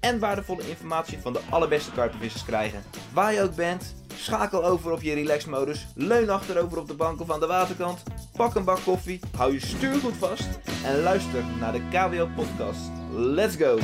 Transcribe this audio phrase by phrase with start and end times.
[0.00, 2.82] en waardevolle informatie van de allerbeste karpenvissers krijgen.
[3.12, 7.30] Waar je ook bent, schakel over op je relaxmodus, leun achterover op de bank of
[7.30, 8.02] aan de waterkant,
[8.36, 12.90] pak een bak koffie, hou je stuur goed vast en luister naar de KWO podcast.
[13.12, 13.78] Let's go!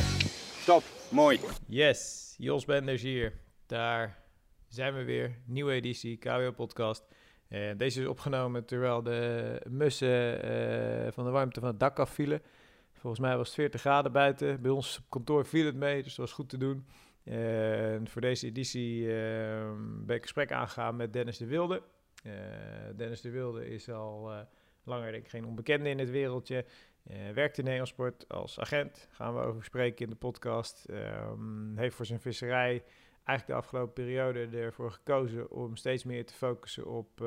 [0.66, 1.40] Top, mooi.
[1.66, 3.32] Yes, Jos Benders hier.
[3.66, 4.22] Daar
[4.68, 5.38] zijn we weer.
[5.46, 7.04] Nieuwe editie, KWO Podcast.
[7.48, 12.42] En deze is opgenomen terwijl de mussen eh, van de warmte van het dak afvielen.
[13.04, 14.62] Volgens mij was het 40 graden buiten.
[14.62, 16.86] Bij ons kantoor viel het mee, dus dat was goed te doen.
[17.24, 19.72] En voor deze editie eh,
[20.04, 21.82] ben ik gesprek aangegaan met Dennis de Wilde.
[22.22, 22.32] Eh,
[22.96, 24.40] Dennis de Wilde is al eh,
[24.84, 26.64] langer denk ik geen onbekende in het wereldje.
[27.02, 30.84] Eh, werkt in Nederlandsport als agent, gaan we over spreken in de podcast.
[30.84, 32.84] Ehm, heeft voor zijn visserij
[33.24, 37.20] eigenlijk de afgelopen periode ervoor gekozen om steeds meer te focussen op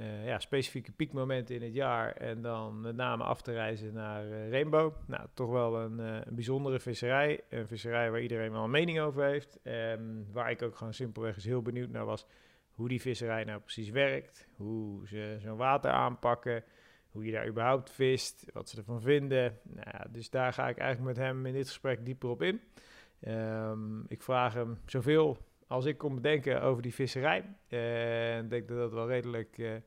[0.00, 2.12] eh, ja, specifieke piekmomenten in het jaar.
[2.12, 4.92] En dan met name af te reizen naar eh, Rainbow.
[5.06, 7.40] Nou, toch wel een, eh, een bijzondere visserij.
[7.48, 9.58] Een visserij waar iedereen wel een mening over heeft.
[9.62, 12.26] En waar ik ook gewoon simpelweg eens heel benieuwd naar was
[12.70, 14.48] hoe die visserij nou precies werkt.
[14.56, 16.64] Hoe ze zo'n water aanpakken
[17.10, 19.58] hoe je daar überhaupt vist, wat ze ervan vinden.
[19.62, 22.60] Nou dus daar ga ik eigenlijk met hem in dit gesprek dieper op in.
[23.20, 27.44] Ehm, ik vraag hem zoveel als ik kon bedenken over die visserij.
[27.68, 29.82] En denk dat dat wel redelijk,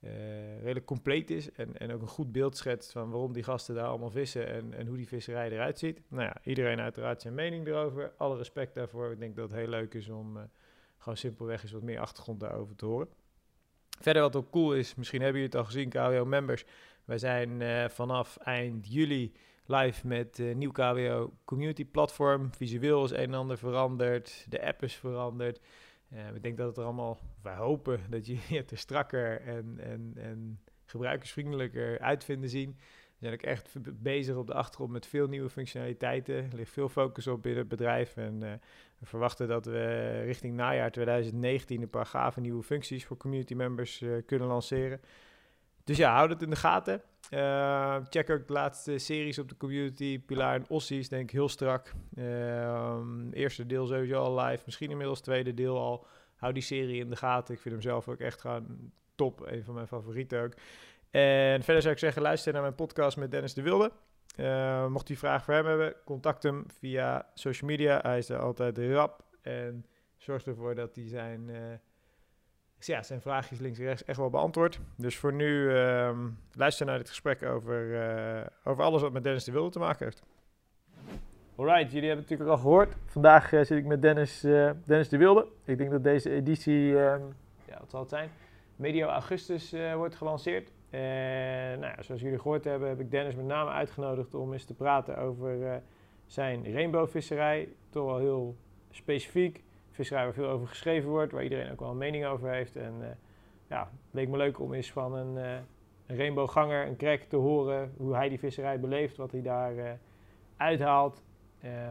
[0.00, 1.52] eh, redelijk compleet is.
[1.52, 4.74] En, en ook een goed beeld schetst van waarom die gasten daar allemaal vissen en,
[4.74, 6.00] en hoe die visserij eruit ziet.
[6.08, 8.12] Nou ja, iedereen uiteraard zijn mening erover.
[8.16, 9.12] Alle respect daarvoor.
[9.12, 10.42] Ik denk dat het heel leuk is om eh,
[10.98, 13.08] gewoon simpelweg eens wat meer achtergrond daarover te horen.
[14.00, 16.64] Verder wat ook cool is, misschien hebben jullie het al gezien, KWO members.
[17.04, 19.32] Wij zijn eh, vanaf eind juli
[19.66, 22.54] live met nieuw KWO community platform.
[22.54, 25.60] Visueel is een en ander veranderd, de app is veranderd.
[26.12, 29.78] Uh, ik denk dat het er allemaal, wij hopen dat jullie het er strakker en,
[29.78, 32.76] en, en gebruikersvriendelijker uit vinden zien.
[33.20, 36.34] We zijn ook echt bezig op de achtergrond met veel nieuwe functionaliteiten.
[36.34, 38.16] Er ligt veel focus op binnen het bedrijf.
[38.16, 38.52] En uh,
[38.98, 44.00] we verwachten dat we richting najaar 2019 een paar gave nieuwe functies voor community members
[44.00, 45.00] uh, kunnen lanceren.
[45.90, 47.02] Dus ja, houd het in de gaten.
[47.30, 50.20] Uh, check ook de laatste series op de community.
[50.24, 51.92] Pilar en Ossie is denk ik heel strak.
[53.32, 54.62] eerste deel sowieso al live.
[54.64, 56.06] Misschien inmiddels tweede deel al.
[56.36, 57.54] Hou die serie in de gaten.
[57.54, 59.46] Ik vind hem zelf ook echt gewoon top.
[59.46, 60.52] Een van mijn favorieten ook.
[61.10, 63.92] En verder zou ik zeggen, luister naar mijn podcast met Dennis de Wilde.
[64.36, 67.98] Uh, mocht u vragen voor hem hebben, contact hem via social media.
[68.02, 69.86] Hij is er altijd rap en
[70.16, 71.50] zorgt ervoor dat hij zijn,
[72.88, 74.80] uh, ja, zijn vraagjes links en rechts echt wel beantwoordt.
[74.96, 76.18] Dus voor nu, uh,
[76.52, 80.04] luister naar dit gesprek over, uh, over alles wat met Dennis de Wilde te maken
[80.04, 80.22] heeft.
[81.56, 82.96] Alright, jullie hebben het natuurlijk al gehoord.
[83.06, 84.40] Vandaag zit ik met Dennis,
[84.84, 85.46] Dennis de Wilde.
[85.64, 87.22] Ik denk dat deze editie, ehm,
[87.66, 88.30] ja, wat zal het zijn?
[88.76, 90.72] Medio augustus wordt gelanceerd.
[90.90, 94.74] En nou zoals jullie gehoord hebben, heb ik Dennis met name uitgenodigd om eens te
[94.74, 95.82] praten over
[96.26, 97.68] zijn rainbowvisserij.
[97.90, 98.56] Toch wel heel
[98.90, 99.62] specifiek.
[99.90, 102.76] Visserij waar veel over geschreven wordt, waar iedereen ook wel een mening over heeft.
[102.76, 103.06] En uh,
[103.68, 105.52] ja, het leek me leuk om eens van een, uh,
[106.06, 109.98] een rainbowganger, een crack, te horen hoe hij die visserij beleeft, wat hij daar
[110.56, 111.22] uithaalt,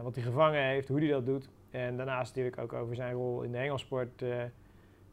[0.02, 1.48] wat hij gevangen heeft, hoe hij dat doet.
[1.70, 4.18] En daarnaast natuurlijk ook over zijn rol in de hengelsport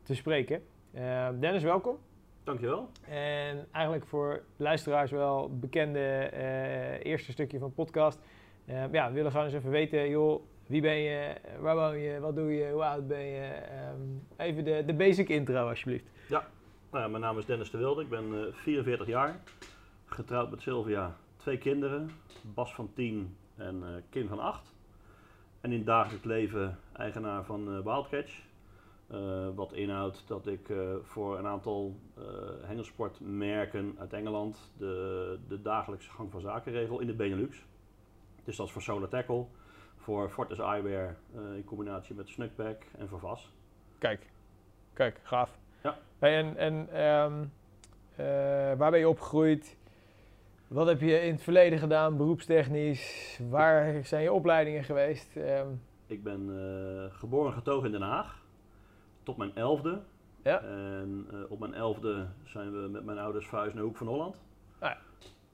[0.04, 0.64] te spreken.
[1.40, 1.98] Dennis, welkom.
[2.48, 2.90] Dankjewel.
[3.08, 8.20] En eigenlijk voor luisteraars wel bekende uh, eerste stukje van podcast.
[8.66, 12.20] Uh, ja, we willen gewoon eens even weten, joh, wie ben je, waar woon je,
[12.20, 13.62] wat doe je, hoe oud ben je?
[13.94, 16.06] Um, even de, de basic intro alsjeblieft.
[16.28, 16.48] Ja,
[16.92, 19.40] nou ja, mijn naam is Dennis de Wilde, ik ben uh, 44 jaar,
[20.06, 22.12] getrouwd met Sylvia, twee kinderen,
[22.42, 24.76] Bas van 10 en Kim van 8.
[25.62, 28.46] En in dagelijks leven eigenaar van Wildcatch.
[29.12, 32.24] Uh, wat inhoudt dat ik uh, voor een aantal uh,
[32.62, 37.66] hengelsportmerken uit Engeland de, de dagelijkse gang van zaken regel in de Benelux.
[38.44, 39.46] Dus dat is voor Solar Tackle,
[40.08, 41.16] voor Fortis Eyewear
[41.56, 43.52] in combinatie met Snuckback en voor VAS.
[43.98, 44.30] Kijk,
[44.94, 45.58] kijk, gaaf.
[45.84, 45.98] Ja.
[46.20, 47.52] Hey, en en um,
[48.78, 49.78] waar ben je opgegroeid?
[50.68, 53.40] Wat heb je in het verleden gedaan, beroepstechnisch?
[53.50, 55.36] Waar zijn je opleidingen geweest?
[55.36, 56.50] Um, ik ben
[57.12, 58.44] geboren en getogen in Den Haag
[59.24, 60.02] tot mijn elfde.
[60.44, 60.62] Ja.
[60.62, 64.36] En uh, op mijn elfde zijn we met mijn ouders verhuisd naar Hoek van Holland.
[64.80, 64.98] Ah, ja.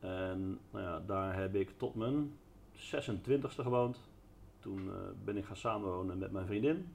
[0.09, 2.37] En nou ja, daar heb ik tot mijn
[2.75, 4.11] 26e gewoond.
[4.63, 6.93] Toen eh, ben ik gaan samenwonen met mijn vriendin.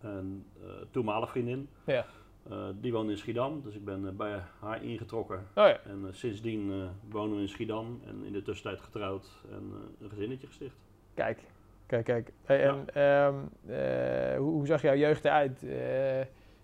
[0.00, 1.68] En eh, toenmalig vriendin.
[1.84, 2.06] Ja.
[2.50, 5.36] Eh, die woonde in Schiedam, dus ik ben bij haar ingetrokken.
[5.36, 10.08] Oh ja, En sindsdien wonen we in Schiedam en in de tussentijd getrouwd en een
[10.08, 10.76] gezinnetje gesticht.
[11.14, 11.40] kijk.
[11.86, 12.32] Kijk, kijk.
[12.44, 13.34] Hey, en ehm,
[13.66, 15.60] eh, hoe, hoe zag jouw jeugd eruit?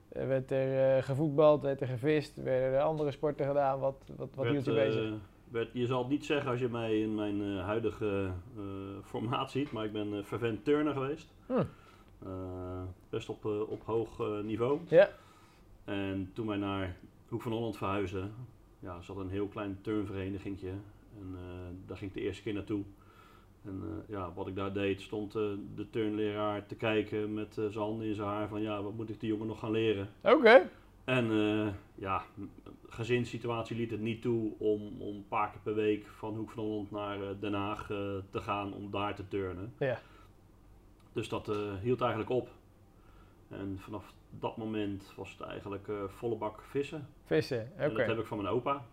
[0.08, 3.79] Werd er gevoetbald, werd er gevist, werden er andere sporten gedaan?
[3.79, 5.14] Wat, wat, wat hield je bezig?
[5.52, 8.62] Werd, je zal het niet zeggen als je mij in mijn eh, huidige eh,
[9.04, 11.32] formaat ziet, maar ik ben uh, fervent turner geweest.
[11.46, 11.64] Hm.
[13.10, 14.81] Best op, op hoog niveau.
[14.88, 15.08] Ja,
[15.84, 16.96] En toen wij naar
[17.28, 18.34] Hoek van Holland verhuisden,
[18.78, 20.70] ja, zat een heel klein turnverenigingje.
[21.19, 21.37] En
[21.87, 22.82] daar ging ik de eerste keer naartoe.
[23.64, 28.14] En ja, wat ik daar deed, stond de turnleraar te kijken met zijn handen in
[28.14, 30.08] zijn haar van ja, wat moet ik die jongen nog gaan leren?
[30.22, 30.69] oké.
[31.04, 32.22] En eh, ja,
[32.88, 36.64] gezinssituatie liet het niet toe om, om een paar keer per week van Hoek van
[36.64, 37.96] Holland naar eh, Den Haag eh,
[38.31, 39.75] te gaan om daar te turnen.
[39.78, 40.00] Ja.
[41.12, 41.52] Dus dat
[41.82, 42.49] hield eigenlijk op.
[43.49, 47.08] En vanaf dat moment was het eigenlijk volle bak vissen.
[47.25, 47.94] Vissen, oké.
[47.94, 48.87] Dat heb ik van mijn opa.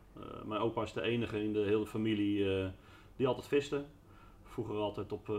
[0.46, 2.46] Mijn opa is de enige in de hele familie
[3.16, 3.84] die altijd viste.
[4.44, 5.32] Vroeger altijd op,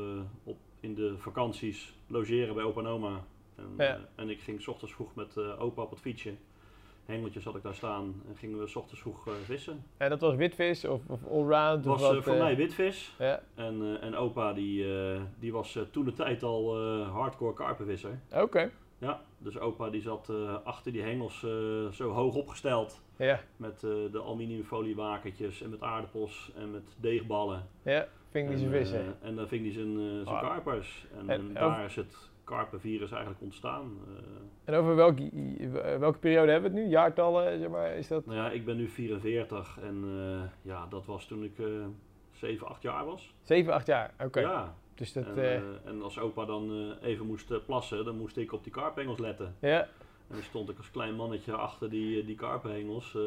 [0.45, 3.25] op, in de vakanties logeren bij opa en oma.
[3.57, 4.09] En, Ja.
[4.15, 6.35] en ik ging s ochtends vroeg met opa op het fietsje.
[7.07, 9.85] Hengeltjes had ik daar staan en gingen we s ochtends vroeg eh, vissen.
[9.97, 11.87] En dat was witvis of, of allround?
[11.87, 13.15] Of was wat, eh, voor eh, mij witvis.
[13.19, 14.87] Ja, En, en opa die,
[15.39, 18.21] die was toen de tijd al hardcore karpenvisser.
[18.35, 18.71] oké.
[18.99, 20.33] Ja, dus opa die zat
[20.65, 21.41] achter die hengels
[21.93, 23.01] zo hoog opgesteld.
[23.17, 27.69] Ja, Met de aluminiumfolie wakertjes en met aardappels en met deegballen.
[27.83, 28.07] ja.
[28.31, 29.17] Ving die zijn vissen.
[29.23, 31.07] en dan ving hij zijn, zijn karpers.
[31.19, 33.99] En, En daar is het karpenvirus eigenlijk ontstaan.
[34.09, 34.15] Eh,
[34.65, 35.31] En over welke,
[35.99, 36.93] welke periode hebben we het nu?
[36.93, 38.27] Jaartallen, zeg maar, is dat?
[38.27, 41.67] nou ja, ik ben nu 44 en eh, ja, dat was toen ik eh
[42.33, 43.35] 7, 8 jaar was.
[43.43, 44.41] 7, 8 jaar, oké.
[44.41, 46.71] Ja, Dus dat, en, eh, eh, en als opa dan
[47.03, 49.55] eh, even moest eh, plassen, dan moest ik op die karpenhengels letten.
[49.61, 49.81] ja,
[50.29, 53.15] En dan stond ik als klein mannetje achter die, eh, die karpenhengels.
[53.15, 53.23] Eh,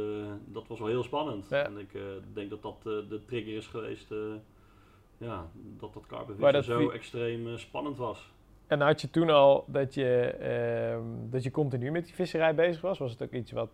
[0.45, 1.51] dat was wel heel spannend.
[1.51, 2.01] En ik eh,
[2.33, 4.11] denk dat dat eh, de trigger is geweest.
[4.11, 4.17] eh,
[5.17, 8.32] ja, dat dat karpenvissen dat zo extreem eh, spannend was.
[8.73, 12.81] En had je toen al dat je, ehm, dat je continu met die visserij bezig
[12.81, 12.97] was?
[12.97, 13.69] Was het ook iets wat,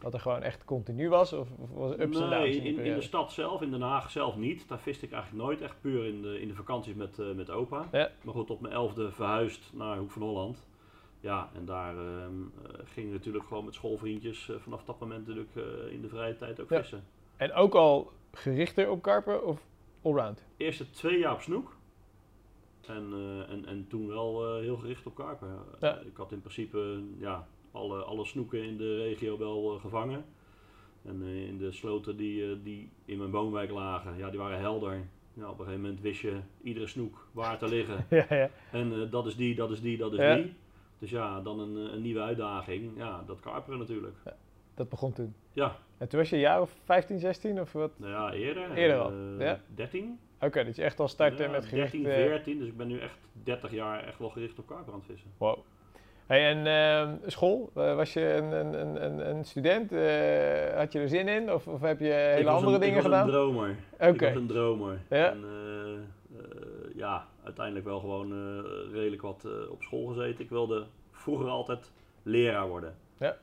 [0.00, 1.32] wat er gewoon echt continu was?
[1.32, 3.70] Of, of was het ups en downs nee, in in, in de stad zelf, in
[3.70, 4.68] Den Haag zelf niet.
[4.68, 5.60] Daar viste ik eigenlijk nooit.
[5.60, 7.88] Echt puur in de, in de vakanties met, eh, met opa.
[7.92, 8.10] Ja.
[8.22, 10.66] Maar goed, op mijn elfde verhuisd naar Hoek van Holland.
[11.20, 15.26] Ja, en daar ehm, eh, ging ik natuurlijk gewoon met schoolvriendjes eh, vanaf dat moment
[15.26, 15.54] natuurlijk
[15.90, 16.78] in de vrije tijd ook Ja.
[16.78, 17.04] vissen.
[17.36, 19.60] En ook al gerichter op karpen of
[20.02, 20.44] allround?
[20.56, 21.78] Eerste twee jaar op snoek.
[22.94, 25.48] En, eh, en, en toen wel eh, heel gericht op karpen.
[25.80, 25.98] Ja.
[25.98, 30.24] Ik had in principe ja, alle, alle snoeken in de regio wel eh, gevangen.
[31.04, 34.58] En eh, in de sloten die, eh, die in mijn woonwijk lagen, ja, die waren
[34.58, 35.06] helder.
[35.34, 38.06] Ja, op een gegeven moment wist je iedere snoek waar te liggen.
[38.18, 38.50] ja, ja.
[38.72, 40.34] En eh, dat is die, dat is die, dat is Ja.
[40.34, 40.52] die.
[40.98, 42.90] Dus ja, dan een, eh, een nieuwe uitdaging.
[42.96, 44.16] Ja, dat karperen natuurlijk.
[44.74, 45.34] Dat begon toen.
[45.52, 47.90] Ja, En toen was je een jaar of 15, 16 of wat?
[47.96, 48.72] nou ja, eerder.
[48.74, 49.60] Eerder al, eh, ja.
[49.74, 50.18] 13.
[50.40, 51.92] Oké, dat je echt al startte Ja, met gericht...
[51.92, 52.58] 13, eh, 14.
[52.58, 55.30] Dus ik ben nu echt 30 jaar echt wel gericht op karper aan het vissen.
[55.38, 55.58] Wow.
[56.26, 59.92] Hey, en ehm, school, Eh, was je een, een, een- een, student?
[59.92, 61.52] Eh, had je er zin in?
[61.52, 63.26] Of, of heb je hele andere dingen ik was gedaan?
[63.26, 63.76] een dromer.
[63.92, 64.06] Oké.
[64.06, 64.98] Ik was een dromer.
[65.08, 65.30] Ja.
[65.30, 65.92] En eh,
[66.38, 70.44] eh, ja, uiteindelijk wel gewoon eh, redelijk wat eh, op school gezeten.
[70.44, 71.90] Ik wilde vroeger altijd
[72.22, 72.94] leraar worden.
[73.18, 73.36] Ja.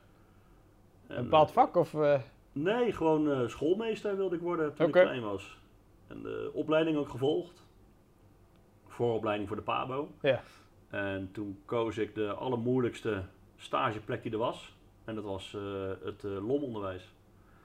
[1.08, 1.76] En, een bepaald eh, vak?
[1.76, 2.20] Of, eh,
[2.52, 4.98] Nee, gewoon eh, schoolmeester wilde ik worden toen Oké.
[4.98, 5.58] ik klein was.
[6.06, 7.66] En de opleiding ook gevolgd.
[8.86, 10.08] Vooropleiding voor de PABO.
[10.22, 10.42] Ja.
[10.88, 13.22] En toen koos ik de allermoeilijkste
[13.56, 14.76] stageplek die er was.
[15.04, 15.56] En dat was
[16.04, 17.14] het lomonderwijs.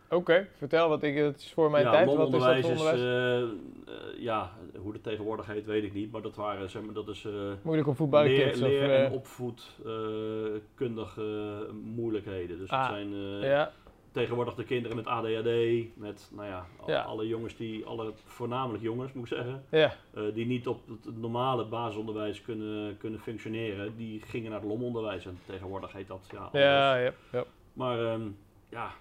[0.10, 2.06] Oké, vertel, wat ik, het is voor mijn ja, tijd.
[2.06, 3.52] Wat is dat lomonderwijs voor is, onderwijs?
[3.88, 6.12] eh, eh, ja, hoe het tegenwoordig heet weet ik niet.
[6.12, 7.26] Maar dat waren, zeg maar, dat is...
[7.26, 7.32] eh,
[7.62, 8.50] Moeilijk op voetballen leer?
[8.52, 12.58] Of, leer- en opvoedkundige moeilijkheden.
[12.58, 13.10] Dus Ah, dat zijn
[13.42, 13.72] ja,
[14.12, 15.50] tegenwoordig de kinderen met ADHD,
[15.98, 17.02] met nou ja, al- Ja.
[17.02, 19.94] alle jongens die, alle, voornamelijk jongens moet ik zeggen, ja,
[20.34, 25.40] die niet op het normale basisonderwijs kunnen, kunnen functioneren, die gingen naar het lomonderwijs en
[25.46, 26.38] tegenwoordig heet dat ja.
[26.38, 26.64] anders.
[26.64, 27.44] ja, ja, ja.
[27.74, 28.22] Maar ehm,
[28.70, 28.92] ja,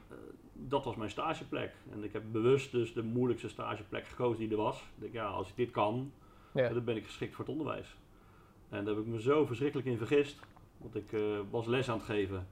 [0.68, 4.56] dat was mijn stageplek en ik heb bewust dus de moeilijkste stageplek gekozen die er
[4.62, 4.76] was.
[4.80, 6.12] Ik denk ja, als ik dit kan,
[6.54, 6.68] Ja.
[6.68, 7.96] dan ben ik geschikt voor het onderwijs.
[8.68, 10.40] En daar heb ik me zo verschrikkelijk in vergist,
[10.78, 12.46] want ik eh, was les aan het geven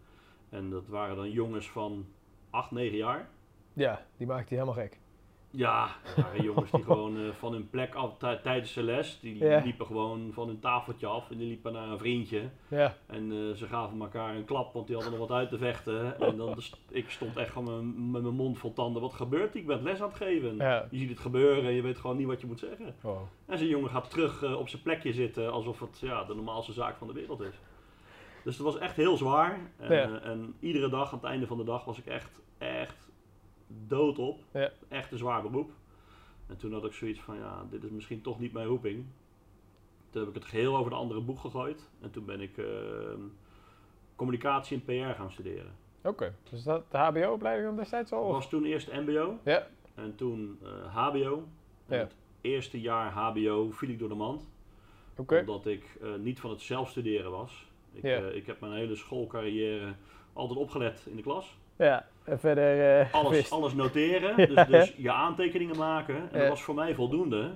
[0.48, 2.06] en dat waren dan jongens van
[2.50, 3.28] 8, 9 jaar.
[3.72, 4.99] Ja, die maakt hij helemaal gek.
[5.52, 9.18] Ja, er waren jongens die gewoon eh, van hun plek af tij- tijdens de les,
[9.20, 12.48] die liepen gewoon van hun tafeltje af en die liepen naar een vriendje.
[13.06, 16.20] En eh, ze gaven elkaar een klap, want die hadden nog wat uit te vechten.
[16.20, 19.02] En dan, st- ik stond echt gewoon met- mijn mond vol tanden.
[19.02, 19.54] Wat gebeurt?
[19.54, 20.56] Ik ben les aan het geven.
[20.90, 22.94] Je ziet het gebeuren en je weet gewoon niet wat je moet zeggen.
[23.00, 23.18] Wow.
[23.46, 26.72] En zo'n jongen gaat terug eh, op zijn plekje zitten alsof het ja, de normaalste
[26.72, 27.54] zaak van de wereld is.
[28.44, 29.60] Dus dat was echt heel zwaar.
[30.02, 32.99] En, en iedere dag, aan het einde van de dag, was ik echt, echt
[33.86, 34.38] doodop.
[34.52, 34.70] Ja.
[34.88, 35.70] Echt een zwaar beroep.
[36.46, 39.04] En toen had ik zoiets van, ja, dit is misschien toch niet mijn roeping.
[40.10, 41.90] Toen heb ik het geheel over de andere boeg gegooid.
[42.00, 42.64] En toen ben ik eh,
[44.16, 45.72] communicatie en PR gaan studeren.
[46.02, 48.20] Oké, dus dat de HBO-opleiding dan destijds al?
[48.22, 48.32] Ik of?
[48.32, 49.66] was toen eerst mbo Ja.
[49.94, 51.44] en toen eh, hbo.
[51.86, 52.02] En Ja.
[52.02, 54.48] het eerste jaar hbo viel ik door de mand.
[55.16, 55.38] Oké.
[55.40, 57.66] Omdat ik eh, niet van het zelfstuderen was.
[57.92, 58.16] Ik, Ja.
[58.16, 59.94] eh, ik heb mijn hele schoolcarrière
[60.32, 61.58] altijd opgelet in de klas.
[61.84, 64.46] Ja, en verder eh Alles, alles noteren, Ja.
[64.64, 66.16] dus, dus je aantekeningen maken.
[66.16, 66.38] En Ja.
[66.38, 67.50] dat was voor mij voldoende.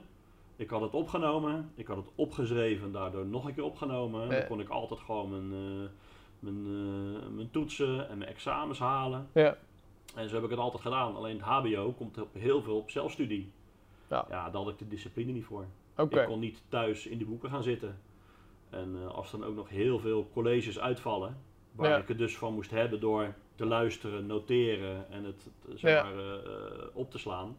[0.57, 4.29] Ik had het opgenomen, ik had het opgeschreven, daardoor nog een keer opgenomen.
[4.31, 5.89] Dan kon ik altijd gewoon mijn, eh,
[6.39, 9.29] mijn, eh, mijn toetsen en mijn examens halen.
[9.33, 9.57] Ja.
[10.15, 11.17] En zo heb ik het altijd gedaan.
[11.17, 13.53] Alleen het HBO komt op heel veel op zelfstudie.
[14.09, 14.25] Ja.
[14.31, 15.65] ja, daar had ik de discipline niet voor.
[16.09, 17.99] Ik kon niet thuis in die boeken gaan zitten.
[18.71, 21.37] En eh, als dan ook nog heel veel colleges uitvallen,
[21.73, 21.97] waar Ja.
[21.97, 26.87] ik het dus van moest hebben door te luisteren, noteren en het zeg maar, eh,
[26.93, 27.57] op te slaan,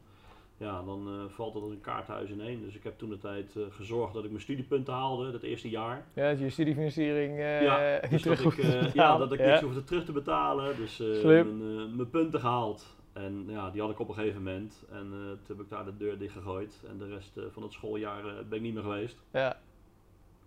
[0.58, 2.62] ja, dan eh, valt het als een kaarthuis in één.
[2.62, 5.70] Dus ik heb toen de tijd eh, gezorgd dat ik mijn studiepunten haalde, dat eerste
[5.70, 6.06] jaar.
[6.14, 10.12] Ja, dat je studie-financiering ja, dus dat ik, ja, dat ik niks hoefde terug te
[10.12, 10.76] betalen.
[10.76, 12.94] Dus mijn, mijn punten gehaald.
[13.14, 14.86] En ja, die had ik op een gegeven moment.
[14.92, 15.10] En
[15.46, 16.84] toen heb ik daar de deur dicht gegooid.
[16.90, 19.22] En de rest van het schooljaar ben ik niet meer geweest.
[19.32, 19.60] Ja.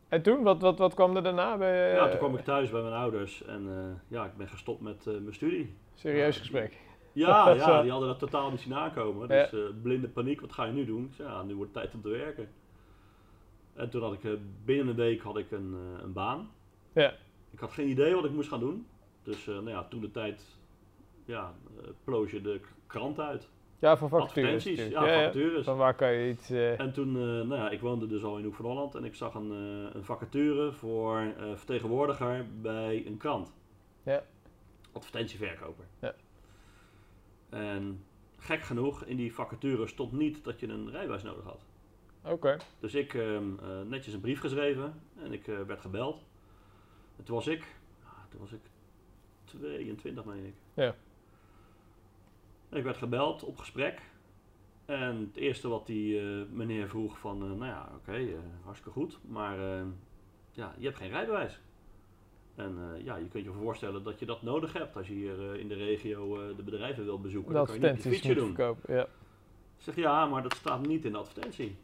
[0.09, 1.57] En toen, wat, wat, wat kwam er daarna?
[1.57, 4.49] Bij, eh, Ja, toen kwam ik thuis bij mijn ouders en eh, ja, ik ben
[4.49, 5.75] gestopt met eh, mijn studie.
[5.95, 6.77] Serieus gesprek.
[7.13, 9.29] Ja, ja, die hadden dat totaal niet zien aankomen.
[9.29, 11.05] Dus eh, blinde paniek, wat ga je nu doen?
[11.05, 12.49] Ik zei, ja, nu wordt het tijd om te werken.
[13.75, 14.33] En toen had ik eh,
[14.65, 16.51] binnen een week had ik een, eh, een baan.
[16.93, 17.13] Ja.
[17.51, 18.87] Ik had geen idee wat ik moest gaan doen.
[19.23, 20.45] Dus eh, nou ja, toen de tijd
[21.25, 23.49] ja, eh, ploos je de krant uit.
[23.79, 24.65] Ja, voor vacatures.
[24.65, 25.15] Ja, natuurlijk.
[25.15, 25.65] vacatures.
[25.65, 26.51] Van waar kan je iets...
[26.51, 29.05] eh, En toen, eh, nou ja, ik woonde dus al in Hoek van Holland en
[29.05, 31.23] ik zag een, eh, een vacature voor
[31.55, 33.53] vertegenwoordiger bij een krant.
[34.03, 34.23] Ja.
[34.93, 35.85] Advertentieverkoper.
[36.01, 36.15] Ja.
[37.49, 38.05] En
[38.39, 41.67] gek genoeg, in die vacature stond niet dat je een rijbewijs nodig had.
[42.25, 42.57] Oké.
[42.81, 46.25] Dus ik ehm, eh, netjes een brief geschreven en ik werd gebeld.
[47.17, 47.65] En toen was ik,
[48.05, 48.61] ah, toen was ik
[49.45, 50.55] 22 meen ik.
[50.75, 50.95] Ja.
[52.71, 54.01] Ik werd gebeld op gesprek.
[54.85, 58.35] En het eerste wat die eh, meneer vroeg van, eh, nou ja, oké, eh,
[58.65, 59.59] hartstikke goed, maar
[60.53, 61.61] ja, je hebt geen rijbewijs.
[62.55, 65.69] En ja, je kunt je voorstellen dat je dat nodig hebt als je hier in
[65.69, 67.53] de regio de bedrijven wil bezoeken.
[67.53, 68.55] De Dan kan je niet je fietsje doen.
[68.55, 68.95] verkopen.
[68.95, 69.03] Ja.
[69.77, 71.77] Ik zeg ja, maar dat staat niet in de advertentie.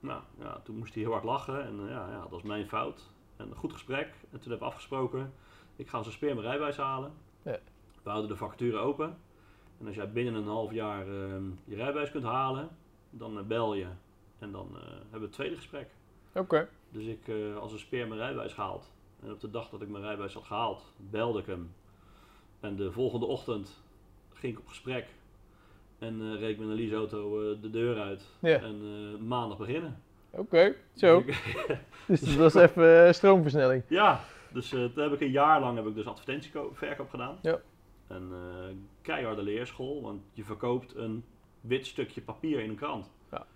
[0.00, 3.10] Nou, ja, toen moest hij heel hard lachen en ja, ja, dat is mijn fout.
[3.36, 4.06] En een goed gesprek.
[4.06, 5.32] En toen hebben we afgesproken,
[5.76, 7.12] ik ga zijn speer mijn rijbewijs halen.
[7.42, 7.58] Ja.
[8.02, 9.16] We houden de vacature open.
[9.80, 12.68] En als jij binnen een half jaar ehm, je rijbewijs kunt halen,
[13.10, 13.86] dan eh, bel je.
[14.38, 15.88] En dan eh, hebben we het tweede gesprek.
[16.34, 16.68] Oké.
[16.90, 18.90] Dus ik, eh, als een speer mijn rijbewijs gehaald.
[19.22, 21.74] En op de dag dat ik mijn rijbewijs had gehaald, belde ik hem.
[22.60, 23.82] En de volgende ochtend
[24.32, 25.06] ging ik op gesprek.
[25.98, 28.24] En reed ik met een leaseauto de deur uit.
[28.40, 28.58] Ja.
[28.60, 30.02] En maandag beginnen.
[30.30, 30.74] Oké.
[30.94, 31.22] Zo.
[31.24, 33.82] Dus ik- Dus dat was even stroomversnelling.
[33.88, 34.20] ja,
[34.52, 37.38] dus eh, toen heb ik een jaar lang heb ik dus advertentieverkoop gedaan.
[37.42, 37.58] Ja.
[38.12, 41.24] Een eh, keiharde leerschool, want je verkoopt een
[41.60, 43.10] wit stukje papier in een krant.
[43.30, 43.46] Ja.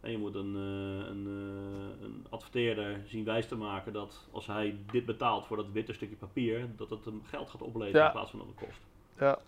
[0.00, 4.46] En je moet een, eh, een, eh, een adverteerder zien wijs te maken dat als
[4.46, 8.06] hij dit betaalt voor dat witte stukje papier, dat het hem geld gaat opleveren Ja.
[8.06, 8.80] in plaats van dat het kost.
[9.18, 9.38] Ja.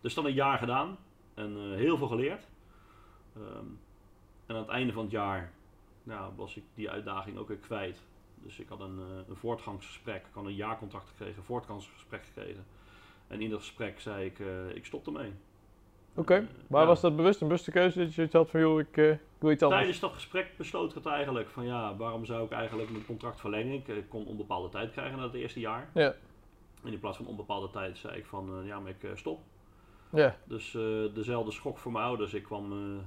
[0.00, 0.96] Dus dan een jaar gedaan
[1.34, 2.46] en heel veel geleerd.
[3.36, 3.66] Ehm,
[4.46, 5.52] en aan het einde van het jaar
[6.02, 8.02] nou, was ik die uitdaging ook weer kwijt.
[8.34, 12.64] Dus ik had een, een voortgangsgesprek, ik had een jaarcontract gekregen, een voortgangsgesprek gekregen.
[13.32, 15.32] En in dat gesprek zei ik, eh, ik stop ermee.
[16.14, 16.34] Oké.
[16.34, 16.86] Eh, Maar ja.
[16.86, 19.52] was dat bewust een bewuste keuze dat je zoiets had van, joh, ik eh, doe
[19.52, 19.80] iets anders?
[19.80, 23.40] Tijdens dat gesprek besloot ik het eigenlijk van ja, waarom zou ik eigenlijk mijn contract
[23.40, 23.74] verlengen?
[23.74, 25.90] Ik, eh, kon onbepaalde tijd krijgen na het eerste jaar.
[25.94, 26.14] Ja.
[26.84, 29.40] En in plaats van onbepaalde tijd zei ik van eh, ja, maar ik eh, stop.
[30.10, 30.36] Ja.
[30.44, 30.82] Dus eh,
[31.14, 32.34] dezelfde schok voor mijn ouders.
[32.34, 33.04] Ik kwam eh,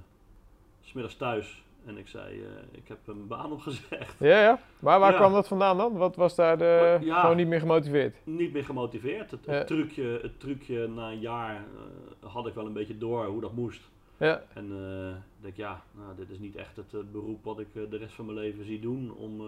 [0.82, 4.20] s smiddags thuis en ik zei, eh, ik heb een baan opgezegd.
[4.20, 4.60] Ja, ja.
[4.80, 5.18] Maar waar Ja.
[5.18, 5.98] kwam dat vandaan dan?
[5.98, 6.98] Wat was daar de...
[7.02, 7.20] Ja.
[7.22, 8.16] Gewoon niet meer gemotiveerd?
[8.24, 9.32] Niet meer gemotiveerd.
[9.32, 13.42] Het, trucje, het trucje na een jaar eh, had ik wel een beetje door hoe
[13.42, 13.82] dat moest.
[14.18, 17.68] Ja, En eh, ik denk, ja, nou, dit is niet echt het beroep wat ik
[17.74, 19.42] de rest van mijn leven zie doen om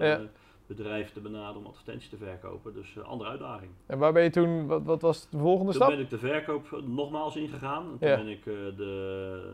[0.68, 2.74] bedrijven te benaderen om advertenties te verkopen.
[2.74, 3.72] Dus andere uitdaging.
[3.86, 5.90] en waar ben je toen, wat, wat was de volgende Toen stap?
[5.90, 7.84] ben ik de verkoop nogmaals ingegaan.
[7.92, 8.16] En toen Ja.
[8.16, 8.44] ben ik,
[8.78, 9.54] de,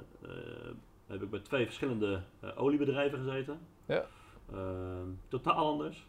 [1.07, 3.59] heb ik bij twee verschillende eh, oliebedrijven gezeten.
[3.85, 4.05] Ja.
[4.51, 6.07] Ehm, totaal anders.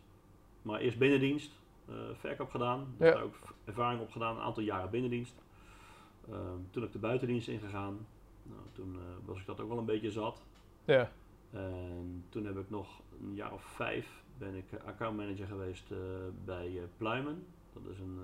[0.63, 1.53] Maar eerst binnendienst,
[1.89, 2.95] eh, verkoop gedaan.
[2.99, 3.11] Ja.
[3.11, 3.35] Daar ook
[3.65, 5.43] ervaring op gedaan, een aantal jaren binnendienst.
[6.31, 8.07] Ehm, toen heb ik de buitendienst ingegaan.
[8.43, 10.43] Nou, toen eh, was ik dat ook wel een beetje zat.
[10.85, 11.11] Ja,
[11.51, 15.93] En toen heb ik nog een jaar of vijf ben ik accountmanager geweest
[16.45, 17.47] bij Pluimen.
[17.73, 18.19] Dat is een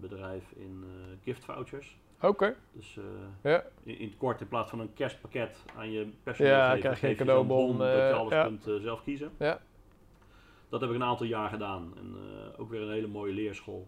[0.00, 0.84] bedrijf in
[1.22, 1.98] gift vouchers.
[2.22, 2.54] Oké.
[2.72, 3.04] Dus eh,
[3.52, 3.62] Ja.
[3.82, 7.00] in, in het kort, in plaats van een kerstpakket aan je personeel Ja, geven, krijg
[7.00, 8.44] je een cadeaubon, dat eh, je alles ja.
[8.44, 9.30] kunt eh, zelf kiezen.
[9.38, 9.60] Ja.
[10.68, 11.92] Dat heb ik een aantal jaar gedaan.
[11.96, 13.86] En eh, ook weer een hele mooie leerschool.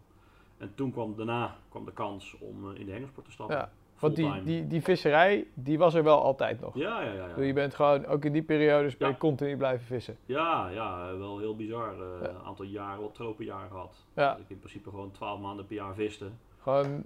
[0.59, 3.57] En toen kwam daarna kwam de kans om eh, in de hengelsport te stappen.
[3.57, 6.75] Ja, Want die, die, die visserij, die was er wel altijd nog.
[6.75, 7.27] Ja, ja, ja.
[7.27, 7.43] Dus ja.
[7.43, 9.21] je bent gewoon, ook in die periodes, ben je Ja.
[9.21, 10.17] continu blijven vissen.
[10.27, 11.93] Ja, ja, wel heel bizar.
[11.93, 12.29] eh, Ja.
[12.29, 14.05] Een aantal jaren, wat tropenjaren gehad.
[14.15, 14.31] Ja.
[14.31, 16.27] Dat ik in principe gewoon 12 maanden per jaar viste.
[16.63, 17.05] Gewoon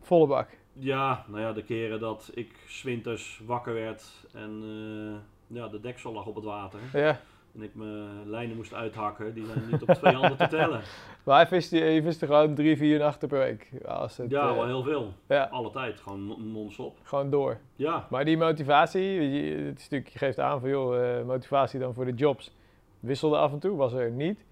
[0.00, 0.48] volle bak.
[0.72, 6.12] Ja, nou ja, de keren dat ik zwinters wakker werd en eh, ja, de deksel
[6.12, 6.80] lag op het water.
[6.92, 7.20] Ja.
[7.54, 10.80] En ik mijn lijnen moest uithakken, die zijn niet op twee handen te tellen.
[11.24, 11.46] Maar hij
[11.94, 13.70] je viste gewoon drie, vier nachten per week.
[13.86, 15.12] Als het, Ja, eh, wel heel veel.
[15.28, 16.98] ja, Alle tijd, gewoon non- non-stop.
[17.02, 17.58] gewoon door.
[17.76, 22.04] Ja, Maar die motivatie, je, het je geeft aan van joh, eh, motivatie dan voor
[22.04, 22.54] de jobs
[23.00, 24.44] wisselde af en toe, was er niet.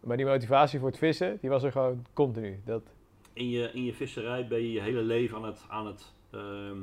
[0.00, 2.60] Maar die motivatie voor het vissen, die was er gewoon continu.
[2.64, 2.82] Dat,
[3.38, 5.64] in je, in je visserij ben je je hele leven aan het...
[5.68, 6.78] Aan het ehm,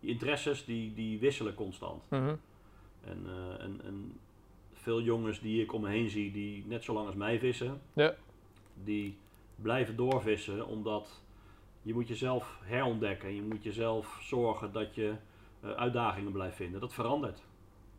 [0.00, 2.10] je interesses die, die wisselen constant.
[2.10, 2.34] Mhm.
[3.04, 4.18] En, eh, en, en
[4.72, 7.80] veel jongens die ik om me heen zie, die net zo lang als mij vissen,
[7.92, 8.14] Ja.
[8.84, 9.16] die
[9.56, 11.22] blijven doorvissen omdat
[11.82, 13.34] je moet jezelf herontdekken.
[13.34, 15.14] Je moet jezelf zorgen dat je
[15.60, 16.80] eh, uitdagingen blijft vinden.
[16.80, 17.42] Dat verandert.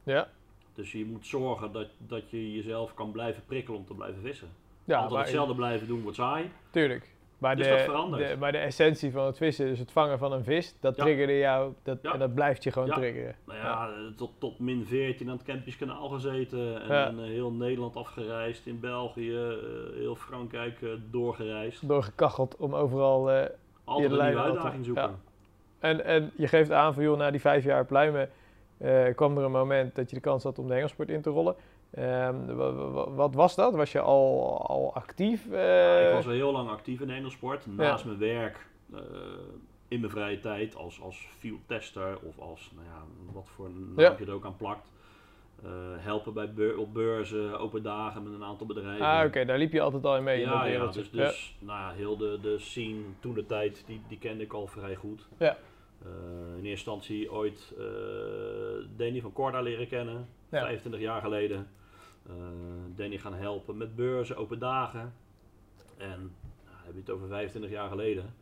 [0.04, 0.30] Ja,
[0.74, 4.50] Dus je moet zorgen dat, dat je jezelf kan blijven prikkelen om te blijven vissen.
[4.90, 6.52] Ja Altijd hetzelfde blijven doen wordt saai.
[6.72, 7.18] tuurlijk.
[7.38, 8.30] Maar, Dus de, dat verandert.
[8.30, 11.04] de, maar de essentie van het vissen, dus het vangen van een vis, dat Ja.
[11.04, 12.14] triggerde jou dat, Ja.
[12.14, 12.94] en dat blijft je gewoon Ja.
[12.96, 13.36] triggeren.
[13.46, 16.82] Nou ja, eh, Tot, tot min 14 aan het Campingskanaal gezeten.
[16.90, 18.66] En, eh, heel Nederland afgereisd.
[18.66, 19.48] In België, eh,
[19.96, 20.80] heel Frankrijk
[21.12, 21.88] doorgereisd.
[21.88, 23.32] Doorgekacheld om overal...
[23.32, 23.46] eh,
[23.84, 25.20] Altijd een nieuwe uitdaging zoeken.
[25.80, 28.30] En, en je geeft aan van joh, na die vijf jaar pluimen
[29.16, 31.56] kwam er een moment dat je de kans had om de hengelsport in te rollen.
[31.92, 33.76] Ehm, wa- wa- wat was dat?
[33.76, 35.52] Was je al, al actief?
[35.52, 36.02] eh?
[36.02, 37.66] Ja, ik was al heel lang actief in de hengelsport.
[37.68, 39.00] Naast mijn werk, eh,
[39.88, 44.10] in mijn vrije tijd, als, als field tester of als, nou ja, wat voor Ja.
[44.10, 44.92] naam je er ook aan plakt.
[45.64, 49.06] Eh, helpen bij beur- op beurzen, open dagen met een aantal bedrijven.
[49.06, 50.42] Ah, oké, daar liep je altijd al in mee.
[50.42, 53.84] in ja, dat ja, dus, dus nou ja, heel de, de scene toen de tijd,
[53.86, 55.28] die, die kende ik al vrij goed.
[55.38, 55.58] Ja.
[56.06, 57.86] In eerste instantie ooit eh
[58.98, 60.60] Danny van Corda leren kennen, Ja.
[60.60, 61.68] 25 jaar geleden.
[62.30, 62.36] Eh,
[62.96, 65.14] Danny gaan helpen met beurzen, open dagen.
[65.98, 66.20] En
[66.66, 68.34] nou, heb je het over 25 jaar geleden.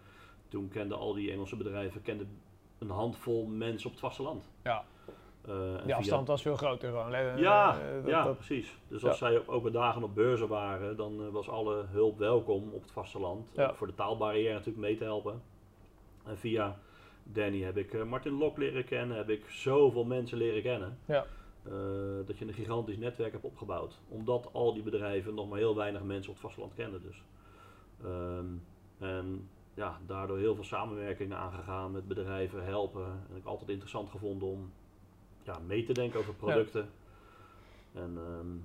[0.48, 2.40] Toen kenden al die Engelse bedrijven kenden
[2.78, 4.50] een handvol mensen op het vasteland.
[4.64, 4.84] Ja.
[5.84, 7.14] Via- afstand was veel groter gewoon.
[7.14, 8.78] Eh, ja, dat- ja dat- precies.
[8.88, 9.08] Dus Ja.
[9.08, 12.92] als zij op open dagen op beurzen waren, dan was alle hulp welkom op het
[12.92, 13.52] vasteland.
[13.56, 13.74] Ja.
[13.74, 15.42] Voor de taalbarrière natuurlijk mee te helpen.
[16.26, 16.78] En via
[17.24, 20.98] Danny heb ik Martin Lok leren kennen, heb ik zoveel mensen leren kennen.
[21.06, 21.26] Ja.
[21.68, 24.00] Eh, dat je een gigantisch netwerk hebt opgebouwd.
[24.10, 27.02] Omdat al die bedrijven nog maar heel weinig mensen op het vasteland kenden.
[27.02, 27.24] Dus.
[28.04, 28.46] Ehm,
[29.00, 33.06] en ja, daardoor heel veel samenwerkingen aangegaan met bedrijven, helpen.
[33.30, 34.72] En ik altijd interessant gevonden om
[35.44, 36.90] ja, mee te denken over producten.
[37.94, 38.56] En, ehm,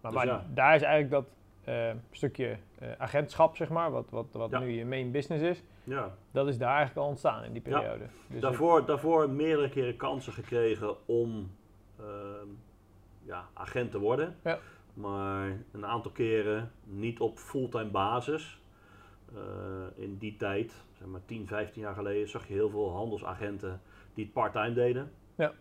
[0.00, 0.46] Maar, Dus maar ja.
[0.54, 1.26] daar is eigenlijk dat
[1.64, 4.58] eh, stukje eh, agentschap, zeg maar, wat, wat, wat Ja.
[4.58, 6.14] nu je main business is, ja.
[6.30, 8.04] dat is daar eigenlijk al ontstaan in die periode.
[8.26, 11.50] Dus daarvoor, daarvoor meerdere keren kansen gekregen om
[11.98, 12.06] ehm,
[13.26, 14.36] ja, agent te worden.
[14.44, 14.58] Ja.
[14.94, 18.58] Maar een aantal keren niet op fulltime basis.
[19.34, 23.80] Eh, in die tijd, zeg maar 10, 15 jaar geleden, zag je heel veel handelsagenten
[24.14, 25.12] die het part-time deden.
[25.34, 25.52] Ja.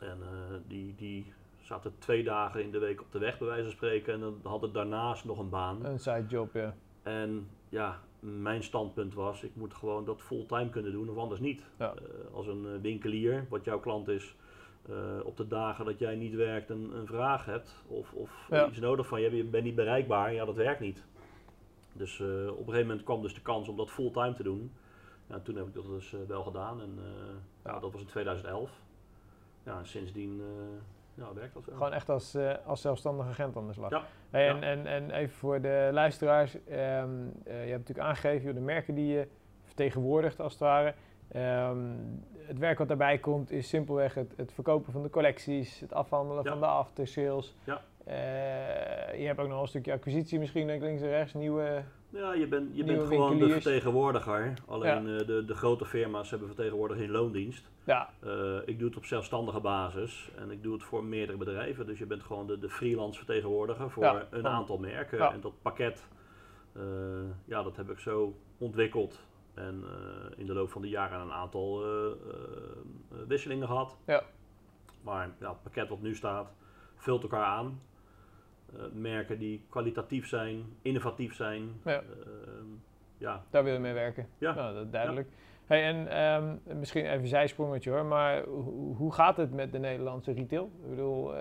[0.00, 3.62] En eh, die, die zaten twee dagen in de week op de weg, bij wijze
[3.62, 4.12] van spreken.
[4.12, 5.84] En dan hadden daarnaast nog een baan.
[5.84, 6.74] een side job, ja.
[7.02, 11.62] En ja, mijn standpunt was, ik moet gewoon dat fulltime kunnen doen of anders niet.
[11.78, 11.94] Ja.
[11.94, 14.36] Eh, als een winkelier, wat jouw klant is,
[14.88, 18.66] eh, op de dagen dat jij niet werkt een, een vraag hebt of, of Ja.
[18.66, 21.04] iets nodig van je, je bent niet bereikbaar, ja dat werkt niet.
[21.92, 24.72] Dus eh, op een gegeven moment kwam dus de kans om dat fulltime te doen.
[25.26, 26.98] Ja, toen heb ik dat dus eh, wel gedaan en
[27.64, 27.78] ja.
[27.78, 28.70] Dat was in 2011.
[29.62, 30.42] Ja, en sindsdien
[31.14, 31.72] ja, werkt dat zo.
[31.72, 33.90] Gewoon echt als, als zelfstandig agent aan de slag.
[33.90, 34.04] Ja.
[34.30, 37.10] Hey, en, en, en even voor de luisteraars, ehm,
[37.44, 39.28] eh, je hebt natuurlijk aangegeven joh, de merken die je
[39.64, 40.94] vertegenwoordigt als het ware.
[41.34, 41.78] Ehm,
[42.38, 46.44] het werk wat daarbij komt is simpelweg het, het verkopen van de collecties, het afhandelen
[46.44, 46.50] Ja.
[46.50, 47.54] van de aftersales.
[47.64, 47.80] Ja.
[48.04, 51.82] Eh, je hebt ook nog een stukje acquisitie misschien, denk ik, links en rechts, nieuwe...
[52.10, 54.54] Ja, je, bent je bent gewoon de vertegenwoordiger.
[54.66, 57.70] Alleen eh, de, de grote firma's hebben vertegenwoordigers in loondienst.
[57.84, 61.86] Ja, Eh, ik doe het op zelfstandige basis en ik doe het voor meerdere bedrijven.
[61.86, 65.18] Dus je bent gewoon de, de freelance vertegenwoordiger voor Ja, een aantal merken.
[65.32, 66.06] En dat pakket,
[67.44, 69.20] ja, dat heb ik zo ontwikkeld.
[69.54, 73.96] En eh, in de loop van de jaren een aantal eh, eh, wisselingen gehad.
[74.06, 74.22] Ja.
[75.02, 76.52] Maar ja, het pakket wat nu staat,
[76.96, 77.80] vult elkaar aan.
[78.92, 81.80] Merken die kwalitatief zijn, innovatief zijn.
[81.84, 82.02] Ja.
[83.18, 84.28] Ja, daar wil je mee werken.
[84.38, 84.54] Ja.
[84.54, 85.28] Nou, dat is duidelijk.
[85.66, 89.78] Hey, en ehm, misschien even een zijsprongetje hoor, maar hoe, hoe gaat het met de
[89.78, 90.70] Nederlandse retail?
[90.82, 91.32] Ik bedoel,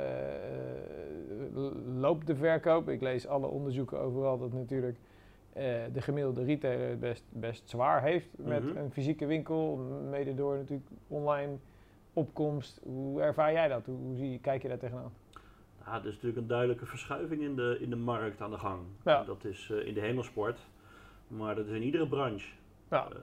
[1.95, 2.89] loopt de verkoop?
[2.89, 4.97] Ik lees alle onderzoeken overal dat natuurlijk
[5.53, 5.63] eh,
[5.93, 8.77] de gemiddelde retailer het best, best zwaar heeft met Mhm.
[8.77, 9.75] een fysieke winkel,
[10.09, 11.55] mede door natuurlijk online
[12.13, 12.79] opkomst.
[12.83, 13.85] Hoe ervaar jij dat?
[13.85, 15.13] Hoe, hoe zie, kijk je daar tegenaan?
[15.85, 18.79] Ja, er is natuurlijk een duidelijke verschuiving in de, in de markt aan de gang.
[19.05, 19.23] Ja.
[19.23, 20.59] Dat is eh, in de hemelsport,
[21.27, 22.47] maar dat is in iedere branche.
[22.89, 23.07] Ja.
[23.09, 23.15] Eh,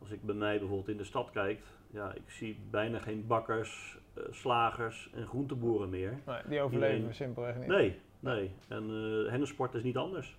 [0.00, 3.98] als ik bij mij bijvoorbeeld in de stad kijk, ja, ik zie bijna geen bakkers,
[4.30, 6.18] slagers en groenteboeren meer.
[6.26, 7.66] Nee, die overleven iedereen- simpelweg niet.
[7.66, 8.50] Nee, nee.
[8.68, 8.84] En
[9.30, 10.38] hengelsport is niet anders.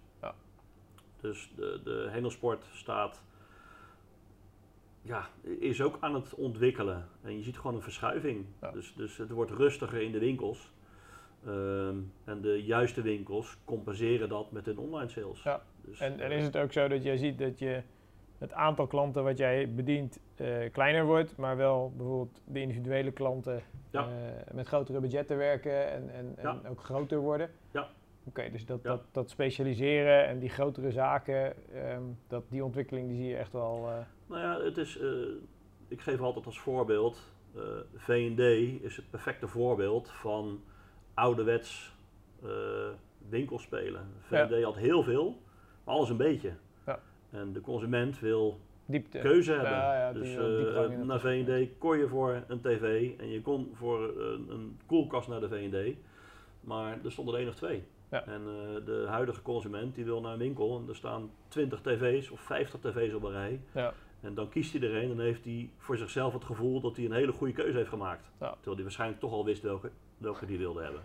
[1.22, 3.22] Dus de, de hengelsport staat,
[5.02, 5.28] ja,
[5.60, 7.08] is ook aan het ontwikkelen.
[7.22, 8.46] En je ziet gewoon een verschuiving.
[8.62, 8.72] Ja.
[8.72, 10.72] Dus, dus het wordt rustiger in de winkels.
[11.46, 15.44] Ehm, en de juiste winkels compenseren dat met hun online sales.
[15.44, 15.62] Ja.
[15.82, 17.82] Dus, En, en eh, is het ook zo dat jij ziet dat je
[18.38, 23.64] het aantal klanten wat jij bedient eh, kleiner wordt, maar wel bijvoorbeeld de individuele klanten
[23.92, 24.08] Ja.
[24.08, 26.70] eh, met grotere budgetten werken en, en, en Ja.
[26.70, 27.50] ook groter worden?
[27.72, 27.88] Ja.
[28.30, 28.90] Oké, dus dat, Ja.
[28.90, 33.52] dat, dat specialiseren en die grotere zaken, ehm, dat, die ontwikkeling die zie je echt
[33.52, 33.88] wel.
[33.90, 35.08] eh, Nou ja, het is, eh,
[35.88, 37.22] ik geef altijd als voorbeeld,
[37.56, 37.62] eh
[37.96, 38.40] V&D
[38.84, 40.62] is het perfecte voorbeeld van
[41.14, 41.98] ouderwets
[43.30, 44.08] winkelspelen.
[44.20, 45.42] V&D had heel veel,
[45.84, 46.52] maar alles een beetje.
[46.86, 47.00] Ja.
[47.30, 49.20] En de consument wil diepte.
[49.20, 49.72] keuze hebben.
[49.72, 51.20] Ja, ja, die dus naar.
[51.20, 55.48] V&D kon je voor een tv en je kon voor een, een koelkast naar de
[55.50, 55.98] V&D.
[56.62, 57.84] Maar er stonden er één of twee.
[58.12, 58.26] Ja.
[58.26, 62.30] En eh, de huidige consument die wil naar een winkel en er staan 20 tv's
[62.30, 63.62] of 50 tv's op een rij.
[63.74, 63.94] Ja.
[64.22, 66.96] En dan kiest hij er een en dan heeft hij voor zichzelf het gevoel dat
[66.96, 68.32] hij een hele goede keuze heeft gemaakt.
[68.40, 68.52] Ja.
[68.52, 71.02] Terwijl hij waarschijnlijk toch al wist welke, welke hij wilde hebben.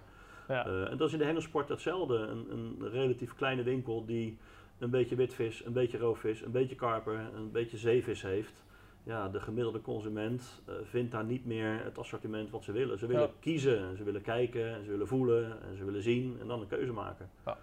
[0.49, 0.67] Ja.
[0.67, 2.17] Eh, en dat is in de hengelsport hetzelfde.
[2.17, 4.38] Een, een relatief kleine winkel die
[4.79, 8.63] een beetje witvis, een beetje roofvis, een beetje karper, een beetje zeevis heeft.
[9.07, 12.99] Ja, de gemiddelde consument eh, vindt daar niet meer het assortiment wat ze willen.
[12.99, 13.31] Ze willen Ja.
[13.40, 16.61] kiezen, en ze willen kijken, en ze willen voelen, en ze willen zien en dan
[16.61, 17.31] een keuze maken.
[17.47, 17.57] Ja.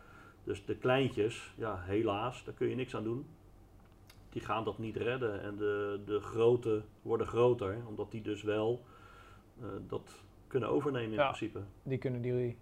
[0.44, 3.26] Dus de kleintjes, ja, helaas, daar kun je niks aan doen.
[4.30, 5.42] Die gaan dat niet redden.
[5.42, 8.82] En de, de grote worden groter, omdat die dus wel
[9.60, 11.24] eh, dat kunnen overnemen in Ja.
[11.26, 11.60] principe.
[11.84, 12.58] Die kunnen die,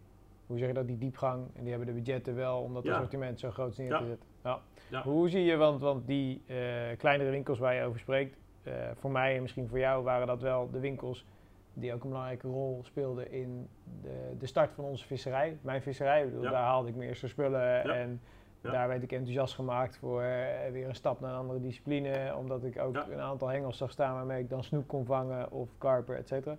[0.45, 2.93] hoe zeg je dat, die diepgang en die hebben de budgetten wel om dat Ja.
[2.93, 4.05] assortiment zo groot neer te Ja.
[4.05, 4.27] zetten.
[4.43, 4.61] Ja.
[4.89, 5.03] Ja.
[5.03, 8.37] Hoe zie je, want, want die eh, kleinere winkels waar je over spreekt,
[8.69, 11.25] eh, voor mij en misschien voor jou waren dat wel de winkels
[11.73, 13.67] die ook een belangrijke rol speelden in
[14.01, 15.57] de, de start van onze visserij.
[15.61, 16.49] Mijn visserij, bedoel, Ja.
[16.49, 18.21] daar haalde ik mijn eerste spullen en
[18.61, 18.71] Ja.
[18.71, 22.63] daar werd ik enthousiast gemaakt voor eh, weer een stap naar een andere discipline, omdat
[22.63, 26.15] ik ook een aantal hengels zag staan waarmee ik dan snoek kon vangen of karper,
[26.17, 26.57] et cetera.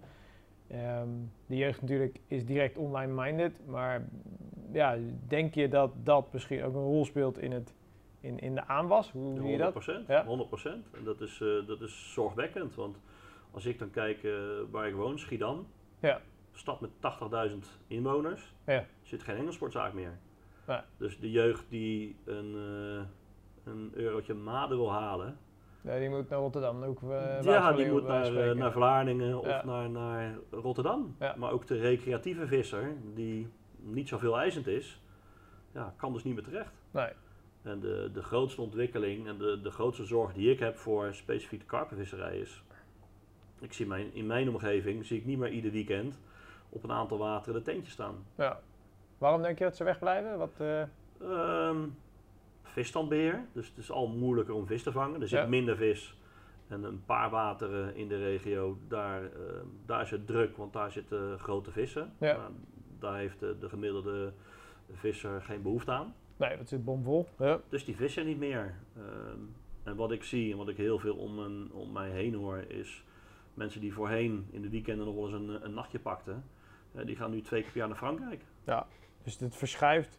[0.68, 1.08] Ehm,
[1.46, 4.02] de jeugd natuurlijk is direct online minded, maar
[4.72, 4.96] ja,
[5.28, 7.74] denk je dat dat misschien ook een rol speelt in, het,
[8.20, 9.10] in, in de aanwas?
[9.10, 9.72] Hoe zie je 100 dat?
[9.72, 10.24] procent, Ja.
[10.24, 12.96] 100 En dat is, eh, dat is zorgwekkend, want
[13.50, 14.32] als ik dan kijk eh,
[14.70, 15.66] waar ik woon, Schiedam,
[16.00, 16.20] Ja.
[16.52, 18.84] stad met 80.000 inwoners, Ja.
[19.02, 20.18] zit geen hengelsportzaak meer.
[20.66, 20.78] Nee.
[20.96, 25.38] Dus de jeugd die een, eh, een eurotje made wil halen,
[25.82, 26.82] Ja, die moet naar Rotterdam.
[26.82, 26.98] Ook,
[27.42, 29.64] ja, die moet naar, naar Vlaardingen of Ja.
[29.64, 31.16] naar, naar Rotterdam.
[31.18, 31.34] Ja.
[31.38, 35.00] Maar ook de recreatieve visser, die niet zoveel eisend is,
[35.72, 36.72] ja, kan dus niet meer terecht.
[36.90, 37.08] Nee.
[37.62, 41.60] En de, de grootste ontwikkeling en de, de grootste zorg die ik heb voor specifiek
[41.60, 42.62] de karpenvisserij is...
[43.58, 46.18] Ik zie mijn, in mijn omgeving zie ik niet meer ieder weekend
[46.68, 48.24] op een aantal wateren de tentjes staan.
[48.34, 48.60] Ja.
[49.18, 50.38] Waarom denk je dat ze wegblijven?
[50.38, 50.82] Wat, eh,
[51.20, 51.78] Ehm
[52.62, 55.20] visstandbeheer, dus het is al moeilijker om vis te vangen.
[55.20, 55.46] Er zit Ja.
[55.46, 56.16] minder vis
[56.68, 60.90] en een paar wateren in de regio, daar, ehm, daar is het druk, want daar
[60.90, 62.12] zitten grote vissen.
[62.18, 62.36] Ja.
[62.36, 62.50] Nou,
[62.98, 64.32] daar heeft de, de gemiddelde
[64.92, 66.14] visser geen behoefte aan.
[66.48, 67.28] Nee, dat zit bomvol.
[67.38, 67.60] Ja.
[67.68, 68.74] Dus die vissen niet meer.
[68.96, 69.38] Ehm,
[69.82, 72.56] en wat ik zie en wat ik heel veel om, mijn, om mij heen hoor,
[72.68, 73.04] is
[73.54, 76.44] mensen die voorheen in de weekenden nog wel eens een, een nachtje pakten.
[77.04, 78.42] die gaan nu twee keer per jaar naar Frankrijk.
[79.22, 80.18] Dus het verschuift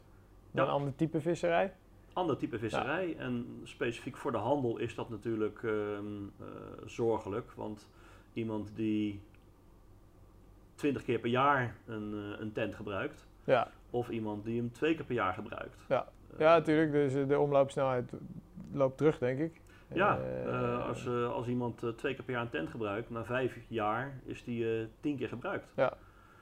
[0.52, 0.72] naar Ja.
[0.72, 1.74] een ander type visserij.
[2.14, 3.16] ander type visserij.
[3.18, 6.06] En specifiek voor de handel is dat natuurlijk ehm,
[6.40, 6.46] eh,
[6.86, 7.52] zorgelijk.
[7.52, 7.90] Want
[8.34, 9.22] iemand die
[10.82, 14.96] 20 keer per jaar een, eh, een tent gebruikt, Ja, of iemand die hem twee
[14.96, 15.86] keer per jaar gebruikt.
[15.88, 16.08] Ja.
[16.34, 16.92] Eh, ja natuurlijk.
[16.92, 18.12] Dus eh, de omloopsnelheid
[18.74, 19.62] loopt terug, denk ik.
[19.94, 20.20] Ja,
[20.88, 24.88] als, als iemand twee keer per jaar een tent gebruikt, na vijf jaar is die
[25.00, 25.74] tien keer gebruikt.
[25.76, 25.94] Ja,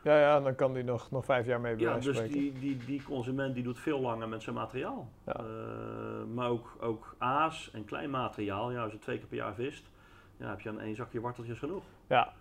[0.03, 2.33] ja, dan kan die nog, nog vijf jaar mee Ja, dus spreken.
[2.39, 5.09] die, die, die consument die doet veel langer met zijn materiaal.
[5.25, 5.41] Ja.
[6.33, 9.89] Maar ook, ook aas en klein materiaal, ja, als je twee keer per jaar vist,
[10.37, 11.83] ja, heb je aan één zakje worteltjes genoeg.
[12.07, 12.33] Ja.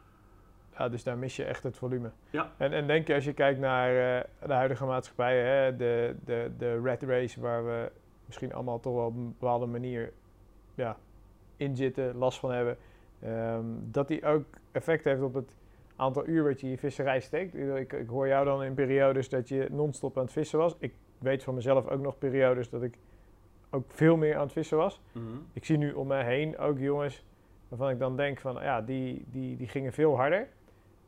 [0.78, 2.10] Ja, dus daar mis je echt het volume.
[2.30, 2.52] Ja.
[2.56, 6.50] En, en denk je, als je kijkt naar eh, de huidige maatschappij, hè, de, de,
[6.58, 7.90] de red race waar we
[8.24, 10.12] misschien allemaal toch wel op een bepaalde manier
[10.74, 10.96] ja,
[11.56, 12.76] in zitten, last van hebben,
[13.20, 15.54] ehm, dat die ook effect heeft op het
[15.96, 17.54] aantal uur wat je in je visserij steekt.
[17.54, 20.76] Ik, ik, hoor jou dan in periodes dat je non-stop aan het vissen was.
[20.78, 22.98] Ik weet van mezelf ook nog periodes dat ik
[23.70, 25.00] ook veel meer aan het vissen was.
[25.12, 25.24] Mhm.
[25.52, 27.24] Ik zie nu om mij heen ook jongens
[27.68, 30.48] waarvan ik dan denk van ja, die, die, die gingen veel harder,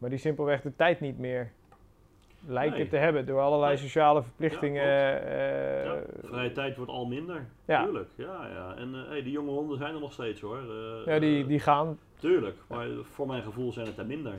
[0.01, 1.51] maar die simpelweg de tijd niet meer
[2.47, 2.89] lijken Nee.
[2.89, 3.83] te hebben door allerlei Nee.
[3.83, 4.87] sociale verplichtingen.
[4.87, 7.47] Ja, eh, ja, vrije tijd wordt al minder.
[7.65, 7.85] Ja.
[7.85, 8.75] Tuurlijk, ja, ja.
[8.77, 10.59] En eh, hey, die jonge honden zijn er nog steeds hoor.
[10.59, 11.99] Eh, ja, die, eh, die gaan.
[12.19, 14.35] Tuurlijk, maar voor mijn gevoel zijn het er minder.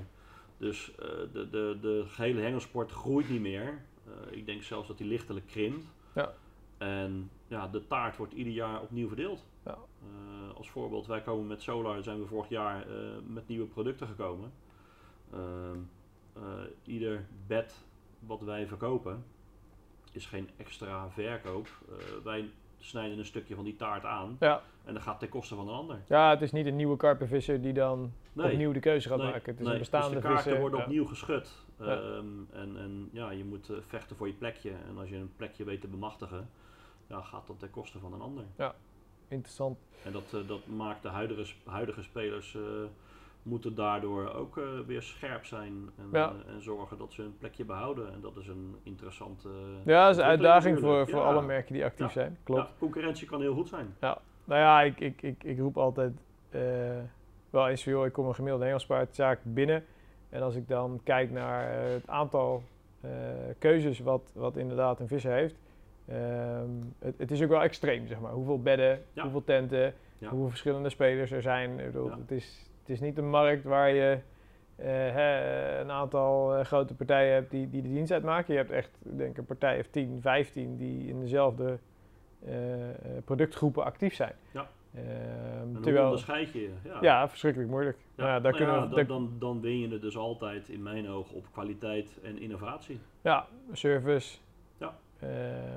[0.57, 3.81] Dus eh, de, de, de gehele hengelsport groeit niet meer.
[4.05, 5.85] Eh, ik denk zelfs dat die lichtelijk krimpt.
[6.15, 6.31] Ja.
[6.77, 9.45] En ja, de taart wordt ieder jaar opnieuw verdeeld.
[9.65, 9.77] Ja.
[10.01, 12.95] Eh, als voorbeeld, wij komen met Solar, zijn we vorig jaar eh,
[13.27, 14.51] met nieuwe producten gekomen.
[15.33, 15.77] Ehm,
[16.33, 16.41] eh,
[16.85, 17.85] ieder bed
[18.19, 19.23] wat wij verkopen
[20.11, 21.67] is geen extra verkoop.
[21.89, 24.61] Eh, wij snijden een stukje van die taart aan Ja.
[24.85, 25.99] en dat gaat ten koste van een ander.
[26.07, 28.51] ja, het is niet een nieuwe karpenvisser die dan Nee.
[28.51, 29.51] opnieuw de keuze gaat Nee, maken.
[29.51, 30.59] Het is nee, een bestaande dus de kaarten visser.
[30.61, 30.85] worden ja.
[30.85, 31.49] opnieuw geschud.
[31.79, 31.85] Ja.
[32.01, 34.71] Ehm, en, en ja, je moet eh, vechten voor je plekje.
[34.87, 36.49] En als je een plekje weet te bemachtigen,
[37.07, 38.43] ja, gaat dat ten koste van een ander.
[39.27, 39.79] Interessant.
[40.05, 42.57] En dat, dat maakt de huidige, huidige spelers
[43.43, 45.89] moeten daardoor ook eh, weer scherp zijn.
[45.97, 46.33] En, Ja.
[46.47, 48.13] eh, en zorgen dat ze hun plekje behouden.
[48.13, 49.49] En dat is een interessante.
[49.85, 51.09] Ja, dat is een uitdaging voor, natuurlijk.
[51.09, 51.25] voor Ja.
[51.25, 52.11] alle merken die actief Ja.
[52.11, 52.37] zijn.
[52.43, 52.61] Klopt.
[52.69, 53.95] Ja, concurrentie kan heel goed zijn.
[53.99, 54.17] Nou
[54.61, 56.13] ja, ik, ik, ik, ik roep altijd
[56.49, 56.61] eh,
[57.49, 59.85] wel eens ik kom een gemiddelde Engelspaardzaak binnen.
[60.29, 62.63] En als ik dan kijk naar het aantal
[63.59, 65.55] keuzes wat, wat inderdaad een visser heeft.
[66.07, 68.31] ehm, het, het is ook wel extreem, zeg maar.
[68.31, 69.21] Hoeveel bedden, Ja.
[69.21, 70.29] hoeveel tenten, Ja.
[70.29, 71.79] hoeveel verschillende spelers er zijn.
[71.79, 72.17] Ik bedoel, Ja.
[72.17, 74.19] het, is, is niet een markt waar je
[74.75, 78.53] eh, hè, een aantal eh, grote partijen hebt die, die de dienst uitmaken.
[78.53, 81.79] Je hebt echt, ik denk een partij of 10, 15 die in dezelfde
[82.45, 82.53] eh,
[83.25, 84.33] productgroepen actief zijn.
[84.51, 84.69] Ja.
[84.93, 86.69] En hoe terwijl, onderscheid je?
[86.83, 86.97] Ja.
[87.01, 87.97] ja, verschrikkelijk moeilijk.
[87.97, 90.69] Ja, Nou ja, daar nou kunnen we, dan, dan, dan win je het dus altijd
[90.69, 92.99] in mijn ogen op kwaliteit en innovatie.
[93.21, 94.37] ja, service.
[95.21, 95.27] Eh,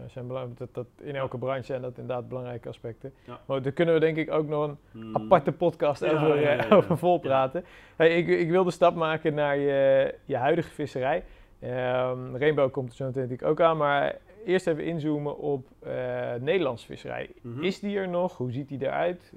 [0.06, 3.12] zijn belang, dat, dat in elke branche zijn dat inderdaad belangrijke aspecten.
[3.26, 3.40] Ja.
[3.46, 5.16] Maar daar kunnen we denk ik ook nog een Hmm.
[5.16, 7.64] aparte podcast Ja, over, ja, eh, over volpraten.
[7.96, 11.24] Hey, ik, ik wil de stap maken naar je, je huidige visserij.
[11.60, 16.34] Ehm, Rainbow komt er zo meteen natuurlijk ook aan, maar eerst even inzoomen op eh
[16.40, 17.30] Nederlandse visserij.
[17.42, 17.62] Mhm.
[17.64, 18.36] Is die er nog?
[18.36, 19.32] Hoe ziet die eruit?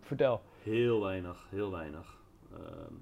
[0.00, 0.40] Vertel.
[0.62, 2.16] Heel weinig, heel weinig.
[2.52, 2.92] Ehm,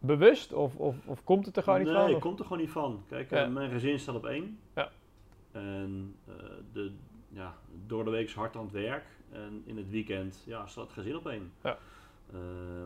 [0.00, 2.04] Bewust of, of, of komt het er gewoon niet van?
[2.10, 3.02] Nee, komt er gewoon niet van.
[3.08, 3.46] Kijk, Ja.
[3.46, 4.58] mijn gezin staat op één.
[4.74, 4.88] Ja.
[5.58, 6.34] En eh,
[6.72, 6.92] de,
[7.28, 7.54] ja,
[7.86, 9.04] door de week is hard aan het werk.
[9.30, 11.52] En in het weekend ja, staat het gezin op één.
[11.62, 11.78] Ja.
[12.32, 12.38] Eh,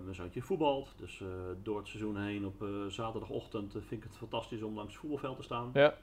[0.02, 0.94] mijn zoontje voetbalt.
[0.96, 1.28] Dus eh,
[1.62, 5.42] door het seizoen heen op zaterdagochtend vind ik het fantastisch om langs het voetbalveld te
[5.42, 5.70] staan.
[5.74, 5.94] Ja,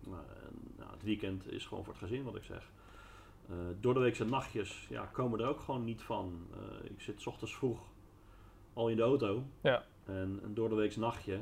[0.00, 2.70] Nou, en, nou, het weekend is gewoon voor het gezin, wat ik zeg.
[3.80, 6.46] Door de weekse nachtjes ja, komen er ook gewoon niet van.
[6.82, 7.80] Ik zit 's ochtends vroeg
[8.72, 9.42] al in de auto.
[9.60, 9.84] Ja.
[10.04, 11.40] En een door de weekse nachtje,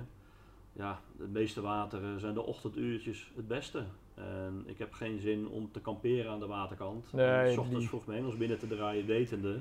[0.72, 3.84] ja, de meeste wateren zijn de ochtenduurtjes het beste.
[4.28, 7.12] En ik heb geen zin om te kamperen aan de waterkant.
[7.12, 9.56] Nee, 's ochtends vroeg mijn hengels binnen te draaien, wetende.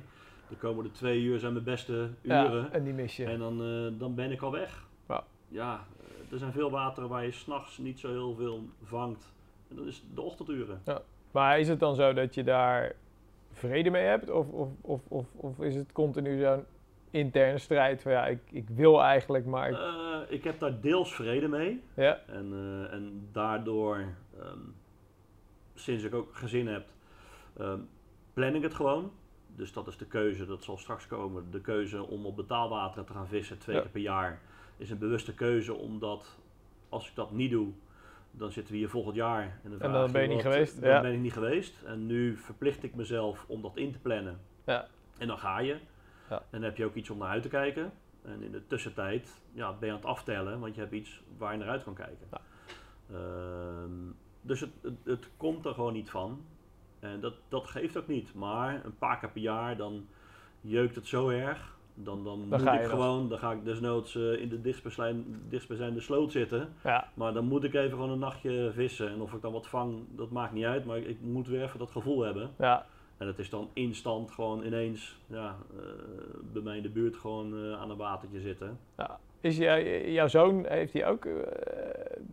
[0.50, 2.74] De komende twee uur zijn mijn beste ja, uren.
[2.74, 3.26] en die mis je.
[3.26, 4.88] En dan, eh, dan ben ik al weg.
[5.08, 5.24] Ja.
[5.47, 9.32] Ja, eh, er zijn veel wateren waar je s'nachts niet zo heel veel vangt.
[9.69, 10.82] En dat is de ochtenduren.
[11.32, 12.95] Maar is het dan zo dat je daar
[13.52, 14.30] vrede mee hebt?
[14.30, 16.63] Of, of, of, of, of is het continu zo'n
[17.12, 21.13] interne strijd van ja, ik, ik wil eigenlijk, maar ik, Eh, ik heb daar deels
[21.15, 21.82] vrede mee.
[21.95, 22.54] ja, En,
[22.91, 24.06] en daardoor,
[24.39, 24.60] ehm,
[25.74, 26.88] sinds ik ook gezin heb,
[27.58, 27.80] ehm,
[28.34, 29.12] plan ik het gewoon.
[29.56, 31.52] Dus dat is de keuze, dat zal straks komen.
[31.52, 33.82] De keuze om op betaalwateren te gaan vissen twee Ja.
[33.82, 34.41] keer per jaar
[34.78, 35.74] is een bewuste keuze.
[35.74, 36.38] Omdat
[36.89, 37.72] als ik dat niet doe,
[38.32, 39.60] dan zitten we hier volgend jaar.
[39.63, 41.02] En dan, dan ben je niet wat- geweest, Dan ja.
[41.02, 41.82] ben ik niet geweest.
[41.84, 44.39] En nu verplicht ik mezelf om dat in te plannen.
[44.65, 44.88] Ja.
[45.17, 45.78] En dan ga je.
[46.30, 46.38] Ja.
[46.38, 47.91] En dan heb je ook iets om naar uit te kijken.
[48.22, 51.52] En in de tussentijd ja, ben je aan het aftellen, want je hebt iets waar
[51.52, 52.28] je naar uit kan kijken.
[52.32, 52.41] Ja.
[53.13, 53.91] Ehm,
[54.41, 56.41] dus het, het, het komt er gewoon niet van.
[57.00, 58.34] En dat, dat geeft ook niet.
[58.34, 60.08] Maar een paar keer per jaar dan
[60.62, 61.80] jeukt het zo erg.
[61.93, 65.41] Dan, dan, Dan moet ga ik gewoon, dan ga ik desnoods eh, in de dichtstbijzijn-
[65.50, 66.74] dichtstbijzijnde sloot zitten.
[66.84, 69.10] Ja, Maar dan moet ik even gewoon een nachtje vissen.
[69.10, 70.86] En of ik dan wat vang, dat maakt niet uit.
[70.86, 72.52] Maar ik moet weer even dat gevoel hebben.
[72.58, 72.86] ja,
[73.17, 75.84] En het is dan instant gewoon ineens ja, eh,
[76.54, 78.80] bij mij in de buurt gewoon eh, aan een watertje zitten.
[78.97, 79.19] ja.
[79.41, 81.34] Is jou- jouw zoon, heeft hij ook eh,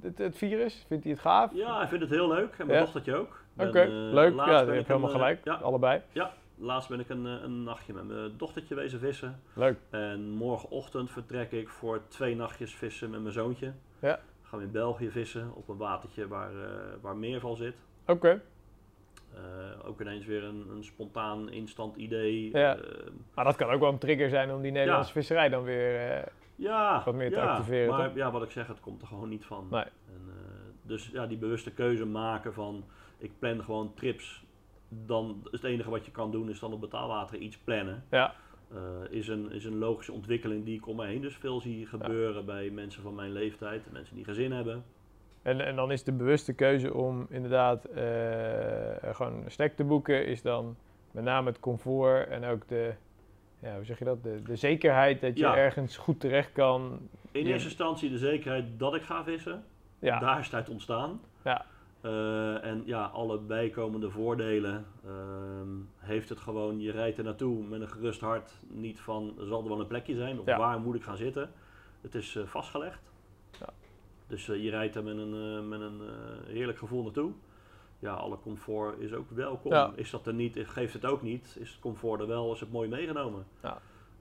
[0.03, 0.85] het, het virus?
[0.89, 1.55] Vindt hij het gaaf?
[1.55, 2.55] Ja, ik vind het heel leuk.
[2.59, 2.85] En mijn Ja.
[2.85, 3.43] dochtertje ook.
[3.59, 4.35] Oké, eh, leuk.
[4.35, 5.41] Ja, ik hebt helemaal eh, gelijk.
[5.45, 6.01] Ja, Allebei.
[6.61, 9.41] laatst ben ik een, een nachtje met mijn dochtertje wezen vissen.
[9.53, 9.77] Leuk.
[9.91, 13.73] En morgenochtend vertrek ik voor twee nachtjes vissen met mijn zoontje.
[14.01, 14.21] Ja.
[14.43, 17.75] Gaan we in België vissen op een watertje waar, eh, waar meerval zit.
[18.07, 18.41] Oké.
[19.85, 22.51] Ook ineens weer een, een spontaan instant idee.
[22.57, 22.77] Ja.
[23.35, 26.25] Maar dat kan ook wel een trigger zijn om die Nederlandse visserij dan weer...
[26.59, 28.17] ja, Wat meer te ja, activeren, Maar toch?
[28.17, 29.67] ja, wat ik zeg, het komt er gewoon niet van.
[29.71, 29.83] Nee.
[29.83, 30.35] En, eh,
[30.83, 32.85] dus ja, die bewuste keuze maken van
[33.19, 34.47] ik plan gewoon trips.
[34.89, 38.05] Dan het enige wat je kan doen, is dan op betaalwater iets plannen.
[38.11, 38.35] ja,
[38.75, 38.79] Eh,
[39.19, 42.45] is, een, is een logische ontwikkeling die ik om me heen dus veel zie gebeuren
[42.45, 44.85] bij mensen van mijn leeftijd, mensen die gezin hebben.
[45.43, 50.27] En, en dan is de bewuste keuze om inderdaad eh, gewoon een snack te boeken,
[50.27, 50.77] is dan
[51.11, 52.95] met name het comfort en ook de,
[53.59, 55.57] ja, hoe zeg je dat, de, de zekerheid dat je Ja.
[55.57, 57.09] ergens goed terecht kan.
[57.33, 59.65] In eerste instantie de zekerheid dat ik ga vissen.
[59.99, 61.21] Ja, Daar is het ontstaan.
[61.45, 61.65] Ja.
[62.01, 67.81] Eh, en ja, alle bijkomende voordelen ehm, heeft het gewoon, je rijdt er naartoe met
[67.81, 68.53] een gerust hart.
[68.69, 70.59] Niet van, zal er wel een plekje zijn of Ja.
[70.59, 71.51] waar moet ik gaan zitten.
[72.01, 73.03] Het is eh, vastgelegd.
[73.61, 73.69] Ja.
[74.27, 76.01] Dus eh, je rijdt er met een, met een
[76.47, 77.33] heerlijk gevoel naartoe.
[77.99, 79.73] Ja, alle comfort is ook welkom.
[79.73, 79.93] Ja.
[79.95, 81.57] Is dat er niet, geeft het ook niet.
[81.61, 83.45] Is het comfort er wel, is het mooi meegenomen.
[83.63, 83.79] Ja.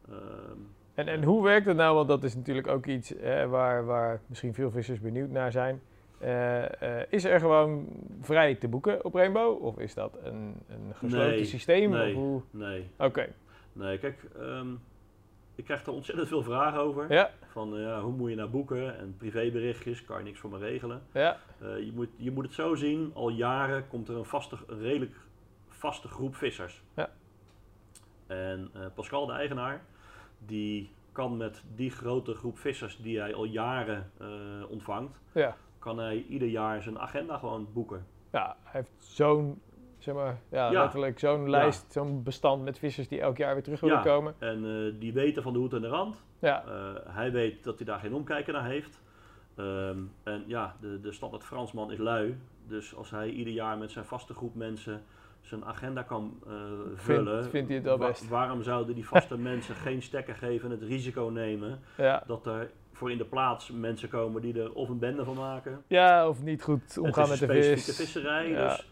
[0.09, 0.57] Ehm,
[0.93, 1.95] en, en hoe werkt het nou?
[1.95, 5.81] Want dat is natuurlijk ook iets eh, waar, waar misschien veel vissers benieuwd naar zijn.
[6.19, 7.87] Eh, eh, is er gewoon
[8.21, 9.63] vrij te boeken op Rainbow?
[9.63, 11.89] Of is dat een, een gesloten Nee, systeem?
[11.89, 12.15] nee.
[12.15, 12.41] Of hoe?
[12.51, 13.27] nee, Oké,
[13.73, 14.67] nee, kijk, ehm,
[15.57, 17.13] ik krijg er ontzettend veel vragen over.
[17.13, 20.49] ja, Van eh, ja, hoe moet je nou boeken en privéberichtjes, kan je niks voor
[20.49, 21.01] me regelen.
[21.11, 24.57] ja, Eh, je, moet, je moet het zo zien, al jaren komt er een, vaste,
[24.67, 25.15] een redelijk
[25.67, 26.83] vaste groep vissers.
[26.93, 27.09] Ja.
[28.27, 29.81] En eh, Pascal, de eigenaar,
[30.39, 34.11] die kan met die grote groep vissers die hij al jaren
[34.69, 35.55] ontvangt, ja.
[35.79, 38.05] kan hij ieder jaar zijn agenda gewoon boeken.
[38.31, 39.61] Ja, hij heeft zo'n,
[40.07, 40.81] zeg maar, ja, Ja.
[40.81, 44.01] letterlijk zo'n lijst, zo'n bestand met vissers die elk jaar weer terug willen Ja.
[44.03, 44.33] komen.
[44.37, 46.23] En eh, die weten van de hoed en de rand.
[46.39, 46.73] Ja, Eh,
[47.15, 49.01] hij weet dat hij daar geen omkijken naar heeft.
[49.55, 52.37] Ehm, en ja, de, de standaard Fransman is lui.
[52.67, 55.01] Dus als hij ieder jaar met zijn vaste groep mensen
[55.41, 56.53] zijn agenda kan eh,
[56.95, 58.27] vullen, vindt hij het wel wa- best.
[58.27, 62.23] waarom zouden die vaste mensen geen stekker geven en het risico nemen ja.
[62.27, 65.83] dat er voor in de plaats mensen komen die er of een bende van maken?
[65.87, 68.11] ja, of niet goed omgaan met het de is een specifieke vis.
[68.11, 68.67] visserij, Ja.
[68.67, 68.87] dus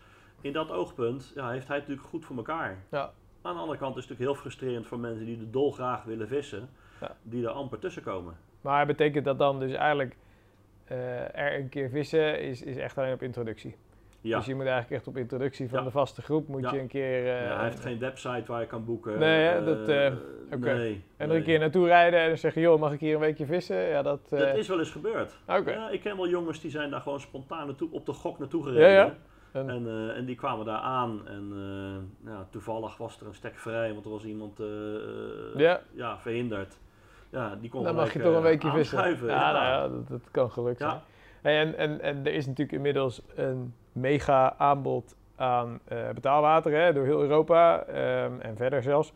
[0.46, 2.78] in dat oogpunt ja, heeft hij het natuurlijk goed voor elkaar.
[2.92, 3.12] Ja.
[3.42, 6.28] Aan de andere kant is het natuurlijk heel frustrerend voor mensen die er dolgraag willen
[6.28, 6.70] vissen,
[7.02, 7.16] Ja.
[7.24, 8.34] die er amper tussen komen.
[8.62, 10.16] Maar betekent dat dan dus eigenlijk
[10.86, 13.76] eh, er een keer vissen is, is echt alleen op introductie?
[14.22, 14.38] Ja.
[14.38, 15.86] Dus je moet eigenlijk echt op introductie van Ja.
[15.86, 16.74] de vaste groep moet Ja.
[16.74, 17.20] je een keer...
[17.26, 19.20] eh, Ja, hij heeft geen website waar je kan boeken.
[19.20, 19.80] Nee, dat,
[20.54, 20.74] oké.
[20.74, 21.04] Nee.
[21.18, 23.46] En er een keer naartoe rijden en dan zeggen, joh, mag ik hier een weekje
[23.46, 23.76] vissen?
[23.88, 24.30] Ja, dat...
[24.30, 25.38] Dat is wel eens gebeurd.
[25.48, 25.72] Oké.
[25.72, 28.64] Ja, ik ken wel jongens die zijn daar gewoon spontaan naartoe, op de gok naartoe
[28.66, 29.18] Ja, gereden.
[29.56, 33.34] En- En, eh, en die kwamen daar aan en eh, ja, toevallig was er een
[33.34, 36.18] stek vrij, want er was iemand eh, Ja.
[36.20, 36.78] verhinderd.
[37.30, 38.98] Ja, die kon Dan mag je toch een weekje vissen.
[38.98, 41.00] Ja, Ja, nou ja, dat, dat kan gelukt zijn.
[41.42, 45.80] Hey, en, en, en er is natuurlijk inmiddels een mega aanbod aan
[46.14, 49.14] betaalwater hè, door heel Europa ehm, en verder zelfs.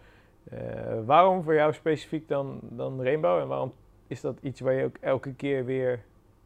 [1.06, 3.74] Waarom voor jou specifiek dan, dan Rainbow en waarom
[4.08, 6.04] is dat iets waar je ook elke keer weer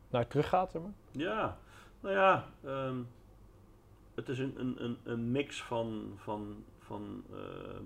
[0.09, 0.71] naar terug gaat?
[0.71, 0.91] Zeg maar?
[1.11, 1.57] Ja,
[1.99, 2.95] nou ja, ehm,
[4.15, 7.85] het is een, een, een, een mix van, van, van ehm,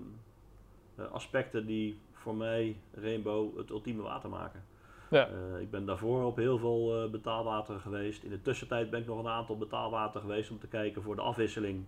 [0.94, 4.64] eh, aspecten die voor mij Rainbow het ultieme water maken.
[5.10, 5.28] Ja.
[5.28, 8.22] Eh, ik ben daarvoor op heel veel eh, betaalwater geweest.
[8.22, 11.22] In de tussentijd ben ik nog een aantal betaalwater geweest om te kijken voor de
[11.22, 11.84] afwisseling.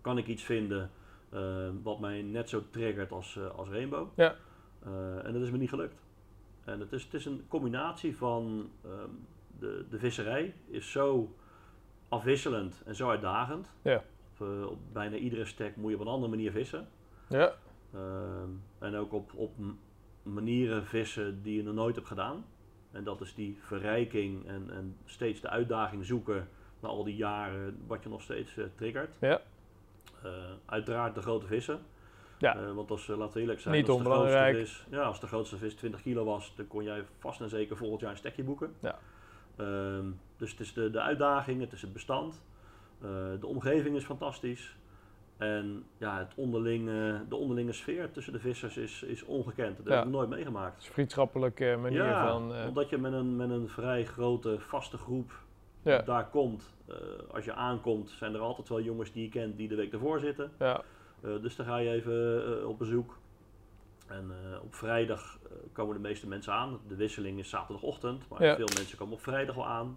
[0.00, 0.90] Kan ik iets vinden
[1.82, 4.08] wat mij net zo triggert als, als Rainbow?
[4.16, 4.36] Ja.
[5.22, 6.02] En dat is me niet gelukt.
[6.64, 9.10] En het is, het is een combinatie van ehm,
[9.58, 11.34] de, de visserij is zo
[12.12, 13.74] afwisselend en zo uitdagend.
[13.82, 14.02] Ja.
[14.32, 16.88] Op, eh, op bijna iedere stek moet je op een andere manier vissen.
[17.28, 17.52] Ja,
[17.94, 19.52] Ehm, en ook op, op
[20.22, 22.44] manieren vissen die je nog nooit hebt gedaan.
[22.90, 26.48] En dat is die verrijking en, en steeds de uitdaging zoeken
[26.80, 29.16] na al die jaren, wat je nog steeds eh, triggert.
[29.20, 29.40] Ja.
[30.22, 30.30] Eh,
[30.66, 31.80] uiteraard de grote vissen.
[32.38, 32.72] Ja.
[32.72, 35.56] Want als, laten we eerlijk zijn, Niet als, de grootste vis, ja, als de grootste
[35.56, 38.74] vis 20 kilo was, dan kon jij vast en zeker volgend jaar een stekje boeken.
[38.80, 38.98] Ja.
[39.56, 42.42] Ehm, dus het is de, de uitdaging, het is het bestand.
[43.02, 43.08] Eh,
[43.40, 44.76] de omgeving is fantastisch.
[45.36, 49.76] En ja, het onderlinge, de onderlinge sfeer tussen de vissers is, is ongekend.
[49.76, 49.94] Dat Ja.
[49.96, 50.72] heb ik nooit meegemaakt.
[50.72, 52.54] Het is een vriendschappelijke manier ja, van...
[52.54, 55.32] eh, omdat je met een, met een vrij grote vaste groep
[55.82, 56.74] ja, daar komt.
[56.86, 56.94] Eh,
[57.34, 60.20] als je aankomt zijn er altijd wel jongens die je kent die de week ervoor
[60.20, 60.50] zitten.
[60.58, 60.82] ja,
[61.20, 63.18] Eh, dus dan ga je even eh, op bezoek.
[64.06, 65.41] En eh, op vrijdag eh,
[65.72, 66.78] komen de meeste mensen aan.
[66.88, 68.56] De wisseling is zaterdagochtend, maar Ja.
[68.56, 69.96] veel mensen komen op vrijdag al aan.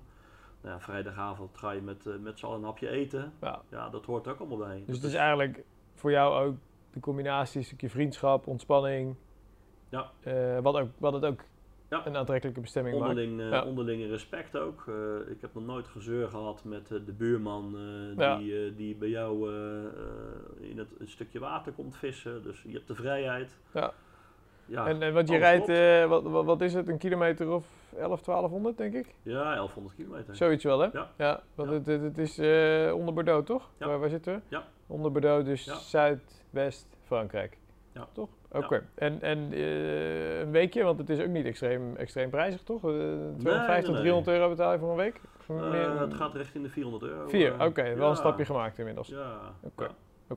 [0.62, 3.34] Nou ja, vrijdagavond ga je met, eh, met z'n allen een hapje eten.
[3.41, 3.62] ja.
[3.72, 4.84] Ja, dat hoort er ook allemaal bij.
[4.86, 6.56] Dus het is eigenlijk voor jou ook
[6.93, 9.16] de combinatie, een stukje vriendschap, ontspanning.
[9.89, 10.12] Ja.
[10.24, 11.39] eh, wat, ook, wat het ook
[11.89, 12.06] Ja.
[12.08, 13.66] een aantrekkelijke bestemming maakt.
[13.66, 14.88] Onderling, eh, respect ook.
[15.30, 17.76] Ik heb nog nooit gezeur gehad met de buurman
[18.18, 19.51] die, die bij jou
[20.60, 22.43] in het een stukje water komt vissen.
[22.43, 23.58] Dus je hebt de vrijheid.
[23.74, 23.93] Ja.
[24.68, 27.66] Ja, En, en wat je rijdt, eh, wat, wat, wat is het, een kilometer of
[27.97, 29.16] 11, 1200 denk ik?
[29.24, 30.36] ja 1100 kilometer.
[30.36, 30.88] Zoiets wel hè?
[31.18, 31.41] Ja.
[31.55, 31.76] want Ja.
[31.76, 33.70] Het, het, het is eh, onder Bordeaux toch?
[33.78, 33.88] Ja.
[33.88, 34.41] Waar, waar zitten we?
[34.47, 34.63] Ja.
[34.88, 35.89] Onder Bordeaux, dus.
[35.89, 37.57] Zuidwest Frankrijk.
[37.93, 38.07] Ja.
[38.13, 38.30] Toch?
[38.51, 38.84] Oké.
[38.95, 42.84] En, en eh, een weekje, want het is ook niet extreem, extreem prijzig toch?
[42.84, 42.89] Eh,
[43.38, 44.01] 250, nee.
[44.01, 45.22] 300 euro betaal je voor een week?
[45.47, 47.28] Eh, meer- het gaat richting de 400 euro.
[47.28, 47.95] Vier, eh, oké.
[47.95, 49.07] wel een stapje gemaakt inmiddels.
[49.07, 49.38] Ja.
[49.63, 49.88] Oké.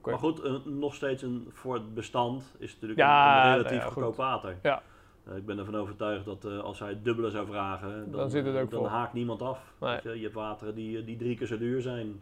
[0.04, 3.84] Maar goed, nog steeds een, voor het bestand is natuurlijk Ja, een, een nou relatief
[3.84, 4.56] ja, goedkoop water.
[4.62, 4.82] Ja.
[5.26, 8.30] Eh, ik ben ervan overtuigd dat eh, als hij het dubbele zou vragen, dan, Dan
[8.30, 9.72] zit het ook eh, dan haakt niemand af.
[9.80, 9.98] Nee.
[10.02, 12.20] Je, je hebt wateren die, die drie keer zo duur zijn.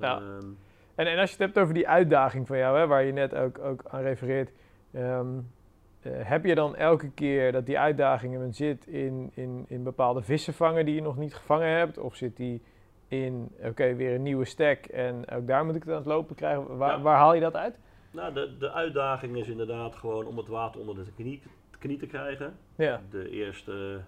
[0.00, 0.20] Ja.
[0.20, 0.44] Ehm,
[0.94, 3.34] En, en als je het hebt over die uitdaging van jou, hè, waar je net
[3.34, 4.50] ook, ook aan refereert.
[4.92, 5.26] ehm,
[6.02, 10.54] eh, heb je dan elke keer dat die uitdaging zit in, in, in bepaalde vissen
[10.54, 11.98] vangen die je nog niet gevangen hebt?
[11.98, 12.62] Of zit die
[13.22, 16.36] in, oké, weer een nieuwe stack en ook daar moet ik het aan het lopen
[16.36, 16.76] krijgen?
[16.76, 17.00] Waar, Ja.
[17.00, 17.78] waar haal je dat uit?
[18.10, 21.42] nou, de, de uitdaging is inderdaad gewoon om het water onder de knie,
[21.78, 22.56] knie te krijgen.
[22.76, 24.00] Ja, De eerste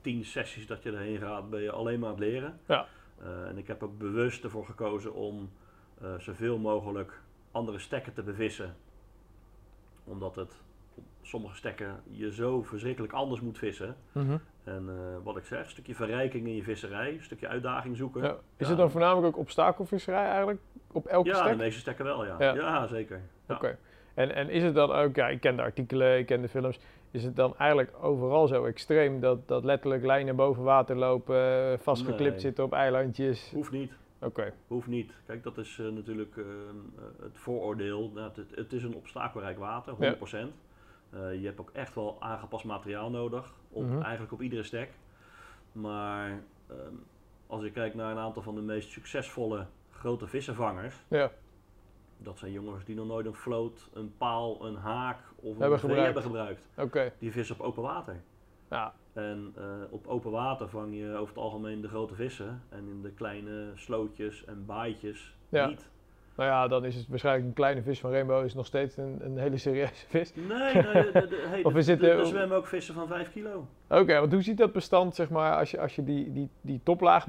[0.00, 2.60] tien sessies dat je erheen gaat, ben je alleen maar aan het leren.
[2.66, 2.86] Ja.
[3.22, 5.50] Eh, en ik heb ook bewust ervoor gekozen om
[6.02, 8.74] eh, zoveel mogelijk andere stekken te bevissen.
[10.04, 10.61] Omdat het
[11.32, 13.96] sommige stekken je zo verschrikkelijk anders moet vissen.
[14.12, 14.36] Mhm.
[14.64, 18.22] En eh, wat ik zeg, een stukje verrijking in je visserij, een stukje uitdaging zoeken.
[18.22, 18.28] ja.
[18.30, 18.66] Is Ja.
[18.68, 20.60] het dan voornamelijk ook obstakelvisserij eigenlijk?
[20.92, 21.48] Op elke Ja, stack?
[21.50, 22.36] de meeste stekken wel, ja.
[22.38, 22.54] Ja.
[22.54, 23.20] Ja, zeker.
[23.48, 23.54] Ja.
[23.54, 23.78] Oké.
[24.14, 26.78] En, en is het dan ook, ja, ik ken de artikelen, ik ken de films,
[27.10, 32.30] is het dan eigenlijk overal zo extreem dat, dat letterlijk lijnen boven water lopen, vastgeklipt
[32.30, 32.40] Nee.
[32.40, 33.50] zitten op eilandjes?
[33.54, 33.92] Hoeft niet.
[34.20, 35.12] Oké, Hoeft niet.
[35.26, 38.10] Kijk, dat is eh, natuurlijk ehm, eh, het vooroordeel.
[38.14, 40.52] Nou, het, het is een obstakelrijk water, 100%.
[41.12, 44.00] Eh, je hebt ook echt wel aangepast materiaal nodig, op, Mhm.
[44.02, 44.90] eigenlijk op iedere stek.
[45.72, 46.94] Maar ehm,
[47.46, 51.30] als ik kijk naar een aantal van de meest succesvolle grote vissenvangers, ja,
[52.18, 55.78] dat zijn jongens die nog nooit een float, een paal, een haak of een Hebben
[55.78, 56.04] gebruikt.
[56.04, 56.62] hebben gebruikt.
[56.76, 57.12] oké.
[57.18, 58.22] Die vissen op open water.
[58.70, 62.62] Ja, En eh, op open water vang je over het algemeen de grote vissen.
[62.68, 65.66] En in de kleine slootjes en baaitjes Ja.
[65.66, 65.90] niet.
[66.36, 69.18] Nou ja, dan is het waarschijnlijk een kleine vis van Rainbow is nog steeds een,
[69.24, 70.32] een hele serieuze vis.
[70.34, 72.94] Nee, nee de, de, hey, Of de- is het, de- eh, er zwemmen ook vissen
[72.94, 73.66] van 5 kilo.
[73.88, 76.80] Oké, want hoe ziet dat bestand, zeg maar, als je, als je die, die, die
[76.82, 77.26] toplaag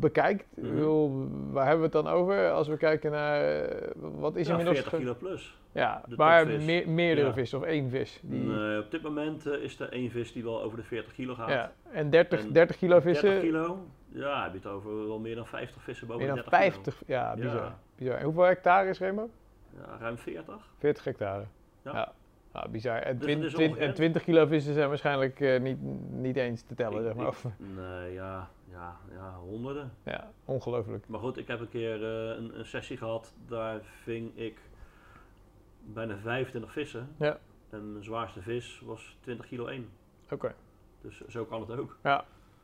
[0.00, 0.44] bekijkt?
[0.54, 2.50] Bedoel, waar hebben we het dan over?
[2.50, 4.78] Als we kijken naar, eh, wat is ja, inmiddels...
[4.78, 5.58] 40 ge- kilo plus.
[5.72, 7.32] Ja, maar meer, meerdere Ja.
[7.32, 8.20] vissen of één vis?
[8.22, 11.12] Die, Nee, op dit moment eh, is er één vis die wel over de 40
[11.14, 11.48] kilo gaat.
[11.48, 11.72] ja.
[11.92, 13.78] En 30, En 30 kilo 30 vissen, kilo,
[14.08, 16.74] ja, heb je het over wel meer dan 50 vissen boven meer de dan 30
[16.84, 17.02] 50.
[17.06, 17.54] Ja, bizar.
[17.54, 17.78] Ja.
[17.96, 18.16] Bizar.
[18.16, 19.30] En hoeveel hectare is kilo.
[19.76, 20.68] Ja, ruim 40.
[20.78, 21.44] 40 hectare.
[21.82, 21.92] Ja.
[21.92, 22.12] Ja.
[22.54, 22.96] Ja, bizar.
[22.96, 23.94] En, Dus het 20, is 20 en ongekend.
[23.96, 25.78] 20 kilo vissen zijn waarschijnlijk eh, niet,
[26.10, 27.26] niet eens te tellen, Ik- zeg maar.
[27.28, 29.92] ik- nee, ja, ja, ja, honderden.
[30.02, 31.08] ja, ongelooflijk.
[31.08, 34.58] Maar goed, ik heb een keer eh, een, een sessie gehad, daar ving ik
[35.84, 37.08] bijna 25 vissen.
[37.16, 37.38] Ja.
[37.70, 39.88] En mijn zwaarste vis was 20 kilo 1.
[40.30, 40.54] Oké.
[41.00, 41.98] Dus zo kan het ook.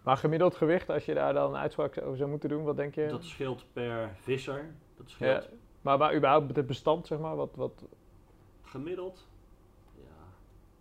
[0.02, 2.94] Maar gemiddeld gewicht, als je daar dan een uitspraak over zou moeten doen, wat denk
[2.94, 3.06] je?
[3.06, 4.74] Dat scheelt per visser.
[4.96, 5.14] Dat ja.
[5.14, 5.48] scheelt
[5.80, 7.50] maar, maar überhaupt met het bestand, zeg maar, wat...
[7.54, 7.84] wat
[8.62, 9.28] gemiddeld.
[9.96, 10.02] Ja.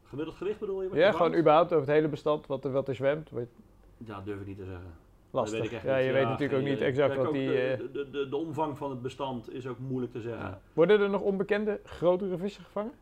[0.03, 0.89] Gemiddeld gewicht bedoel je?
[0.89, 3.30] wat ja, je gewoon überhaupt over het hele bestand, wat er, wat er zwemt.
[3.30, 3.49] Weet-
[3.97, 4.93] Ja, durf ik niet te zeggen.
[5.32, 5.59] Lastig.
[5.59, 7.47] Weet ik ja, je weet natuurlijk ook niet exact wat die...
[7.47, 10.61] De, eh, de, de, de omvang van het bestand is ook moeilijk te zeggen.
[10.74, 12.93] Worden er nog onbekende, grotere vissen gevangen?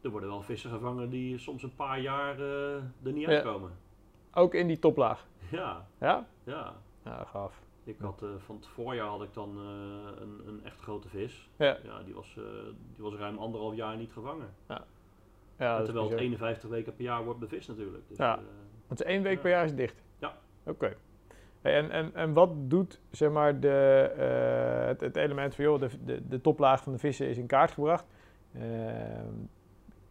[0.00, 3.70] Er worden wel vissen gevangen die soms een paar jaar eh, er niet uitkomen.
[4.34, 5.26] Ook in die toplaag?
[5.54, 6.26] Ja, Ja?
[6.44, 6.72] ja.
[7.04, 7.62] Ja, gaaf.
[7.84, 11.50] Ik had, eh, van het voorjaar had ik dan eh, een, een echt grote vis.
[11.56, 11.76] Ja.
[11.82, 12.42] Ja, die was, eh,
[12.94, 14.54] die was ruim anderhalf jaar niet gevangen.
[14.68, 14.78] Ja,
[15.78, 16.18] is terwijl het bizar.
[16.18, 18.08] 51 weken per jaar wordt bevist natuurlijk.
[18.08, 18.38] Dus, Ja.
[18.86, 19.40] Want één week Ja.
[19.40, 20.02] per jaar is dicht?
[20.18, 20.34] Ja.
[20.64, 20.96] Oké.
[21.60, 23.68] Hey, En, en, en wat doet zeg maar, de,
[24.86, 27.70] het, het element van joh, de, de, de toplaag van de vissen is in kaart
[27.70, 28.06] gebracht?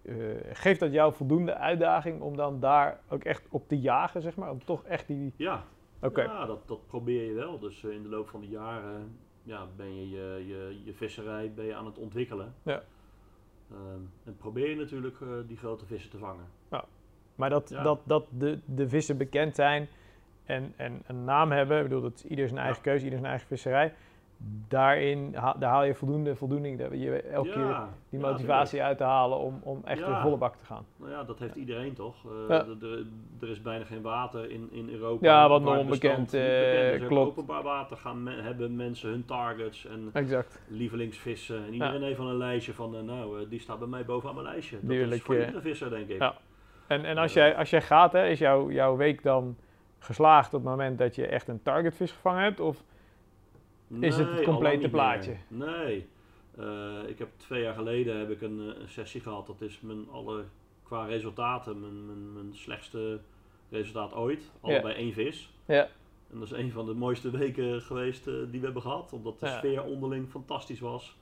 [0.04, 0.16] Eh,
[0.54, 4.50] geeft dat jou voldoende uitdaging om dan daar ook echt op te jagen, zeg maar?
[4.52, 5.34] Om toch echt die...
[5.36, 5.64] ja,
[6.02, 7.60] Oké, ja dat, dat probeer je wel.
[7.60, 11.52] Dus eh, in de loop van de jaren ja, ben je je, je je visserij
[11.56, 12.54] ben je aan het ontwikkelen.
[12.64, 12.84] Ja.
[13.72, 16.46] Ehm, en probeer je natuurlijk eh, die grote vissen te vangen.
[17.36, 17.84] Maar dat, Ja.
[17.84, 19.88] dat, dat de, de vissen bekend zijn
[20.46, 22.84] en, en een naam hebben, ik bedoel, dat is ieder zijn eigen Ja.
[22.84, 23.94] keuze, ieder zijn eigen visserij.
[24.68, 27.76] Daarin ha- daar haal je voldoende voldoening, daar je elke keer
[28.10, 30.16] die ja, motivatie uit te halen om, om echt Ja.
[30.16, 30.86] in volle bak te gaan.
[30.98, 32.16] Nou ja, dat heeft iedereen toch?
[32.50, 32.60] Eh,
[33.42, 35.26] er is bijna geen water in, in Europa.
[35.26, 36.36] Ja, wat nog onbekend.
[36.36, 37.30] Ook klopt.
[37.30, 40.62] Openbaar water gaan hebben mensen hun targets en Exact.
[40.68, 41.66] lievelingsvissen.
[41.66, 44.36] En iedereen heeft van een lijstje van, eh, nou, eh, die staat bij mij bovenaan
[44.36, 44.78] mijn lijstje.
[44.82, 46.20] Dat is voor iedere visser, denk ik.
[46.20, 46.34] Ja.
[46.88, 49.56] En, en als, jij, als jij gaat, hè, is jouw, jouw week dan
[50.00, 52.60] geslaagd op het moment dat je echt een targetvis gevangen hebt?
[52.60, 52.84] Of
[54.00, 55.36] Is het het complete plaatje?
[55.48, 55.68] meer.
[55.68, 56.08] Nee.
[56.58, 59.48] Eh, ik heb twee jaar geleden heb ik een, eh, een sessie gehad.
[59.48, 60.44] Dat is mijn alle,
[60.84, 63.20] qua resultaten, mijn, mijn, mijn slechtste
[63.70, 64.52] resultaat ooit.
[64.62, 65.54] Allebei één vis.
[65.66, 65.88] Ja.
[66.32, 69.14] En dat is een van de mooiste weken geweest eh, die we hebben gehad.
[69.14, 69.58] Omdat de Ja.
[69.58, 71.18] sfeer onderling fantastisch was.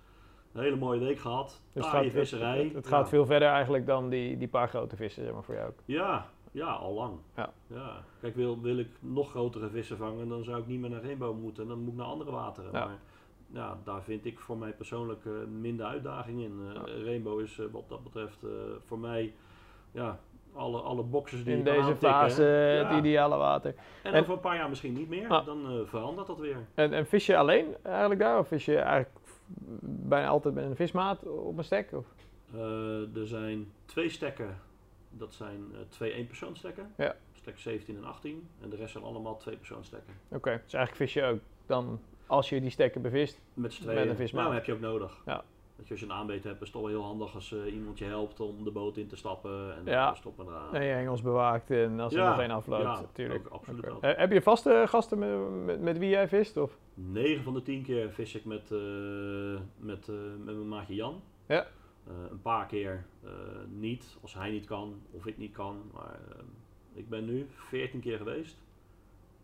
[0.54, 1.62] Een hele mooie week gehad.
[1.74, 2.64] Dus Taaie het, visserij.
[2.64, 2.90] het, het Ja.
[2.90, 5.80] gaat veel verder eigenlijk dan die, die paar grote vissen, zeg maar, voor jou ook.
[5.86, 7.14] Ja, ja, al lang.
[7.36, 8.04] Ja.
[8.22, 11.40] Kijk, wil, wil ik nog grotere vissen vangen, dan zou ik niet meer naar Rainbow
[11.42, 11.68] moeten.
[11.68, 12.72] Dan moet ik naar andere wateren.
[12.74, 12.86] Ja.
[12.86, 12.98] Maar
[13.48, 16.60] ja, daar vind ik voor mij persoonlijk eh, minder uitdaging in.
[16.76, 18.40] Eh, Rainbow is eh, wat dat betreft
[18.86, 19.34] voor mij
[19.92, 20.20] ja,
[20.54, 22.10] alle, alle boxes die In deze aantikken.
[22.10, 22.88] fase Ja.
[22.88, 23.76] het ideale water.
[24.04, 25.46] En, En- over een paar jaar misschien niet meer, Ah.
[25.46, 26.58] dan verandert dat weer.
[26.74, 28.40] En, en vis je alleen eigenlijk daar?
[28.40, 29.20] Of vis je eigenlijk
[29.84, 31.92] bijna altijd met een vismaat op een stek?
[31.94, 32.06] Of?
[33.16, 34.58] Er zijn twee stekken.
[35.12, 36.94] Dat zijn eh, twee eenpersoonsstekken.
[36.98, 37.16] Ja.
[37.34, 38.48] Stek 17 en 18.
[38.62, 40.14] En de rest zijn allemaal twee persoonsstekken.
[40.28, 43.42] Oké, dus eigenlijk vis je ook dan, als je die stekken bevist.
[43.54, 44.10] Met z'n Met tweeën.
[44.10, 44.44] een vismaat.
[44.44, 45.22] Nou, heb je ook nodig.
[45.26, 45.44] Ja.
[45.76, 47.74] Dat je als je een aanbeet hebt, is het toch wel heel handig als eh,
[47.74, 50.14] iemand je helpt om de boot in te stappen en Ja.
[50.14, 50.76] stoppen eraan.
[50.76, 53.46] En je hengels bewaakt en als er Ja, nog geen afloopt, ja, natuurlijk.
[53.46, 54.04] ook absoluut ook.
[54.04, 56.58] Eh, heb je vaste gasten met, met, met wie jij vist?
[56.58, 56.78] Of?
[56.94, 58.70] 9 van de 10 keer vis ik met,
[59.78, 60.08] met,
[60.38, 61.22] met mijn maatje Jan.
[61.48, 61.66] Ja.
[62.08, 63.32] Eh, een paar keer eh,
[63.68, 65.82] niet, als hij niet kan of ik niet kan.
[65.94, 66.44] Maar eh,
[66.94, 68.58] ik ben nu 14 keer geweest.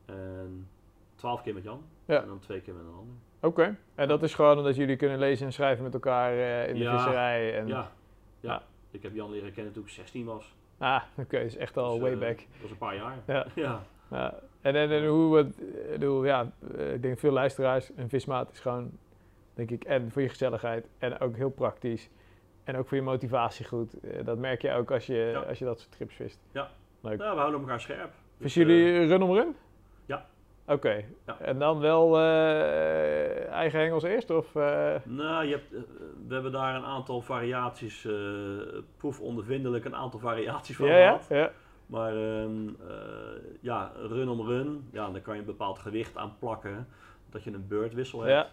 [0.05, 0.67] En
[1.15, 1.83] 12 keer met Jan.
[2.05, 2.21] Ja.
[2.21, 3.15] En dan twee keer met een ander.
[3.39, 3.77] Oké.
[3.95, 6.33] En dat is gewoon omdat jullie kunnen lezen en schrijven met elkaar
[6.67, 7.57] in de Ja, visserij.
[7.57, 7.75] En, Ja.
[7.77, 7.91] ja.
[8.39, 8.63] Ja.
[8.91, 10.55] Ik heb Jan leren kennen toen ik 16 was.
[10.77, 12.37] Ah, oké, is echt al Dus, way back.
[12.37, 13.17] Dat was een paar jaar.
[13.27, 13.47] Ja.
[13.55, 13.83] ja.
[14.09, 14.39] Ja.
[14.61, 16.51] En, en, en hoe, wat, ik bedoel, ja,
[16.93, 18.91] ik denk veel luisteraars, een vismaat is gewoon,
[19.53, 22.09] denk ik, en voor je gezelligheid en ook heel praktisch.
[22.67, 23.99] En ook voor je motivatie goed.
[23.99, 25.39] Eh, dat merk je ook als je, Ja.
[25.39, 26.39] als je dat soort trips vist.
[26.51, 26.69] Ja.
[27.01, 27.17] Leuk.
[27.17, 28.11] Nou, we houden elkaar scherp.
[28.37, 29.55] Dus, Vissen eh, jullie run om run?
[30.05, 30.25] ja.
[30.67, 31.03] Oké.
[31.25, 31.39] Ja.
[31.39, 34.29] En dan wel eh, eigen hengels eerst?
[34.29, 35.79] Of, eh, Nou, je hebt, eh,
[36.27, 38.13] we hebben daar een aantal variaties, eh
[38.97, 41.25] proefondervindelijk een aantal variaties van ja, ja, gehad.
[41.29, 41.51] ja.
[41.85, 42.95] Maar ehm, eh,
[43.61, 46.87] ja, run om run, ja, dan kan je een bepaald gewicht aan plakken,
[47.29, 48.31] dat je een beurtwissel hebt.
[48.31, 48.47] Ja.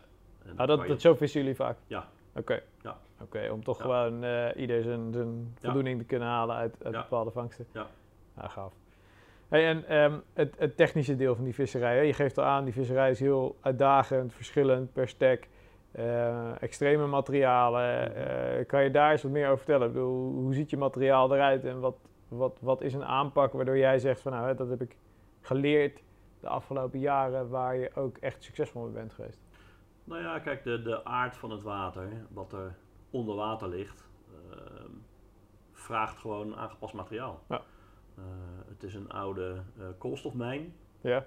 [0.51, 1.77] En Ah, dat, je- dat, zo vissen jullie vaak?
[1.87, 2.07] Ja.
[2.37, 2.61] Oké.
[2.83, 2.97] Ja.
[3.25, 3.83] Oké, om toch Ja.
[3.85, 5.15] gewoon eh, ieder zijn,
[5.61, 7.67] voldoening te kunnen halen uit, bepaalde vangsten.
[7.73, 7.87] Ja.
[8.37, 8.73] Ja, gaaf.
[9.49, 12.01] Hey, en ehm, het, het technische deel van die visserij, hè?
[12.01, 15.49] je geeft al aan, die visserij is heel uitdagend, verschillend per stek.
[15.93, 18.11] eh, extreme materialen.
[18.11, 18.19] Mhm.
[18.19, 19.87] eh, kan je daar eens wat meer over vertellen?
[19.87, 21.97] Ik bedoel, hoe ziet je materiaal eruit en wat,
[22.29, 24.97] wat, wat is een aanpak waardoor jij zegt van nou, hè, dat heb ik
[25.41, 26.03] geleerd
[26.41, 29.41] de afgelopen jaren waar je ook echt succesvol mee bent geweest?
[30.05, 32.75] Nou ja, kijk, de, de aard van het water, wat er
[33.15, 34.09] onder water ligt,
[34.51, 34.91] ehm,
[35.73, 37.43] vraagt gewoon aangepast materiaal.
[37.49, 37.63] Ja.
[38.17, 38.23] Eh,
[38.69, 40.75] het is een oude eh, koolstofmijn.
[41.01, 41.27] Ja,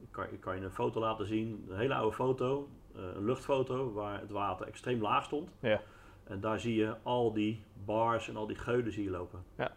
[0.00, 3.24] ik, kan, ik kan je een foto laten zien, een hele oude foto, eh, een
[3.24, 5.50] luchtfoto waar het water extreem laag stond.
[5.60, 5.80] Ja.
[6.24, 9.44] En daar zie je al die bars en al die geulen zie je lopen.
[9.56, 9.72] Ja.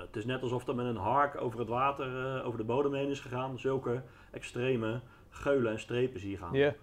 [0.00, 3.08] Het is net alsof er met een hark over het water, over de bodem heen
[3.08, 3.58] is gegaan.
[3.58, 5.00] Zulke extreme
[5.30, 6.52] geulen en strepen zie je gaan.
[6.52, 6.74] ja,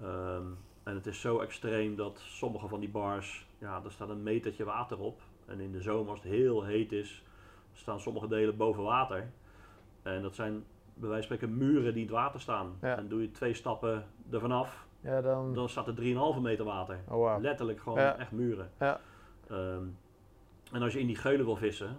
[0.00, 0.44] Ehm,
[0.82, 4.64] en het is zo extreem dat sommige van die bars, ja, er staat een metertje
[4.64, 5.20] water op.
[5.46, 7.22] En in de zomer, als het heel heet is,
[7.72, 9.30] staan sommige delen boven water.
[10.02, 10.64] En dat zijn
[10.94, 12.76] bij wijze van spreken muren die in het water staan.
[12.80, 12.96] Ja.
[12.96, 15.54] En doe je twee stappen ervan af, ja dan...
[15.54, 15.94] dan staat er
[16.36, 16.98] 3,5 meter water.
[17.08, 17.40] Oh, wow.
[17.42, 18.16] Letterlijk gewoon Ja.
[18.18, 18.70] echt muren.
[18.78, 19.00] Ja.
[19.48, 19.84] Ehm,
[20.72, 21.98] en als je in die geulen wil vissen,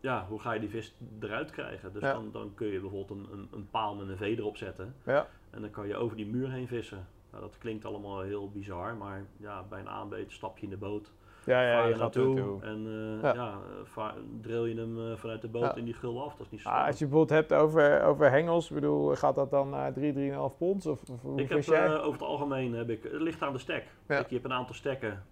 [0.00, 1.92] ja, hoe ga je die vis eruit krijgen?
[1.92, 4.94] Dus dan, dan kun je bijvoorbeeld een, een, een paal met een V erop zetten.
[5.04, 7.06] Ja, En dan kan je over die muur heen vissen.
[7.36, 10.76] Nou, dat klinkt allemaal heel bizar, maar ja, bij een aanbeet stap je in de
[10.76, 11.12] boot.
[11.44, 12.62] ja, ja vaar je gaat naartoe naartoe.
[12.62, 12.86] en
[13.22, 14.14] eh, Ja.
[14.40, 15.74] drill je hem eh, vanuit de boot Ja.
[15.74, 16.36] in die gul af.
[16.36, 16.68] Dat is niet zo.
[16.68, 20.12] Ah, als je bijvoorbeeld hebt over, over hengels, ik bedoel, gaat dat dan naar 3,
[20.12, 20.86] 3,5 pond?
[20.86, 21.86] Of, of hoe ik heb jij?
[21.86, 23.82] eh, over het algemeen heb ik, het ligt aan de stek.
[23.84, 23.90] Ja.
[24.06, 25.24] Kijk, je hebt een aantal stekken.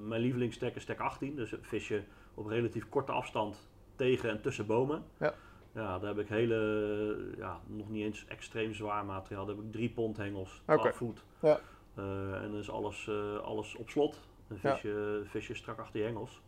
[0.00, 2.02] Mijn lievelingsstek is stek 18, dus vis je
[2.34, 5.02] op relatief korte afstand tegen en tussen bomen.
[5.18, 5.34] Ja.
[5.76, 9.46] Ja, daar heb ik hele, ja, nog niet eens extreem zwaar materiaal.
[9.46, 10.92] Daar heb ik drie pond hengels, 12 Oké.
[10.92, 11.24] voet.
[11.42, 11.58] Ja.
[11.94, 14.20] Eh, en dan is alles, eh, alles op slot.
[14.48, 14.70] Een Ja.
[14.72, 16.42] visje, visje strak achter je hengels.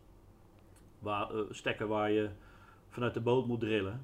[0.99, 2.29] Waar, eh, stekken waar je
[2.89, 4.01] vanuit de boot moet drillen.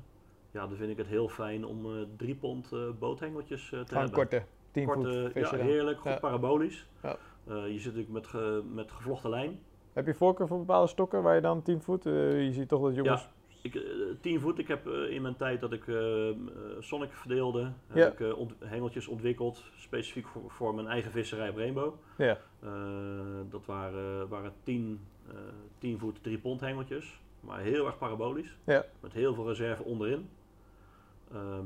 [0.51, 4.11] Ja, dan vind ik het heel fijn om drie pond boothengeltjes te hebben.
[4.11, 6.19] korte, 10 Korte, voet ja, heerlijk, goed Ja.
[6.19, 6.87] parabolisch.
[7.03, 7.17] Ja.
[7.47, 9.59] Je zit natuurlijk met, ge- met gevlochten lijn.
[9.93, 12.03] Heb je voorkeur voor bepaalde stokken waar je dan 10 voet?
[12.03, 13.29] je ziet toch dat jongens...
[13.65, 13.81] Ik, eh,
[14.21, 16.29] 10 voet, ik heb eh, in mijn tijd dat ik eh,
[16.79, 18.25] Sonic verdeelde, heb Ja.
[18.25, 21.93] ik ont- hengeltjes ontwikkeld, specifiek voor, voor mijn eigen visserij op Rainbow.
[22.17, 22.37] Ja.
[23.49, 24.99] Dat waren, waren 10,
[25.29, 25.35] eh
[25.77, 28.85] 10 voet 3 pond hengeltjes, maar heel erg parabolisch, Ja.
[28.99, 30.29] met heel veel reserve onderin.
[31.31, 31.65] Ehm,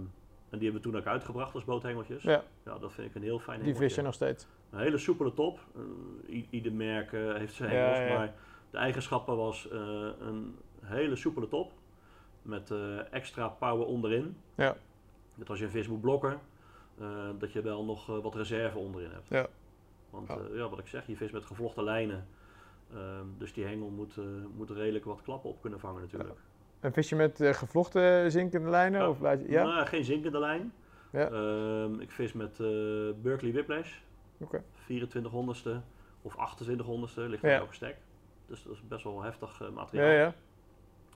[0.50, 2.24] en die hebben we toen ook uitgebracht als boothengeltjes.
[2.24, 2.43] Ja.
[2.66, 3.88] Ja, dat vind ik een heel fijn Die hengeltje.
[3.88, 4.47] vis je nog steeds.
[4.70, 5.60] Een hele soepele top.
[6.30, 8.18] I- ieder merk heeft zijn hengels, ja.
[8.18, 8.34] maar
[8.72, 9.68] de eigenschappen was
[10.20, 11.72] een hele soepele top.
[12.41, 14.37] Met eh, extra power onderin.
[14.55, 14.75] Ja.
[15.35, 16.39] Dat als je een vis moet blokken,
[16.99, 19.27] eh, dat je wel nog eh, wat reserve onderin hebt.
[19.29, 19.47] Ja.
[20.09, 20.37] Want Ja.
[20.53, 22.27] ja, wat ik zeg, je vis met gevlochten lijnen.
[22.93, 24.17] Ehm, dus die hengel moet,
[24.55, 26.39] moet redelijk wat klappen op kunnen vangen natuurlijk.
[26.79, 29.01] Een visje met eh, gevlochten zinkende lijnen?
[29.01, 29.09] Ja.
[29.09, 29.63] Of laat je, ja?
[29.63, 30.73] Nou, geen zinkende lijn.
[31.11, 31.29] Ja.
[31.29, 32.67] Ehm, ik vis met eh,
[33.21, 33.97] Berkeley Whiplash.
[34.37, 34.63] Oké.
[34.87, 35.69] 2400ste
[36.21, 37.49] of 2800ste, ligt Ja.
[37.57, 37.97] elke stek.
[38.45, 40.07] Dus dat is best wel heftig materiaal.
[40.07, 40.33] Ja, ja.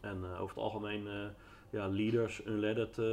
[0.04, 1.14] En eh, over het algemeen, eh,
[1.70, 3.06] ja, leaders, unleaded, eh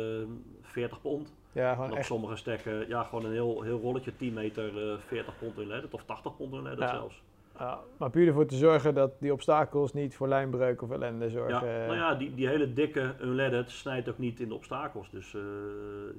[0.63, 1.35] 40 pond.
[1.53, 2.07] Ja, En gewoon op echt.
[2.07, 6.05] sommige stekken, ja, gewoon een heel, heel rolletje, 10 meter, eh 40 pond unleaded of
[6.05, 6.89] 80 pond unleaded Ja.
[6.95, 7.23] zelfs.
[7.59, 11.31] Ja, maar puur ervoor te zorgen dat die obstakels niet voor lijnbreuk of ellende Ja,
[11.31, 11.69] zorgen.
[11.81, 15.11] eh, nou ja, die, die hele dikke unleaded snijdt ook niet in de obstakels.
[15.11, 15.41] Dus eh,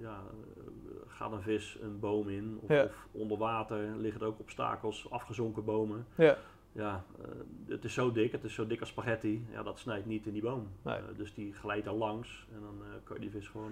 [0.01, 0.19] ja,
[0.57, 0.63] eh,
[1.07, 2.84] gaat een vis een boom in of, Ja.
[2.84, 6.05] of onder water liggen er ook obstakels, afgezonken bomen.
[6.15, 6.38] Ja.
[6.72, 7.26] Ja, eh,
[7.67, 9.45] het is zo dik, het is zo dik als spaghetti.
[9.51, 10.67] Ja, dat snijdt niet in die boom.
[10.82, 10.95] Nee.
[10.95, 13.72] Eh, dus die glijdt er langs en dan eh, kan je die vis gewoon...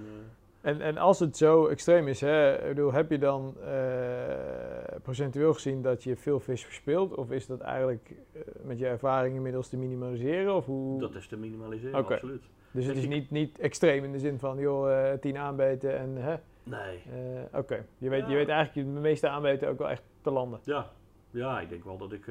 [0.61, 3.55] En, en als het zo extreem is, hè, bedoel, heb je dan
[5.03, 7.15] procentueel gezien dat je veel vis verspeelt?
[7.15, 8.15] Of is dat eigenlijk
[8.63, 10.55] met je ervaring inmiddels te minimaliseren?
[10.55, 10.99] Of hoe?
[10.99, 12.43] dat is te minimaliseren, absoluut.
[12.71, 16.35] dus het is niet, niet extreem in de zin van, joh, tien aanbeten en hè?
[16.63, 17.03] Nee,
[17.53, 20.59] Oké, je, weet, je weet eigenlijk de meeste aanbeten ook wel echt te landen.
[20.63, 20.91] ja.
[21.31, 22.25] Ja, ik denk wel dat ik...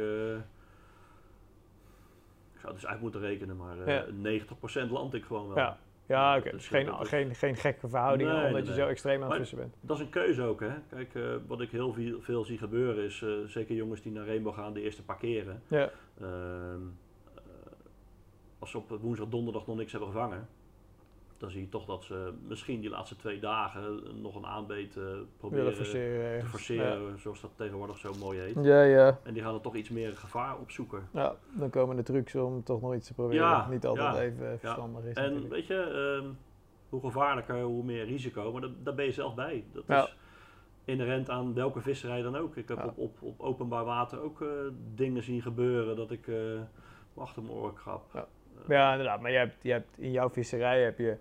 [2.59, 4.87] ik zou het dus uit moeten rekenen, maar eh Ja.
[4.87, 5.57] 90% land ik gewoon wel.
[5.57, 5.79] Ja.
[6.07, 6.51] Ja, oké.
[6.51, 9.59] Dus geen, geen, geen gekke verhoudingen Nee, omdat nee, je zo extreem aan het vissen
[9.59, 9.75] bent.
[9.81, 10.71] Dat is een keuze ook, hè.
[10.89, 14.27] Kijk, eh, wat ik heel veel, veel zie gebeuren is, eh, zeker jongens die naar
[14.27, 15.63] Rainbow gaan, de eerste paar keren.
[15.69, 15.91] Ja,
[16.21, 16.27] Ehm,
[17.35, 17.43] eh,
[18.59, 20.49] als ze op woensdag, donderdag nog niks hebben gevangen,
[21.39, 25.05] dan zie je toch dat ze misschien die laatste twee dagen nog een aanbeet eh,
[25.37, 26.41] proberen forceren.
[26.41, 28.57] te forceren, zoals dat tegenwoordig zo mooi heet.
[28.63, 29.19] Ja, ja.
[29.23, 31.09] En die gaan er toch iets meer gevaar opzoeken.
[31.13, 33.45] Ja, dan komen de trucs om toch nog iets te proberen.
[33.45, 35.15] Ja, niet altijd ja, even verstandig is.
[35.15, 35.53] En natuurlijk.
[35.53, 35.81] weet je,
[36.21, 36.29] ehm,
[36.89, 39.65] hoe gevaarlijker, hoe meer risico, maar dat, daar ben je zelf bij.
[39.73, 40.17] Dat is
[40.85, 42.57] inherent aan welke visserij dan ook.
[42.57, 44.49] Ik heb op, op, op openbaar water ook eh,
[44.95, 46.37] dingen zien gebeuren dat ik eh
[47.15, 48.11] achter mijn oren krap.
[48.15, 48.27] Ja.
[48.69, 49.21] Ja, inderdaad.
[49.21, 51.17] Maar je hebt, je hebt, in jouw visserij heb je,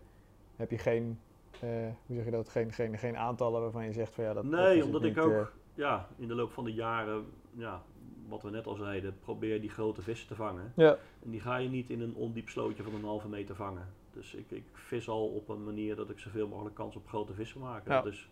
[0.58, 1.20] heb je geen,
[1.60, 1.70] eh,
[2.05, 4.86] hoe zeg je dat, geen, geen, geen aantallen waarvan je zegt van ja, dat nee,
[4.86, 7.82] omdat ik niet, ook eh, ja, in de loop van de jaren, ja,
[8.28, 10.74] wat we net al zeiden, probeer die grote vissen te vangen.
[10.76, 13.88] ja, En die ga je niet in een ondiep slootje van een halve meter vangen.
[14.14, 17.34] Dus ik, ik vis al op een manier dat ik zoveel mogelijk kans op grote
[17.34, 17.88] vissen maak.
[17.88, 18.01] Ja.
[18.01, 18.30] Dus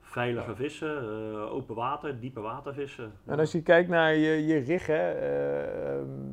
[0.00, 3.12] veilige vissen, eh, open water, diepe water vissen.
[3.24, 5.14] En als je kijkt naar je, je rig, hè,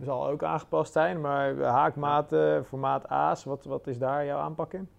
[0.03, 4.89] zal ook aangepast zijn, maar haakmaten, formaat A's, wat, wat is daar jouw aanpak in?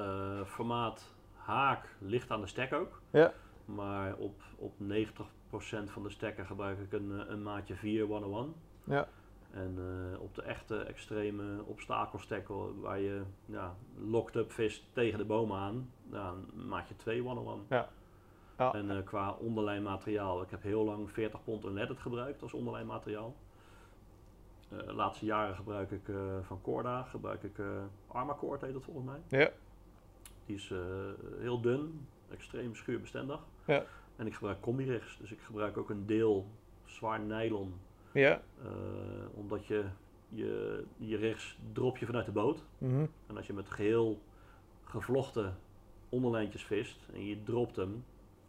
[0.00, 3.00] Eh, formaat haak ligt aan de stek ook.
[3.10, 3.32] Ja.
[3.64, 8.54] Maar op, op 90% van de stekken gebruik ik een, eh, een maatje 4 101.
[8.84, 9.08] Ja.
[9.50, 15.24] En eh, op de echte extreme obstakelstekken waar je ja, locked up vis tegen de
[15.24, 17.64] bomen aan, ja, een maatje 2 101.
[17.68, 17.88] Ja.
[18.58, 18.72] Ja.
[18.72, 23.34] En eh, qua onderlijnmateriaal, ik heb heel lang 40 pond unleaded gebruikt als onderlijnmateriaal.
[24.68, 26.10] De laatste jaren gebruik ik
[26.42, 27.58] van Corda, gebruik ik
[28.06, 29.40] Armacord heet dat volgens mij.
[29.40, 29.50] Ja.
[30.50, 30.78] Die is eh,
[31.40, 33.40] heel dun, extreem schuurbestendig.
[33.64, 33.84] Ja.
[34.16, 36.46] En ik gebruik combi-rigs, dus ik gebruik ook een deel
[36.84, 37.74] zwaar nylon.
[38.12, 38.42] Ja.
[38.62, 38.70] eh,
[39.34, 39.84] omdat je,
[40.28, 42.64] je je rigs drop je vanuit de boot.
[42.78, 43.06] mhm.
[43.26, 44.20] En als je met geheel
[44.84, 45.56] gevlochten
[46.08, 48.04] onderlijntjes vist en je dropt hem,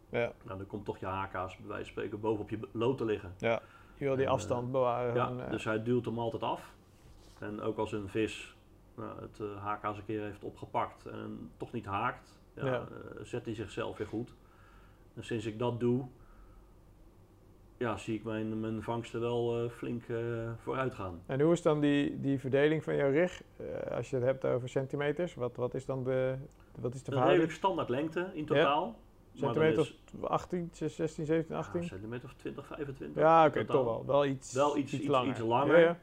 [0.08, 0.32] ja.
[0.44, 3.34] nou, dan komt toch je haaka's bij wijze van spreken bovenop je lood te liggen.
[3.38, 5.14] Je wil die En, afstand bewaren.
[5.14, 6.74] Ja, eh, dus hij duwt hem altijd af.
[7.38, 8.56] En ook als een vis
[8.96, 12.72] nou, het eh haakhaas een keer heeft opgepakt en toch niet haakt, ja, Ja.
[12.80, 14.34] eh, zet hij zichzelf weer goed.
[15.14, 16.04] En sinds ik dat doe,
[17.78, 20.02] ja, zie ik mijn, mijn vangsten wel eh, flink
[20.56, 21.22] vooruit gaan.
[21.26, 23.42] En hoe is dan die, die verdeling van jouw rig?
[23.90, 26.36] Als je het hebt over centimeters, wat, wat is dan de,
[26.80, 27.28] wat is de Een verhouding?
[27.30, 28.96] redelijk standaard lengte in totaal.
[29.34, 31.80] Centimeter is- of 18, 16, 17, 18?
[31.80, 33.22] Ja, centimeter of 20, 25.
[33.22, 34.06] Ja, oké, toch wel.
[34.06, 35.30] Wel iets, Wel iets- iets- langer.
[35.30, 35.78] iets langer.
[35.78, 35.98] Ja, ja.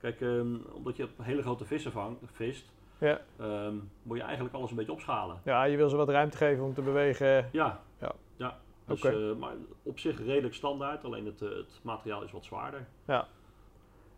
[0.00, 3.20] Kijk, ehm, omdat je op hele grote vissen vangt, vist, Ja.
[3.38, 5.40] ehm, moet je eigenlijk alles een beetje opschalen.
[5.44, 7.48] ja, je wil ze wat ruimte geven om te bewegen.
[7.52, 7.80] Ja.
[7.98, 8.12] Ja.
[8.36, 8.56] ja.
[8.86, 12.86] Dus, eh, maar op zich redelijk standaard, alleen het, eh, het materiaal is wat zwaarder.
[13.04, 13.26] Ja.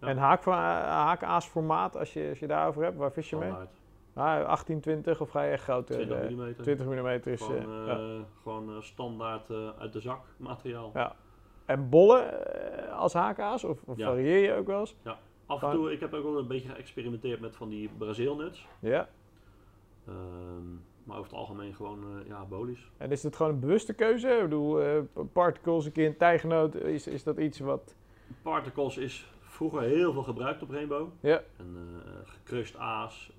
[0.01, 3.53] En haak, haakaasformaat, als je, als je daarover hebt, waar vis je mee?
[4.15, 5.95] Ah, 18, 20 of ga je echt groter?
[5.95, 6.55] 20 eh, mm.
[6.63, 7.43] 20 mm is...
[7.43, 8.25] Gewoon, eh, eh, ja.
[8.43, 10.91] gewoon eh, standaard eh, uit de zak materiaal.
[10.95, 11.15] Ja.
[11.67, 12.53] En bollen
[12.89, 13.65] eh, als haakaas?
[13.65, 14.07] Of, of Ja.
[14.07, 14.97] varieer je ook wel eens?
[15.47, 18.67] Af en toe, ik heb ook wel een beetje geëxperimenteerd met van die Brazilnuts.
[18.81, 19.09] Ja.
[20.07, 20.73] Ehm,
[21.05, 22.91] maar over het algemeen gewoon, eh, ja, bolies.
[22.97, 24.29] En is het gewoon een bewuste keuze?
[24.29, 24.99] Ik bedoel, eh,
[25.33, 27.95] particles een keer een tijgenoot, is, is dat iets wat...
[28.43, 31.09] Particles is vroeger heel veel gebruikt op Rainbow.
[31.21, 31.43] Ja.
[31.57, 33.33] En eh gecrushed aas,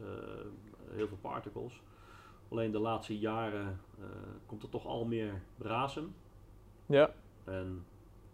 [0.91, 1.81] heel veel particles.
[2.49, 3.79] Alleen de laatste jaren
[4.45, 6.15] komt er toch al meer brazen.
[6.85, 7.85] Ja, En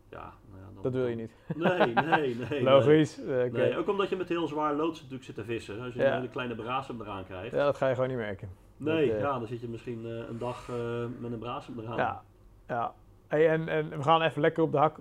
[0.10, 1.32] ja, nou ja dan, dat wil je niet.
[1.56, 2.64] Nee, nee, nee.
[2.64, 3.20] Logisch.
[3.24, 3.52] eh.
[3.52, 3.78] Nee.
[3.78, 5.82] Ook omdat je met heel zwaar loods natuurlijk zit te vissen.
[5.82, 6.08] Als je Ja.
[6.08, 7.52] een hele kleine brasem eraan krijgt.
[7.56, 8.50] Ja, dat ga je gewoon niet merken.
[8.78, 10.68] nee, dat, eh, ja, dan zit je misschien eh, een dag
[11.20, 11.98] met een brasem eraan.
[11.98, 12.22] Ja,
[12.68, 12.94] ja.
[13.28, 14.98] Hey, en, en we gaan even lekker op de hak,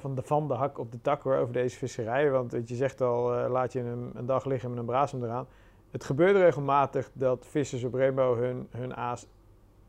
[0.00, 2.30] van, de, van de hak op de tak hoor, over deze visserij.
[2.30, 5.46] Want je zegt al, laat je een, een dag liggen met een brasem eraan.
[5.90, 9.26] Het gebeurt regelmatig dat vissers op Rainbow hun, hun aas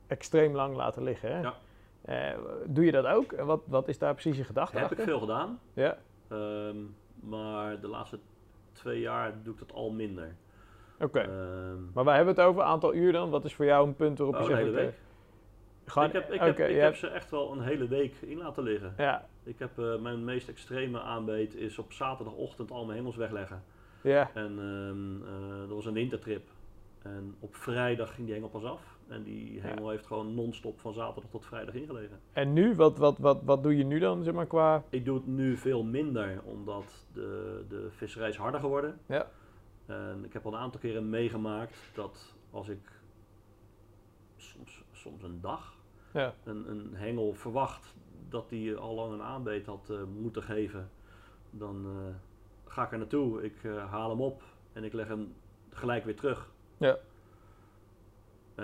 [0.07, 1.31] extreem lang laten liggen.
[1.35, 1.41] Hè?
[1.41, 1.53] Ja.
[2.01, 2.33] Eh,
[2.65, 3.31] doe je dat ook?
[3.31, 5.59] En wat, wat is daar precies je gedachte Heb ik veel gedaan.
[5.73, 5.97] Ja,
[6.27, 6.77] Ehm,
[7.19, 8.19] maar de laatste
[8.71, 10.35] twee jaar doe ik dat al minder.
[10.99, 11.19] oké.
[11.19, 12.63] Ehm, maar waar hebben we het over?
[12.63, 13.29] Aantal uur dan?
[13.29, 14.67] Wat is voor jou een punt waarop oh, je een zegt...
[14.67, 14.99] hele oké, week.
[15.85, 18.93] Gewoon, ik heb, ik heb, ik ze echt wel een hele week in laten liggen.
[18.97, 23.63] Ja, Ik heb eh, mijn meest extreme aanbeet is op zaterdagochtend al mijn hengels wegleggen.
[24.01, 26.49] ja, En ehm, eh, dat was een wintertrip.
[27.01, 28.97] En op vrijdag ging die hengel pas af.
[29.09, 32.19] En die hengel heeft gewoon non-stop van zaterdag tot vrijdag ingelegen.
[32.33, 32.75] En nu?
[32.75, 34.83] Wat, wat, wat, wat doe je nu dan, zeg maar, qua...
[34.89, 38.99] Ik doe het nu veel minder, omdat de, de visserij is harder geworden.
[39.05, 39.27] Ja.
[39.85, 42.91] En ik heb al een aantal keren meegemaakt dat als ik
[44.37, 45.77] soms, soms een dag
[46.13, 47.95] Ja, een, een hengel verwacht
[48.29, 50.89] dat die al lang een aanbeet had eh, moeten geven,
[51.49, 52.15] dan eh,
[52.71, 53.43] ga ik er naartoe.
[53.43, 54.43] Ik eh, haal hem op
[54.73, 55.33] en ik leg hem
[55.69, 56.51] gelijk weer terug.
[56.77, 56.97] Ja.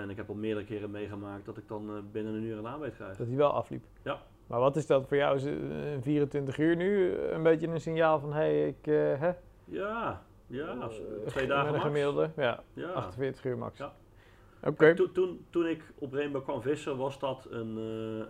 [0.00, 2.66] En ik heb al meerdere keren meegemaakt dat ik dan eh, binnen een uur een
[2.66, 3.16] aanbeet krijg.
[3.16, 3.84] dat hij wel afliep.
[4.02, 4.18] Ja.
[4.46, 5.36] Maar wat is dat voor jou?
[5.36, 8.32] Is het, eh, een 24 uur nu eh, een beetje een signaal van...
[8.32, 8.84] Hé, hey, ik...
[9.20, 9.32] hè?
[9.64, 10.88] Ja, ja,
[11.26, 11.84] twee dagen max.
[11.84, 12.92] gemiddelde, ja, Ja.
[12.92, 13.78] 48 uur max.
[13.78, 13.92] Ja.
[14.62, 17.76] Oké, Toen, toen, toen ik op Rainbow kwam vissen, was dat een,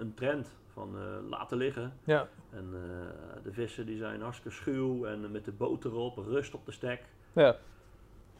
[0.00, 0.90] een trend van
[1.28, 1.92] laten liggen.
[2.04, 2.70] ja, En
[3.42, 7.02] de vissen die zijn hartstikke schuw en met de boot erop, rust op de stek.
[7.32, 7.56] ja,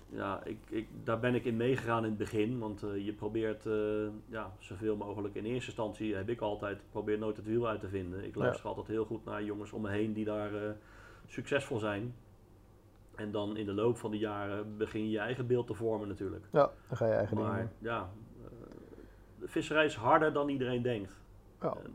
[0.09, 3.67] Ja, ik, ik, daar ben ik in meegegaan in het begin, want eh, je probeert
[3.67, 3.73] eh,
[4.27, 5.35] ja, zoveel mogelijk.
[5.35, 8.25] In eerste instantie heb ik altijd, ik probeer nooit het wiel uit te vinden.
[8.25, 10.71] Ik luister altijd heel goed naar jongens om me heen die daar eh,
[11.27, 12.15] succesvol zijn.
[13.15, 16.09] En dan in de loop van de jaren begin je je eigen beeld te vormen
[16.09, 16.45] natuurlijk.
[16.53, 17.71] ja, dan ga je eigen dingen Maar doen.
[17.79, 18.11] ja,
[19.39, 21.13] de visserij is harder dan iedereen denkt.
[21.61, 21.77] Ja.
[21.85, 21.93] En,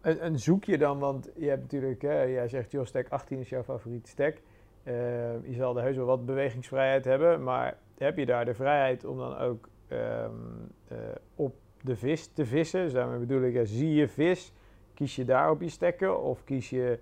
[0.00, 3.38] En, en zoek je dan, want je hebt natuurlijk, hè, jij zegt, joh, stek 18
[3.38, 4.42] is jouw favoriete stek.
[4.84, 9.04] Eh, je zal er heus wel wat bewegingsvrijheid hebben, maar heb je daar de vrijheid
[9.04, 10.30] om dan ook ehm,
[10.88, 10.98] eh,
[11.34, 12.82] op de vis te vissen?
[12.82, 14.52] Dus daarmee bedoel ik, ja, zie je vis,
[14.94, 16.98] kies je daarop je stekken of kies je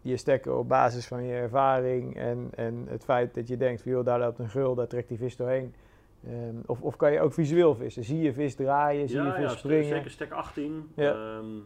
[0.00, 3.92] je stekken op basis van je ervaring en, en het feit dat je denkt, van,
[3.92, 5.74] joh, daar loopt een gul, daar trekt die vis doorheen.
[6.26, 8.04] Ehm, of, of kan je ook visueel vissen?
[8.04, 9.84] Zie je vis draaien, zie je vis ja, springen?
[9.84, 10.90] zeker stek 18.
[10.94, 11.12] Ja.
[11.12, 11.56] Ehm,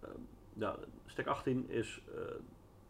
[0.00, 0.08] eh,
[0.52, 0.76] ja,
[1.06, 2.02] stek 18 is,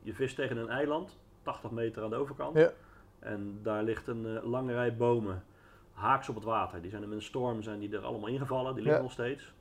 [0.03, 2.57] je vis tegen een eiland, 80 meter aan de overkant.
[2.57, 2.73] Ja.
[3.19, 5.45] En daar ligt een eh, lange rij bomen,
[5.93, 6.81] haaks op het water.
[6.83, 9.07] Die zijn met een storm zijn die er allemaal ingevallen, die liggen Ja.
[9.07, 9.53] nog steeds.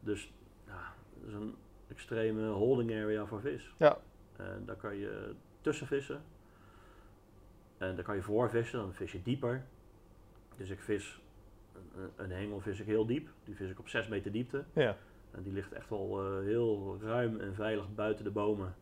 [0.00, 0.32] Dus
[0.66, 1.54] ja, dat is een
[1.88, 3.74] extreme holding area voor vis.
[3.76, 3.98] Ja.
[4.36, 6.22] En daar kan je tussen vissen.
[7.78, 9.64] En daar kan je voor vissen, dan vis je dieper.
[10.56, 11.20] Dus ik vis,
[11.96, 13.28] een, een hengel vis ik heel diep.
[13.44, 14.64] Die vis ik op 6 meter diepte.
[14.72, 14.96] Ja.
[15.30, 18.74] En die ligt echt wel eh, heel ruim en veilig buiten de bomen.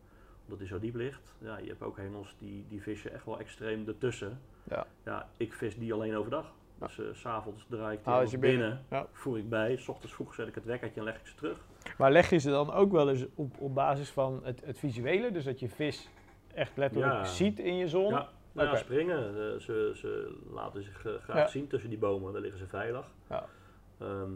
[0.49, 1.21] Omdat die zo diep ligt.
[1.37, 4.39] Ja, je hebt ook hengels die, die vis je echt wel extreem ertussen.
[4.63, 4.85] Ja.
[5.05, 6.51] Ja, ik vis die alleen overdag.
[6.79, 6.85] Ja.
[6.85, 8.59] Dus eh, s s'avonds draai ik die ze binnen.
[8.59, 8.85] binnen.
[8.89, 9.07] Ja.
[9.11, 9.77] Voer ik bij.
[9.77, 11.57] S ochtends vroeg zet ik het wekkertje en leg ik ze terug.
[11.97, 15.31] Maar leg je ze dan ook wel eens op, op basis van het, het visuele?
[15.31, 16.09] Dus dat je vis
[16.53, 17.23] echt letterlijk Ja.
[17.25, 18.09] ziet in je zon?
[18.09, 18.77] Ja, ja, Oké.
[18.77, 19.17] springen.
[19.53, 22.33] eh, ze, ze laten zich eh, graag zien tussen die bomen.
[22.33, 23.05] Daar liggen ze veilig.
[23.29, 23.45] Ja.
[23.99, 24.31] Ehm,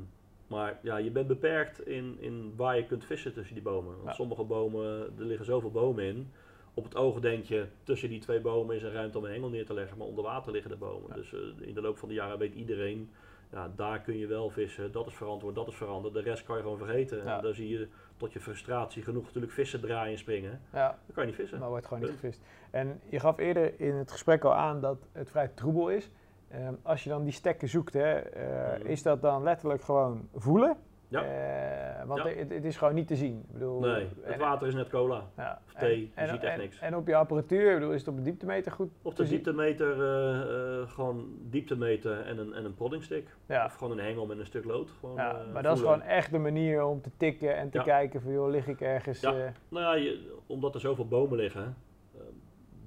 [0.48, 3.94] Maar ja, je bent beperkt in, in waar je kunt vissen tussen die bomen.
[3.96, 4.14] Want Ja.
[4.14, 6.32] sommige bomen, er liggen zoveel bomen in.
[6.74, 9.50] Op het oog denk je, tussen die twee bomen is er ruimte om een hengel
[9.50, 11.08] neer te leggen, maar onder water liggen de bomen.
[11.10, 11.16] Ja.
[11.16, 13.10] Dus eh, in de loop van de jaren weet iedereen,
[13.52, 16.14] ja, daar kun je wel vissen, dat is verantwoord, dat is veranderd.
[16.14, 17.18] De rest kan je gewoon vergeten.
[17.24, 17.36] Ja.
[17.38, 17.88] En daar zie je
[18.18, 20.62] tot je frustratie genoeg natuurlijk vissen draaien en springen.
[20.74, 21.60] Ja, Dan kan je niet vissen.
[21.60, 22.42] maar wordt gewoon niet gevist.
[22.72, 26.10] En je gaf eerder in het gesprek al aan dat het vrij troebel is.
[26.54, 28.88] Ehm, als je dan die stekken zoekt, hè, eh, Mhm.
[28.88, 30.76] is dat dan letterlijk gewoon voelen?
[31.08, 31.24] Ja.
[31.24, 32.30] Eh, want Ja.
[32.30, 33.40] het, het is gewoon niet te zien.
[33.48, 35.24] Ik bedoel, Nee, het en- water is net cola.
[35.38, 36.80] ja, of thee, je en, ziet echt niks.
[36.80, 38.90] En op je apparatuur, bedoel, is het op een dieptemeter goed?
[39.02, 43.28] Op de dieptemeter eh, gewoon dieptemeter en een, en een poddingstick.
[43.46, 43.66] Ja.
[43.66, 44.90] Of gewoon een hengel met een stuk lood.
[45.00, 48.22] Gewoon, Ja, maar dat is gewoon echt de manier om te tikken en te kijken
[48.22, 49.20] van joh, lig ik ergens.
[49.22, 49.32] Ja.
[49.70, 51.76] Nou ja, je, omdat er zoveel bomen liggen,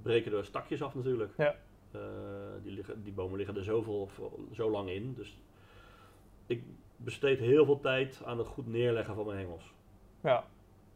[0.02, 1.32] breken er stakjes af natuurlijk.
[1.36, 1.54] Ja.
[2.66, 4.08] Die, liggen, die bomen liggen er zoveel,
[4.52, 5.14] zo lang in.
[5.16, 5.38] Dus
[6.46, 6.62] ik
[6.96, 9.72] besteed heel veel tijd aan het goed neerleggen van mijn hengels.
[10.20, 10.44] ja.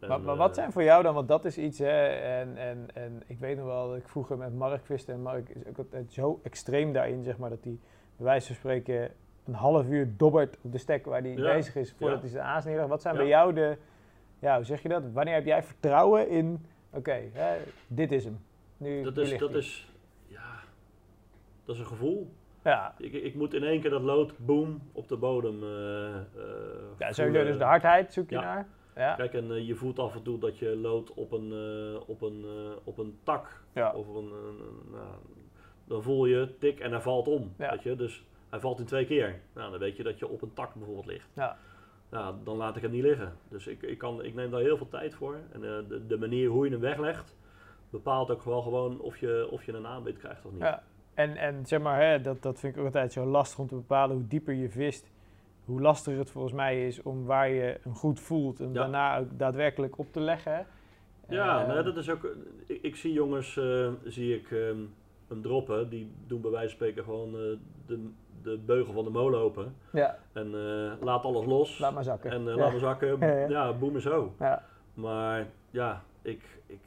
[0.01, 2.57] En, maar, maar wat eh, zijn voor jou dan, want dat is iets, hè, en,
[2.57, 5.67] en, en ik weet nog wel dat ik vroeger met Mark viste en Mark is
[5.67, 7.79] ook altijd zo extreem daarin, zeg maar, dat hij
[8.17, 9.11] bij wijze van spreken
[9.45, 11.55] een half uur dobbert op de stek waar hij Ja.
[11.55, 12.21] bezig is voordat Ja.
[12.23, 12.89] hij zijn aas neerlegt.
[12.89, 13.21] Wat zijn Ja.
[13.21, 13.77] bij jou de,
[14.39, 15.03] ja, hoe zeg je dat?
[15.13, 17.21] Wanneer heb jij vertrouwen in, oké,
[17.87, 18.39] dit is hem.
[18.77, 19.90] Nu, Dat is, dat is,
[21.71, 22.33] dat is een gevoel.
[22.65, 26.23] Ja, Ik, ik moet in één keer dat lood, boom, op de bodem eh eh,
[26.99, 27.47] ja voelen.
[27.47, 28.43] dus de hardheid zoek je Ja.
[28.43, 28.69] naar.
[28.97, 31.53] Ja, Kijk, en eh, je voelt af en toe dat je lood op een,
[32.07, 32.45] op een,
[32.85, 33.93] op een tak ja.
[33.93, 34.29] of een,
[34.91, 35.07] nou,
[35.85, 37.53] dan voel je tik en hij valt om.
[37.59, 37.71] Ja.
[37.71, 37.97] Weet je?
[37.97, 39.41] Dus hij valt in twee keer.
[39.55, 41.29] Nou, dan weet je dat je op een tak bijvoorbeeld ligt.
[41.35, 41.57] Ja.
[42.11, 43.33] Nou, dan laat ik hem niet liggen.
[43.49, 45.37] Dus ik, ik, kan, ik neem daar heel veel tijd voor.
[45.53, 47.37] En de, de manier hoe je hem weglegt,
[47.91, 50.61] bepaalt ook wel gewoon of je, of je een aanbid krijgt of niet.
[50.61, 50.83] Ja,
[51.15, 53.75] en, en zeg maar, hè, dat, dat vind ik ook altijd zo lastig om te
[53.75, 55.11] bepalen hoe dieper je vist.
[55.65, 58.73] Hoe lastiger het volgens mij is om waar je hem goed voelt en Ja.
[58.73, 60.67] daarna ook daadwerkelijk op te leggen.
[61.29, 62.29] Ja, Eh, nou, dat is ook.
[62.67, 64.77] Ik, ik zie jongens, eh, zie ik ehm,
[65.29, 67.41] hem droppen, die doen bij wijze van spreken gewoon eh,
[67.87, 68.09] de,
[68.43, 69.75] de beugel van de molen open.
[69.93, 71.79] ja, En eh, laat alles los.
[71.79, 72.31] laat maar zakken.
[72.31, 72.55] En ja.
[72.55, 73.19] laat maar zakken.
[73.21, 73.73] Ja, ja.
[73.73, 74.35] Boem en zo.
[74.39, 76.81] Ja, Maar ja, ik, ik,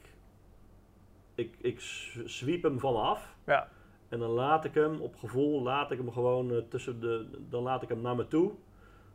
[1.34, 1.80] ik, ik
[2.24, 3.34] sweep hem van af.
[3.46, 3.68] Ja.
[4.14, 7.26] En dan laat ik hem, op gevoel, laat ik hem gewoon eh, tussen de.
[7.48, 8.50] Dan laat ik hem naar me toe.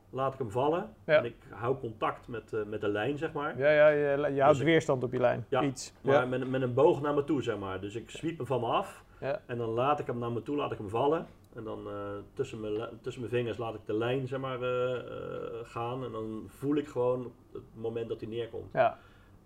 [0.09, 0.93] Laat ik hem vallen.
[1.05, 1.17] Ja.
[1.17, 3.57] En ik hou contact met, eh, met de lijn, zeg maar.
[3.57, 5.45] ja, ja je, je houdt Dus ik- weerstand op je lijn.
[5.49, 5.93] Ja, Iets.
[6.01, 6.25] Maar Ja.
[6.25, 7.81] met, met een boog naar me toe, zeg maar.
[7.81, 9.03] Dus ik sweep hem van me af.
[9.19, 9.41] Ja.
[9.45, 11.27] En dan laat ik hem naar me toe, laat ik hem vallen.
[11.55, 11.93] En dan eh,
[12.33, 14.59] tussen, mijn, tussen mijn vingers laat ik de lijn, zeg maar,
[15.63, 16.03] gaan.
[16.03, 18.71] En dan voel ik gewoon het moment dat hij neerkomt.
[18.73, 18.97] Ja.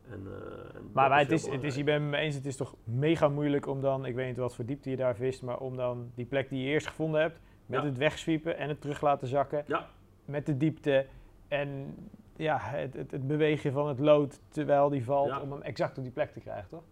[0.09, 2.75] En, eh, en Maar, het, is, het is, het met me eens, het is toch
[2.83, 5.75] mega moeilijk om dan, ik weet niet wat voor diepte je daar vist, maar om
[5.75, 7.85] dan die plek die je eerst gevonden hebt, met Ja.
[7.85, 9.87] het wegswiepen en het terug laten zakken, Ja.
[10.25, 11.05] met de diepte
[11.47, 11.95] en
[12.35, 15.39] ja, het, het, het bewegen van het lood terwijl die valt, Ja.
[15.41, 16.83] om hem exact op die plek te krijgen, toch?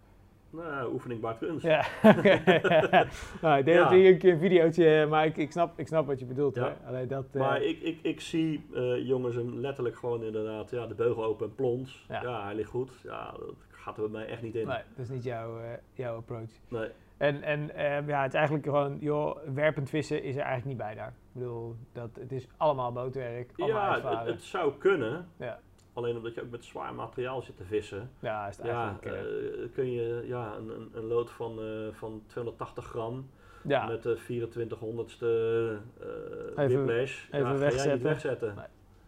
[0.51, 1.65] Nou, oefening baart kunst.
[1.65, 1.85] Ja,
[3.41, 3.83] nou, ik denk Ja.
[3.83, 6.55] dat hier een keer een videootje, maar ik, ik, snap, ik snap wat je bedoelt
[6.55, 6.77] Ja.
[6.85, 10.87] Alleen dat, eh, Maar ik, ik, ik zie eh, jongens hem letterlijk gewoon inderdaad, ja,
[10.87, 12.05] de beugel open en plons.
[12.09, 12.21] Ja.
[12.21, 12.43] Ja.
[12.43, 12.91] hij ligt goed.
[13.03, 14.67] Ja, dat gaat er bij mij echt niet in.
[14.67, 16.49] nee, dat is niet jouw, eh, jouw approach.
[16.67, 16.89] Nee.
[17.17, 20.77] En, en eh, ja, het is eigenlijk gewoon, joh, werpend vissen is er eigenlijk niet
[20.87, 21.07] bij daar.
[21.33, 25.27] Ik bedoel, dat, het is allemaal bootwerk, allemaal Ja, het, het zou kunnen.
[25.37, 25.59] Ja.
[25.93, 28.09] Alleen omdat je ook met zwaar materiaal zit te vissen.
[28.19, 29.05] ja, is het eigenlijk...
[29.05, 33.29] eh, kun je ja, een, een, een lood van, eh, van 280 gram
[33.63, 37.25] ja, met de 2400ste eh Even- whiplash.
[37.31, 37.91] even ja, ga jij wegzetten.
[37.93, 38.55] niet wegzetten.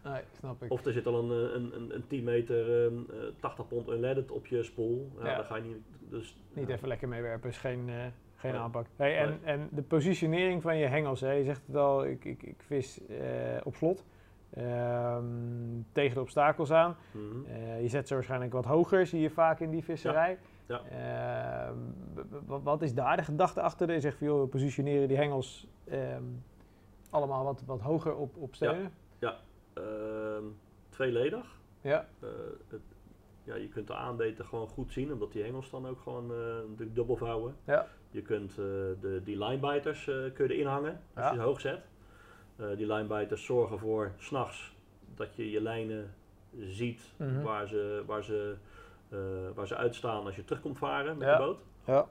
[0.04, 0.72] nee, snap ik.
[0.72, 3.88] Of er zit al een, eh, een, een, een 10 meter, ehm, eh, 80 pond
[3.90, 5.12] unleaded op je spoel.
[5.18, 5.24] Ja.
[5.24, 5.78] Daar ga je niet.
[6.10, 7.90] Dus, Niet even lekker meewerpen, is geen,
[8.36, 8.62] geen Nee.
[8.62, 8.86] aanpak.
[8.96, 9.54] Hey, en, Nee.
[9.54, 11.32] en de positionering van je hengels, hè?
[11.32, 13.00] je zegt het al, ik, ik, ik vis
[13.64, 14.04] op slot.
[14.56, 15.26] Ehm,
[15.92, 16.96] tegen de obstakels aan.
[17.12, 17.46] Mhm.
[17.46, 20.38] Eh, je zet ze waarschijnlijk wat hoger, zie je vaak in die visserij.
[20.66, 20.82] Ja.
[20.90, 21.78] Ehm,
[22.64, 23.92] wat is daar de gedachte achter?
[23.92, 26.24] Je zegt van, joh, we positioneren die hengels ehm,
[27.10, 28.92] allemaal wat, wat hoger op, op steunen.
[29.74, 30.44] Ehm,
[30.90, 31.60] tweeledig.
[31.82, 32.08] Ja.
[32.20, 32.30] Eh,
[32.68, 32.82] het,
[33.44, 36.38] ja, je kunt de aanbeter gewoon goed zien, omdat die hengels dan ook gewoon eh,
[36.68, 37.56] natuurlijk dubbel vouwen.
[37.66, 37.88] Ja.
[38.10, 41.30] Je kunt de, die linebiters kun je erin hangen als Ja.
[41.32, 41.82] je ze hoog zet.
[42.56, 44.76] Eh, die linebiters zorgen voor s'nachts
[45.16, 46.14] dat je je lijnen
[46.60, 47.42] ziet Mhm.
[47.42, 48.56] waar, ze, waar, ze,
[49.10, 49.18] eh,
[49.56, 51.38] waar ze uitstaan als je terug komt varen met Ja.
[51.38, 51.60] de boot.
[51.86, 52.10] Ja.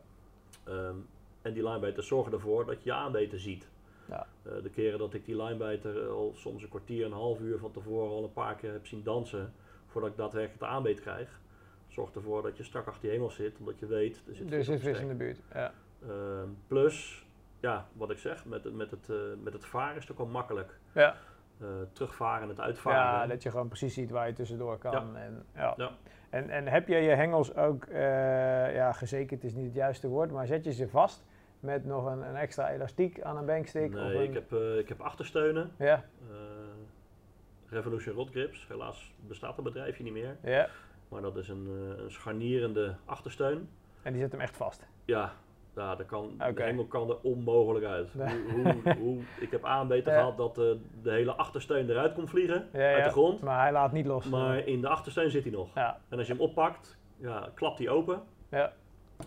[0.64, 0.96] Ehm,
[1.42, 3.68] en die linebiters zorgen ervoor dat je je aanbeter ziet.
[4.08, 4.26] Ja.
[4.42, 7.70] Eh, de keren dat ik die linebiter al soms een kwartier, een half uur van
[7.72, 9.52] tevoren al een paar keer heb zien dansen,
[9.86, 11.40] voordat ik daadwerkelijk de aanbeet krijg,
[11.88, 14.78] zorgt ervoor dat je strak achter je hengel zit, omdat je weet, er zit Er
[14.80, 15.38] vis in de buurt.
[15.52, 15.72] Ja.
[16.08, 17.26] Ehm, plus,
[17.62, 20.18] ja, wat ik zeg, met, het- met, het, eh, met het varen is het ook
[20.18, 20.78] wel makkelijk.
[20.92, 21.16] Ja.
[21.60, 22.98] eh, terugvaren en het uitvaren.
[23.00, 24.92] Ja, dat je gewoon precies ziet waar je tussendoor kan.
[24.92, 25.20] Ja.
[25.20, 25.74] En, ja.
[25.76, 25.90] Ja.
[26.30, 30.30] En, en heb je je hengels ook, eh, ja, gezekerd is niet het juiste woord,
[30.30, 31.24] maar zet je ze vast
[31.60, 33.94] met nog een, een extra elastiek aan een bankstick?
[33.94, 35.72] of nee, een, ik heb, ik heb achtersteunen.
[35.78, 36.04] Ja,
[37.68, 38.66] Revolution Rod Grips.
[38.68, 40.36] Helaas bestaat het bedrijfje niet meer.
[40.42, 40.68] ja.
[41.08, 41.66] Maar dat is een,
[41.98, 43.68] een scharnierende achtersteun.
[44.02, 44.86] En die zet hem echt vast.
[45.04, 45.32] Ja,
[45.74, 48.08] ja dat kan, de hengel kan er onmogelijk uit.
[48.12, 50.16] Hoe, hoe, hoe, ik heb A en B te Ja.
[50.18, 50.64] gehad dat eh,
[51.02, 53.40] de hele achtersteun eruit kon vliegen Ja, uit de grond.
[53.42, 54.28] Maar hij laat niet los.
[54.28, 55.74] Maar in de achtersteun zit hij nog.
[55.74, 58.22] ja, En als je hem oppakt, ja, klapt hij open.
[58.48, 58.72] ja.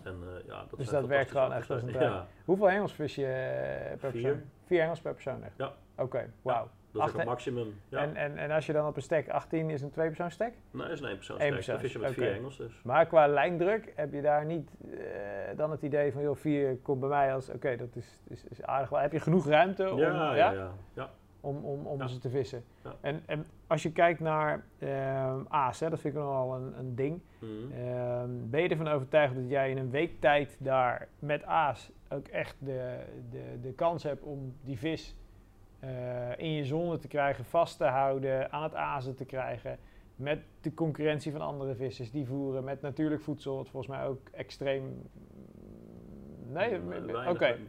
[0.04, 2.10] En, eh, ja, dat Dus dat werkt gewoon echt als een achtersteunen.
[2.10, 2.26] trein.
[2.44, 4.22] Hoeveel hengels vis je eh, per Vier.
[4.22, 4.42] persoon?
[4.66, 5.54] Vier hengels per persoon echt?
[5.56, 5.72] Ja.
[5.96, 6.68] Oké, wauw.
[6.96, 7.74] Dat is het maximum.
[7.88, 7.98] Ja.
[7.98, 10.52] En, en, en als je dan op een stek 18 is een twee persoon stek?
[10.70, 11.40] nee, dat is een één persoon.
[11.40, 12.82] Eén Dan vis je met vier hengels dus.
[12.82, 14.98] Maar qua lijndruk heb je daar niet eh,
[15.56, 18.62] dan het idee van, joh, vier komt bij mij als, oké, dat is, is, is
[18.62, 18.88] aardig.
[18.88, 19.00] wel.
[19.00, 20.70] Heb je genoeg ruimte om, Ja, ja, ja.
[20.92, 21.10] ja.
[21.40, 22.64] om, om, om ze te vissen?
[23.00, 26.94] En, en als je kijkt naar ehm aas, hè, dat vind ik nogal een, een
[26.94, 27.20] ding.
[27.38, 27.72] Mhm.
[27.72, 32.26] Ehm, ben je ervan overtuigd dat jij in een week tijd daar met aas ook
[32.28, 32.98] echt de,
[33.30, 35.16] de, de kans hebt om die vis
[35.80, 35.88] eh,
[36.36, 39.78] in je zone te krijgen, vast te houden, aan het azen te krijgen,
[40.16, 44.28] met de concurrentie van andere vissers die voeren, met natuurlijk voedsel, wat volgens mij ook
[44.32, 45.02] extreem...
[46.48, 46.86] Nee, oké.
[46.86, 47.12] weinig-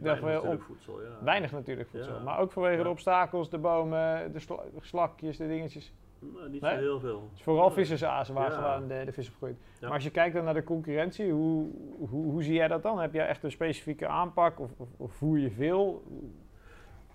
[0.00, 1.08] weinig natuurlijk voedsel, ja.
[1.24, 2.22] Weinig natuurlijk voedsel, Ja.
[2.22, 2.88] maar ook vanwege de Ja.
[2.90, 5.92] obstakels, de bomen, de sla- slakjes, de dingetjes.
[6.18, 6.74] Nee, niet Nee?
[6.74, 7.28] zo heel veel.
[7.32, 7.74] Dus vooral Nee.
[7.74, 8.56] vissersazen waar Ja.
[8.56, 9.56] gewoon de, de vis op groeit.
[9.80, 9.86] Ja.
[9.86, 12.98] Maar als je kijkt dan naar de concurrentie, hoe, hoe, hoe zie jij dat dan?
[13.00, 16.02] Heb jij echt een specifieke aanpak of, of, of voer je veel?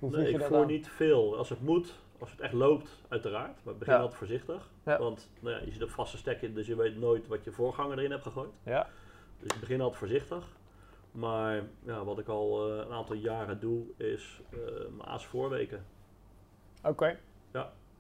[0.04, 1.38] Hoe Nee, je ik voer niet veel.
[1.38, 3.64] Als het moet, als het echt loopt, uiteraard.
[3.64, 4.00] Maar begin Ja.
[4.00, 4.70] altijd voorzichtig.
[4.86, 4.98] Ja.
[5.00, 7.98] Want nou ja, je zit op vaste stekken, dus je weet nooit wat je voorganger
[7.98, 8.50] erin hebt gegooid.
[8.64, 8.88] Ja,
[9.40, 10.46] Dus ik begin altijd voorzichtig.
[11.12, 14.60] Maar ja, wat ik al eh, een aantal jaren doe, is eh
[14.98, 15.86] mijn aas voorweken.
[16.84, 17.20] oké.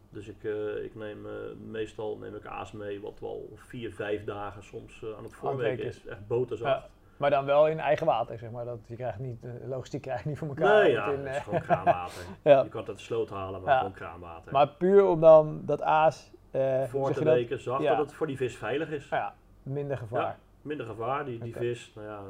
[0.10, 1.28] Dus ik, eh, ik neem
[1.72, 5.86] meestal neem ik aas mee, wat wel vier, vijf dagen soms aan het voorweken weken
[5.86, 6.06] is.
[6.06, 6.90] Echt boterzacht.
[7.24, 8.66] Maar dan wel in eigen water, zeg maar.
[8.66, 10.84] Dat, je krijgt niet, de logistiek krijg je niet voor elkaar.
[10.84, 12.24] Nee, ja, in, het eh, is gewoon kraanwater.
[12.44, 12.64] ja.
[12.64, 13.78] Je kan het uit de sloot halen, maar Ja.
[13.78, 14.52] gewoon kraanwater.
[14.52, 17.96] Maar puur om dan dat aas, eh, voor te weken zacht, Ja.
[17.96, 19.10] dat het voor die vis veilig is.
[19.10, 20.22] Ja, minder gevaar.
[20.22, 20.38] Ja.
[20.62, 22.24] Minder gevaar, die, die vis, nou ja, eh,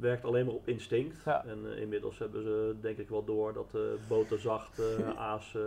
[0.00, 1.22] werkt alleen maar op instinct.
[1.24, 1.44] Ja.
[1.44, 5.62] En eh, inmiddels hebben ze denk ik wel door dat de boterzacht eh, aas eh,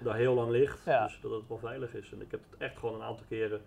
[0.00, 0.84] daar heel lang ligt.
[0.84, 1.04] Ja.
[1.04, 2.12] Dus dat het wel veilig is.
[2.12, 3.60] En ik heb het echt gewoon een aantal keren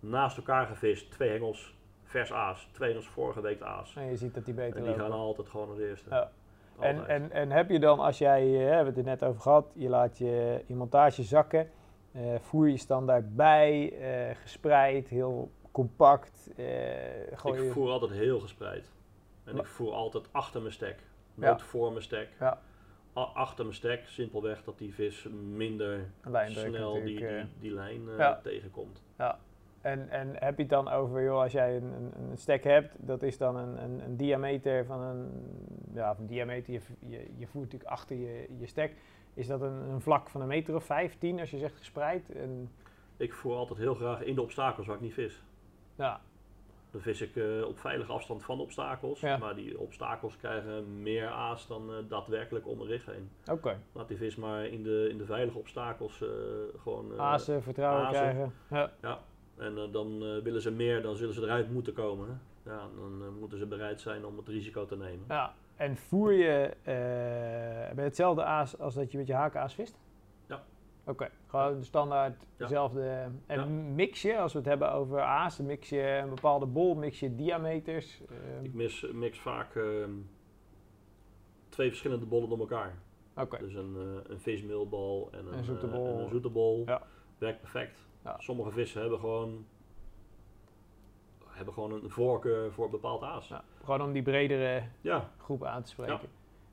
[0.00, 1.10] naast elkaar gevist.
[1.10, 1.74] Twee hengels,
[2.10, 2.68] vers aas.
[2.72, 3.94] Twee hengels vorige week aas.
[3.96, 5.04] En je ziet dat die beter En die lopen.
[5.10, 6.10] gaan altijd gewoon naar de eerste.
[6.10, 6.30] Ja.
[6.78, 9.40] En, en, en heb je dan, als jij, eh, we hebben het er net over
[9.40, 11.70] gehad, je laat je, je montage zakken,
[12.12, 16.50] eh, voer je standaard bij, eh, gespreid, heel compact,
[17.34, 18.90] gooi ik voer altijd heel gespreid.
[19.44, 20.96] En Maar- ik voer altijd achter mijn stek.
[21.34, 22.28] Nooit voor mijn stek.
[22.40, 22.60] Ja.
[23.12, 26.10] Achter mijn stek, simpelweg dat die vis minder
[26.46, 28.16] snel die, die, die lijn eh,
[29.16, 29.38] Ja.
[29.80, 32.94] En, en heb je het dan over, joh, als jij een, een, een stek hebt,
[32.98, 35.30] dat is dan een, een, een diameter van een,
[35.94, 38.94] ja, van diameter, je, je, je voert natuurlijk achter je, je stek.
[39.34, 42.32] Is dat een, een vlak van een meter of vijf, tien, als je zegt gespreid?
[42.32, 42.70] En,
[43.16, 45.42] Ik voer altijd heel graag in de obstakels waar ik niet vis.
[45.94, 46.20] ja,
[46.90, 49.20] Dan vis ik eh, op veilige afstand van de obstakels.
[49.20, 49.36] Ja.
[49.36, 53.30] Maar die obstakels krijgen meer aas dan eh, daadwerkelijk om rig heen.
[53.50, 53.78] oké.
[53.92, 56.28] Laat die vis maar in de, in de veilige obstakels eh,
[56.82, 57.20] gewoon...
[57.20, 58.20] Azen, vertrouwen azen.
[58.20, 58.52] krijgen.
[59.00, 59.20] Ja.
[59.60, 62.40] En eh, dan eh, willen ze meer, dan zullen ze eruit moeten komen.
[62.64, 65.24] Ja, dan eh, moeten ze bereid zijn om het risico te nemen.
[65.28, 66.70] Ja, en voer je
[67.94, 69.98] bij hetzelfde aas als dat je met je hakenaas vist?
[70.46, 70.62] Ja.
[71.04, 72.46] Oké, gewoon de standaard Ja.
[72.56, 73.28] dezelfde.
[73.46, 73.64] En Ja.
[73.94, 77.34] mix je, als we het hebben over aas, mix je een bepaalde bol, mix je
[77.34, 78.20] diameters.
[78.28, 80.10] ehm, Ik mis, mix vaak ehm,
[81.68, 82.98] twee verschillende bollen door elkaar.
[83.36, 83.96] Oké, Dus een,
[84.28, 86.06] een vismeelbal en een, Een zoete bol.
[86.06, 86.82] en een zoete bol.
[86.86, 87.02] Ja.
[87.38, 88.08] Werkt perfect.
[88.24, 88.36] Ja.
[88.38, 89.66] Sommige vissen hebben gewoon,
[91.46, 93.52] hebben gewoon een voorkeur voor een bepaald aas.
[93.84, 96.28] gewoon om die bredere Ja, groep aan te spreken.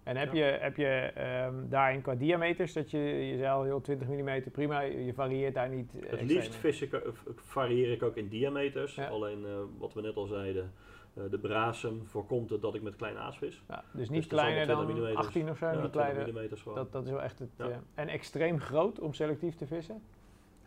[0.07, 3.81] En heb je, heb je ehm, daarin qua diameters, dat je, je zei al heel
[3.81, 6.59] 20 mm, prima, je varieert daar niet eh, het liefst in.
[6.59, 7.01] vis ik, eh,
[7.35, 8.99] varieer ik ook in diameters.
[8.99, 10.73] Alleen eh, wat we net al zeiden,
[11.13, 13.63] de brasem voorkomt het dat ik met klein aas vis.
[13.67, 15.15] Ja, dus niet Dus kleiner dan 20 mm.
[15.15, 16.53] 18 of zo, Ja, niet 20 kleiner.
[16.75, 17.49] Dat, dat is wel echt het.
[17.57, 17.81] Ja.
[17.93, 20.01] en extreem groot om selectief te vissen?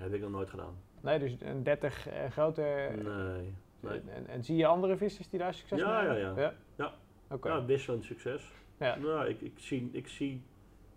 [0.00, 0.74] Heb ik nog nooit gedaan.
[1.00, 2.94] Nee, dus een 30 en groter.
[3.02, 3.54] Nee.
[3.80, 4.00] nee.
[4.14, 6.42] En, en zie je andere vissers die daar succes Ja, mee hebben?
[6.42, 6.54] ja, ja.
[6.76, 6.94] Ja.
[7.34, 7.48] Oké.
[7.48, 8.50] Ja, wisselend succes.
[8.78, 8.96] Ja.
[8.96, 10.42] Nou, ik, ik, zie, ik zie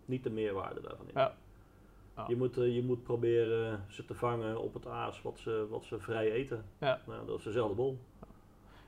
[0.06, 1.12] niet de meerwaarde daarvan in.
[1.16, 1.36] Ja.
[2.16, 2.26] Ja.
[2.28, 5.84] Je, moet, eh, je moet proberen ze te vangen op het aas wat ze, wat
[5.84, 6.66] ze vrij eten.
[6.80, 7.02] Ja.
[7.08, 8.00] Nou, dat is dezelfde bol.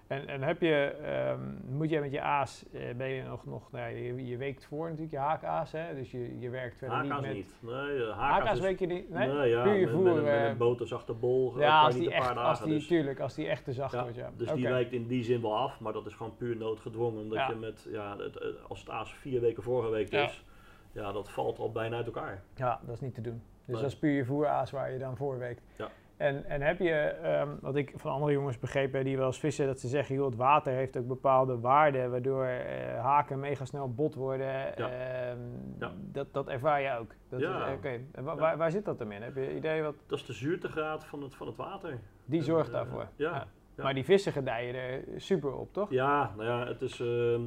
[0.07, 3.71] En, en heb je, ehm, moet jij met je aas, eh, ben je nog, nog
[3.71, 5.95] nou, je, je weekt voor natuurlijk je haakaas, hè?
[5.95, 7.33] Dus je, je werkt verder niet met...
[7.33, 7.55] niet.
[7.59, 9.09] Nee, eh, haka's, Haaka's is- week je niet?
[9.09, 9.27] Nee?
[9.27, 11.93] Nee, ja, Puur je met, voer, met, een- met een boterzachte bol eh, ja, als
[11.93, 12.49] die niet een paar echt, dagen.
[12.49, 14.31] als die, dus, tuurlijk, als die echt te zacht ja, wordt, ja.
[14.37, 17.21] dus die wijkt in die zin wel af, maar dat is gewoon puur noodgedwongen.
[17.21, 17.49] Omdat Ja.
[17.49, 20.23] je met, ja, het, als het aas vier weken voorgeweekt Ja.
[20.23, 20.45] is,
[20.91, 22.43] ja, dat valt al bijna uit elkaar.
[22.55, 23.41] Ja, dat is niet te doen.
[23.65, 23.81] Dus Nee.
[23.83, 25.61] dat is puur je voeraas waar je dan voor weekt.
[25.77, 25.89] Ja.
[26.17, 29.65] En, en heb je, ehm, wat ik van andere jongens begrepen die wel eens vissen,
[29.67, 33.93] dat ze zeggen, joh, het water heeft ook bepaalde waarden, waardoor eh, haken mega snel
[33.93, 34.47] bot worden.
[34.75, 34.89] Ja.
[34.89, 35.39] Ehm,
[35.79, 35.91] Ja.
[36.11, 37.11] Dat, dat ervaar je ook.
[37.29, 37.67] Dat Ja.
[37.67, 39.21] is- Oké, waar, waar zit dat dan in?
[39.21, 41.99] Heb je idee wat, Dat is de zuurtegraad van het, van het water.
[42.25, 43.07] die zorgt eh, daarvoor?
[43.15, 43.47] ja.
[43.77, 43.83] Ja.
[43.83, 45.89] Maar die vissen gedijen er super op, toch?
[45.89, 46.99] Ja, nou ja, het is.
[46.99, 47.43] ehm,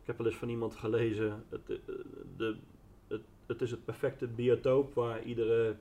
[0.00, 1.44] ik heb wel eens van iemand gelezen.
[1.50, 1.76] Het, eh,
[2.36, 2.56] de,
[3.08, 5.76] het, het is het perfecte biotoop waar iedere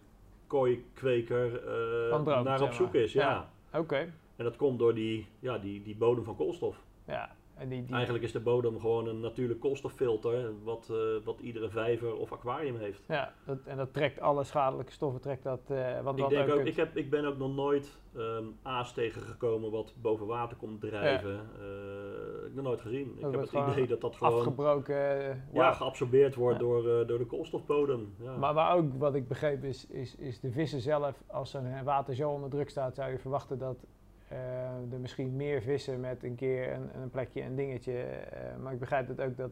[0.50, 3.14] kooikweker eh, naar op zoek is.
[3.14, 3.50] Ja.
[3.72, 3.80] Ja.
[3.80, 6.76] Oké, En dat komt door die, ja, die, die bodem van koolstof.
[7.06, 7.38] ja.
[7.68, 10.52] Die, die, Eigenlijk is de bodem gewoon een natuurlijk koolstoffilter.
[10.64, 13.02] Wat, eh, wat iedere vijver of aquarium heeft.
[13.08, 16.50] ja dat, en dat trekt alle schadelijke stoffen, trekt dat, eh want Ik, wat denk
[16.52, 20.82] ook, ik, heb, ik ben ook nog nooit ehm, aas tegengekomen wat boven water komt
[20.82, 21.50] drijven.
[21.60, 23.14] Eh, ik heb nog nooit gezien.
[23.18, 25.30] Ik heb het idee dat dat gewoon afgebroken.
[25.30, 26.64] eh, ja, geabsorbeerd wordt Ja.
[26.66, 28.14] door, eh, door de koolstofbodem.
[28.20, 28.38] Ja.
[28.38, 32.16] Maar, maar ook wat ik begreep is, is, is de vissen zelf, als zo'n water
[32.16, 33.86] zo onder druk staat, zou je verwachten dat
[34.30, 37.94] eh, er misschien meer vissen met een keer een, een plekje, een dingetje.
[38.02, 39.52] eh, maar ik begrijp het ook dat,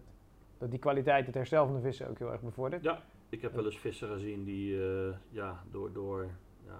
[0.58, 2.84] dat die kwaliteit, het herstel van de vissen ook heel erg bevordert.
[2.84, 6.28] Ja, ik heb wel eens vissen gezien die eh, ja, door, door
[6.66, 6.80] ja,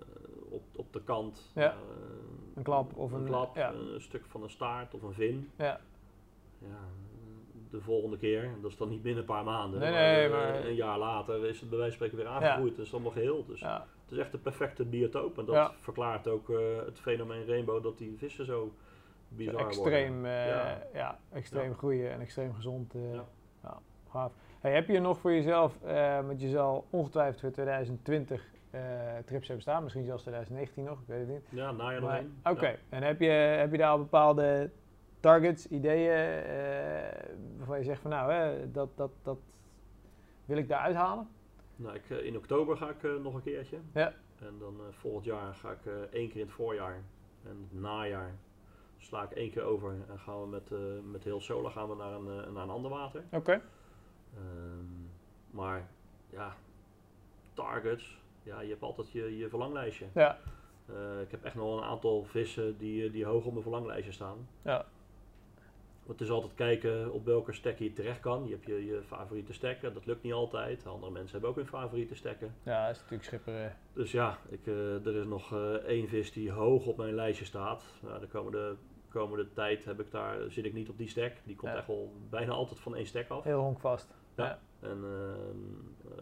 [0.00, 1.70] eh, op, op de kant Ja.
[1.70, 1.76] eh,
[2.54, 3.72] Een klap of een- klap, ja.
[3.72, 5.50] een stuk van een staart of een vin.
[5.56, 5.80] Ja.
[6.58, 6.78] Ja,
[7.72, 10.30] de volgende keer, dat is dan niet binnen een paar maanden, Nee, maar, nee, eh,
[10.30, 12.76] maar- een jaar later is het bij wijze van spreken weer aangegroeid.
[12.76, 13.44] Het is allemaal geheel.
[13.46, 15.38] Dus Ja, het is echt de perfecte biotoop.
[15.38, 15.72] En dat Ja.
[15.80, 18.72] verklaart ook eh, het fenomeen rainbow dat die vissen zo
[19.28, 20.30] bizar extreem, worden.
[20.52, 21.18] eh, Ja.
[21.32, 22.94] extreem groeien en extreem gezond.
[22.94, 23.14] eh
[23.62, 23.78] Ja.
[24.10, 24.32] gaaf.
[24.60, 25.78] Hey, heb je nog voor jezelf,
[26.26, 28.80] want je zal ongetwijfeld voor 2020 eh,
[29.24, 31.42] trips hebben staan, misschien zelfs 2019 nog, ik weet het niet.
[31.48, 32.54] Ja, najaar nog.
[32.54, 34.70] Oké, en heb je, heb je daar al bepaalde
[35.22, 39.38] targets, ideeën, eh, waarvan je zegt van nou, hè, dat, dat, dat
[40.44, 41.28] wil ik daar uithalen?
[41.76, 43.78] Nou, ik, eh, in oktober ga ik eh, nog een keertje.
[43.94, 44.12] Ja.
[44.38, 47.02] En dan volgend jaar ga ik één keer in het voorjaar.
[47.44, 48.34] En het najaar
[48.98, 49.94] sla ik één keer over.
[50.08, 50.70] En gaan we met,
[51.10, 53.24] met heel Sola gaan we naar een, naar een ander water.
[53.30, 53.62] Oké.
[54.34, 54.84] Ehm,
[55.50, 55.88] maar
[56.30, 56.56] ja,
[57.54, 58.20] targets.
[58.42, 60.06] Ja, je hebt altijd je, je verlanglijstje.
[60.14, 60.38] Ja,
[61.20, 64.48] ik heb echt nog een aantal vissen die, die hoog op mijn verlanglijstje staan.
[64.62, 64.86] ja,
[66.12, 68.44] Het is altijd kijken op welke stek je terecht kan.
[68.44, 70.86] Je hebt je, je favoriete stekken, dat lukt niet altijd.
[70.86, 72.54] Andere mensen hebben ook hun favoriete stekken.
[72.62, 73.64] ja, dat is natuurlijk schipper.
[73.64, 77.14] eh, Dus ja, ik, eh, er is nog eh, één vis die hoog op mijn
[77.14, 77.84] lijstje staat.
[78.02, 78.76] Nou, de komende,
[79.08, 81.40] komende tijd heb ik daar, zit ik niet op die stek.
[81.44, 81.78] Die komt Ja.
[81.78, 83.44] echt wel bijna altijd van één stek af.
[83.44, 84.14] heel honkvast.
[84.36, 84.44] Ja.
[84.44, 84.58] Ja.
[84.88, 85.00] En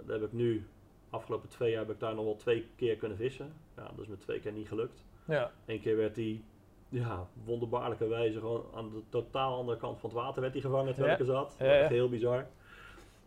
[0.07, 0.66] daar heb ik nu,
[1.11, 3.53] afgelopen twee jaar heb ik daar nog wel twee keer kunnen vissen.
[3.76, 5.05] Ja, dat is me twee keer niet gelukt.
[5.24, 6.45] Ja, Eén keer werd die,
[6.91, 10.95] ja, wonderbaarlijke wijze gewoon aan de totaal andere kant van het water werd die gevangen
[10.95, 11.55] terwijl ik er zat.
[11.59, 12.47] Ja, Dat echt heel bizar.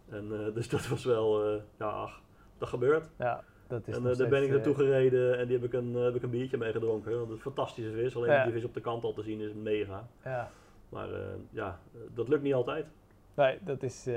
[0.10, 2.22] En eh, dus dat was wel, eh, ja, ach,
[2.58, 3.10] dat gebeurt.
[3.18, 5.94] ja, dat is En eh, daar ben ik naartoe gereden en die heb ik een,
[5.94, 7.12] heb ik een biertje mee gedronken.
[7.12, 8.16] Want het is een fantastische vis.
[8.16, 8.44] Alleen Ja.
[8.44, 10.08] die vis op de kant al te zien is mega.
[10.24, 10.50] Ja,
[10.90, 11.10] Maar
[11.50, 11.80] ja,
[12.14, 12.86] dat lukt niet altijd.
[13.34, 14.08] nee, dat is,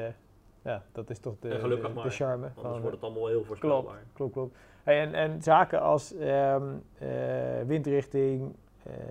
[0.62, 2.47] ja, dat is toch de, En gelukkig de, charme.
[2.47, 4.03] Anders van, wordt het allemaal heel voorspelbaar.
[4.12, 4.57] Klopt, klopt.
[4.82, 6.62] Hey, en, en zaken als ehm,
[6.99, 7.09] eh,
[7.66, 8.55] windrichting,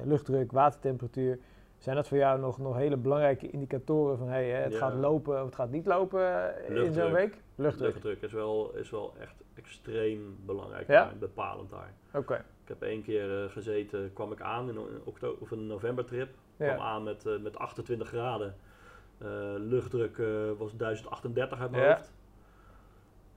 [0.04, 1.40] luchtdruk, watertemperatuur,
[1.78, 4.78] zijn dat voor jou nog, nog hele belangrijke indicatoren van hey, hè, het Ja.
[4.80, 7.42] gaat lopen of het gaat niet lopen in zo'n week?
[7.56, 7.90] Luchtdruk.
[7.94, 11.10] Luchtdruk is wel, is wel echt extreem belangrijk Ja?
[11.12, 11.94] en bepalend daar.
[12.14, 15.68] Oké, Ik heb één keer eh, gezeten, kwam ik aan in een, oktober, of een
[15.68, 16.30] novembertrip.
[16.58, 16.78] kwam ja.
[16.78, 18.56] aan met, eh, met 28 graden.
[19.18, 21.96] Eh, luchtdruk eh, was 1038 uit mijn Ja.
[21.96, 22.14] hoofd.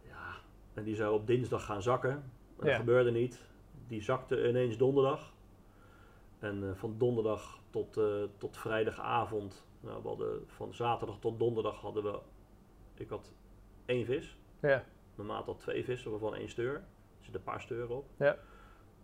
[0.08, 0.26] Ja,
[0.74, 2.10] en die zou op dinsdag gaan zakken.
[2.10, 3.40] En dat gebeurde niet.
[3.86, 5.32] Die zakte ineens donderdag.
[6.38, 8.04] En eh, van donderdag tot, eh,
[8.38, 12.18] tot vrijdagavond, nou, we hadden, van zaterdag tot donderdag hadden we,
[12.94, 13.32] ik had
[13.86, 14.38] één vis.
[14.60, 14.84] ja,
[15.14, 16.74] Mijn maat had twee vissen, waarvan één steur.
[16.74, 18.04] Er zitten een paar steuren op.
[18.16, 18.36] Ja.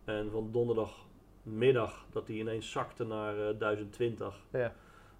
[0.04, 4.74] En van donderdagmiddag, dat die ineens zakte naar eh, 1020, ja.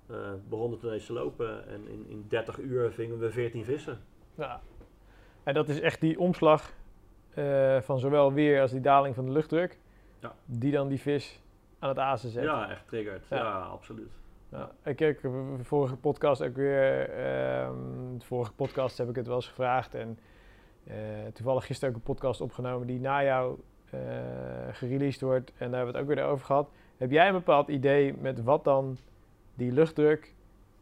[0.07, 1.67] eh, begon het ineens te lopen.
[1.69, 4.01] En in, in 30 uur vingen we 14 vissen.
[4.35, 4.61] Ja.
[5.43, 6.73] En dat is echt die omslag
[7.81, 9.79] van zowel weer als die daling van de luchtdruk,
[10.21, 10.35] Ja.
[10.45, 11.41] die dan die vis
[11.85, 12.45] aan het azen zet.
[12.45, 13.25] Ja, echt triggerd.
[13.31, 13.37] Ja.
[13.37, 14.11] Ja, absoluut.
[14.49, 17.11] Ja, ik heb de vorige podcast ook weer.
[17.11, 19.95] ehm, de vorige podcast heb ik het wel eens gevraagd.
[19.95, 20.19] En
[20.85, 20.95] eh,
[21.33, 23.59] toevallig gisteren ook een podcast opgenomen die na jou
[23.91, 24.01] eh
[24.73, 25.53] gereleased wordt.
[25.59, 26.71] En daar hebben we het ook weer over gehad.
[26.97, 28.99] Heb jij een bepaald idee met wat dan
[29.55, 30.35] die luchtdruk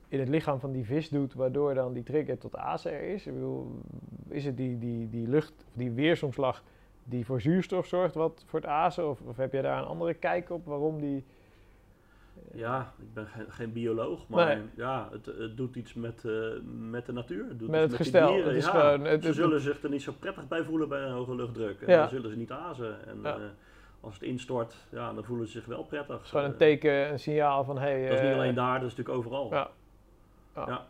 [0.08, 3.26] in het lichaam van die vis doet, waardoor dan die trigger tot azen er is?
[3.26, 3.80] Ik bedoel,
[4.28, 6.62] is het die, die, die lucht, of die weersomslag
[7.04, 9.08] die voor zuurstof zorgt wat voor het azen?
[9.08, 11.24] Of, of heb jij daar een andere kijk op waarom die...
[12.54, 14.64] Ja, ik ben geen, geen bioloog, maar Nee.
[14.76, 16.32] ja, het, het doet iets met, eh,
[16.90, 17.48] met de natuur.
[17.48, 18.26] Het doet Met iets het die gestel.
[18.32, 18.46] dieren.
[18.48, 21.00] Het is ja, gewoon- het- ze zullen zich er niet zo prettig bij voelen bij
[21.02, 21.80] een hoge luchtdruk.
[21.80, 22.00] En Ja.
[22.00, 23.06] dan zullen ze niet azen.
[23.06, 23.34] En Ja.
[23.36, 23.40] eh,
[24.00, 26.14] als het instort, ja, dan voelen ze zich wel prettig.
[26.16, 27.78] Het is gewoon een Eh, teken, een signaal van...
[27.78, 29.50] Hey, dat is niet alleen daar, dat is natuurlijk overal.
[29.50, 29.68] Ja.
[30.54, 30.66] Ja.
[30.66, 30.82] Ja,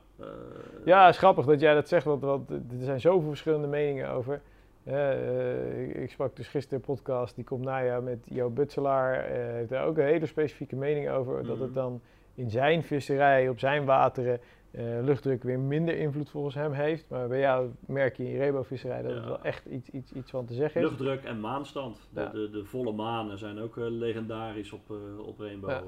[0.85, 4.09] Ja, het is grappig dat jij dat zegt, want, want er zijn zoveel verschillende meningen
[4.11, 4.43] over.
[4.85, 9.15] Eh, ik, ik sprak dus gisteren een podcast, die komt na jou met Jo Butselaar.
[9.25, 11.47] eh, heeft daar ook een hele specifieke mening over.
[11.47, 11.75] Dat het Mhm.
[11.79, 12.01] dan
[12.35, 14.41] in zijn visserij, op zijn wateren,
[14.71, 17.05] eh, luchtdruk weer minder invloed volgens hem heeft.
[17.09, 19.17] Maar bij jou merk je in je rebo-visserij dat Ja.
[19.17, 20.87] het wel echt iets, iets, iets van te zeggen is.
[20.87, 22.09] Luchtdruk en maanstand.
[22.13, 22.29] De, Ja.
[22.29, 24.81] de, de volle manen zijn ook legendarisch op,
[25.27, 25.83] op Rainbow.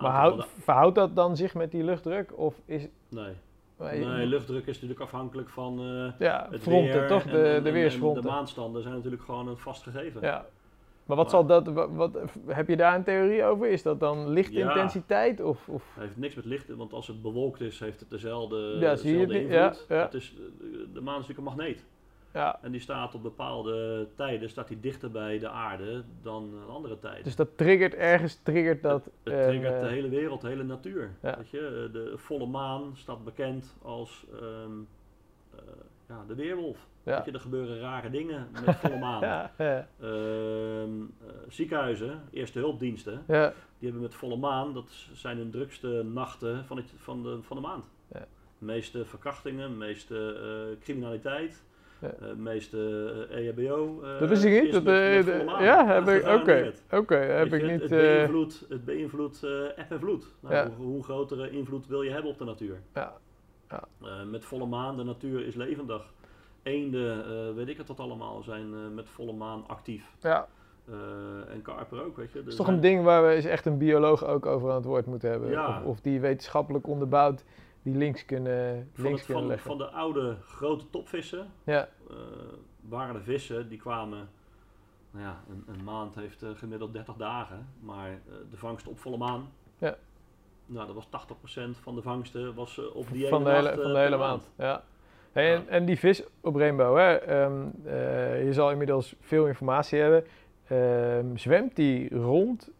[0.00, 2.38] Maar verhoudt dat dan zich met die luchtdruk?
[2.38, 2.88] Of is...
[3.08, 3.32] nee.
[3.80, 7.22] Nee, luchtdruk is natuurlijk afhankelijk van eh, ja, het fronten weer toch?
[7.22, 8.22] De, en- de en- en weersfronten.
[8.22, 10.20] de maanstanden zijn natuurlijk gewoon een vast gegeven.
[10.22, 10.44] Ja.
[11.06, 13.66] Maar wat Maar- zal dat, wat, wat- heb je daar een theorie over?
[13.68, 15.40] Is dat dan lichtintensiteit?
[15.40, 18.76] Of, of Het heeft niks met licht, want als het bewolkt is, heeft het dezelfde,
[18.80, 19.86] Ja, zie je dezelfde die- ja, invloed.
[19.88, 20.02] ja.
[20.02, 20.42] Het is, eh,
[20.94, 21.84] de maan is natuurlijk een magneet.
[22.32, 26.68] Ja, En die staat op bepaalde tijden staat die dichter bij de aarde dan een
[26.74, 27.24] andere tijd.
[27.24, 29.04] dus dat triggert ergens, triggert dat...
[29.04, 31.10] het een, triggert eh, de hele wereld, de hele natuur.
[31.22, 31.36] Ja.
[31.36, 31.58] Weet je?
[31.86, 34.72] eh, De volle maan staat bekend als ehm,
[35.54, 35.58] eh,
[36.08, 36.88] ja, de weerwolf.
[37.02, 37.16] Ja.
[37.16, 39.20] Weet je, er gebeuren rare dingen met volle maan.
[39.20, 43.48] ja, ja, Ehm, eh, ziekenhuizen, eerste hulpdiensten, ja,
[43.78, 47.56] die hebben met volle maan, dat zijn hun drukste nachten van, het, van, de, van
[47.56, 47.90] de maand.
[48.12, 48.18] Ja.
[48.58, 51.62] De meeste verkrachtingen, de meeste eh, criminaliteit.
[52.00, 52.78] De meeste
[53.30, 54.00] eh, EHBO.
[54.02, 54.72] eh, dat wist ik niet.
[54.72, 57.80] Dat, met- eh, met ja, Dat heb ik, oké, oké, heb ik niet...
[57.80, 59.42] Het, beïnvloedt, het beïnvloedt
[59.76, 60.26] eb en vloed.
[60.40, 60.70] Nou, Ja.
[60.76, 62.76] hoe, hoe grotere invloed wil je hebben op de natuur?
[62.94, 63.14] ja,
[63.68, 66.12] Eh, met volle maan, de natuur is levendig.
[66.62, 70.04] Eenden, weet ik het wat allemaal, zijn met volle maan actief.
[70.20, 70.48] ja,
[71.52, 72.38] en karper ook, weet je.
[72.38, 74.74] dat is toch zijn- een ding waar we eens echt een bioloog ook over aan
[74.76, 75.50] het woord moeten hebben.
[75.50, 75.68] Ja.
[75.78, 77.44] Of, of die wetenschappelijk onderbouwd
[77.82, 79.68] die links kunnen, van, links het- kunnen van, leggen.
[79.70, 82.16] van de oude grote topvissen ja, eh,
[82.80, 84.28] waren de vissen die kwamen.
[85.10, 88.16] Nou ja, een, een maand heeft eh, gemiddeld 30 dagen, maar eh,
[88.50, 89.48] de vangst op volle maan.
[89.78, 89.96] Ja.
[90.66, 93.82] Nou, dat was 80% van de vangsten was op die van ene de hele, nacht,
[93.82, 94.50] van de hele maand.
[94.58, 94.82] Ja.
[95.32, 99.98] Hey, en, en die vis op Rainbow, hè, ehm, eh, je zal inmiddels veel informatie
[100.00, 100.24] hebben.
[100.66, 102.70] Ehm, zwemt die rond?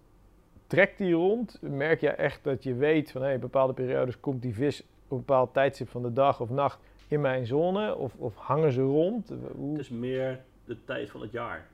[0.71, 1.59] Trekt die rond?
[1.61, 5.17] Merk je echt dat je weet van hey, bepaalde periodes komt die vis op een
[5.17, 6.79] bepaald tijdstip van de dag of nacht
[7.09, 7.97] in mijn zone?
[7.97, 9.33] Of, of hangen ze rond?
[9.55, 11.69] Hoe- Het is meer de tijd van het jaar.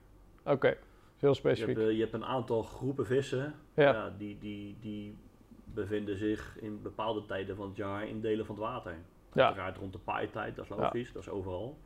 [0.44, 0.77] Oké,
[1.16, 1.77] heel Je specifiek.
[1.77, 3.82] hebt, eh, je hebt een aantal groepen vissen Ja.
[3.90, 5.16] ja, die, die, die
[5.64, 8.94] bevinden zich in bepaalde tijden van het jaar in delen van het water.
[9.32, 9.44] Ja.
[9.47, 11.77] Uiteraard rond de paaitijd, dat is logisch, dat is overal.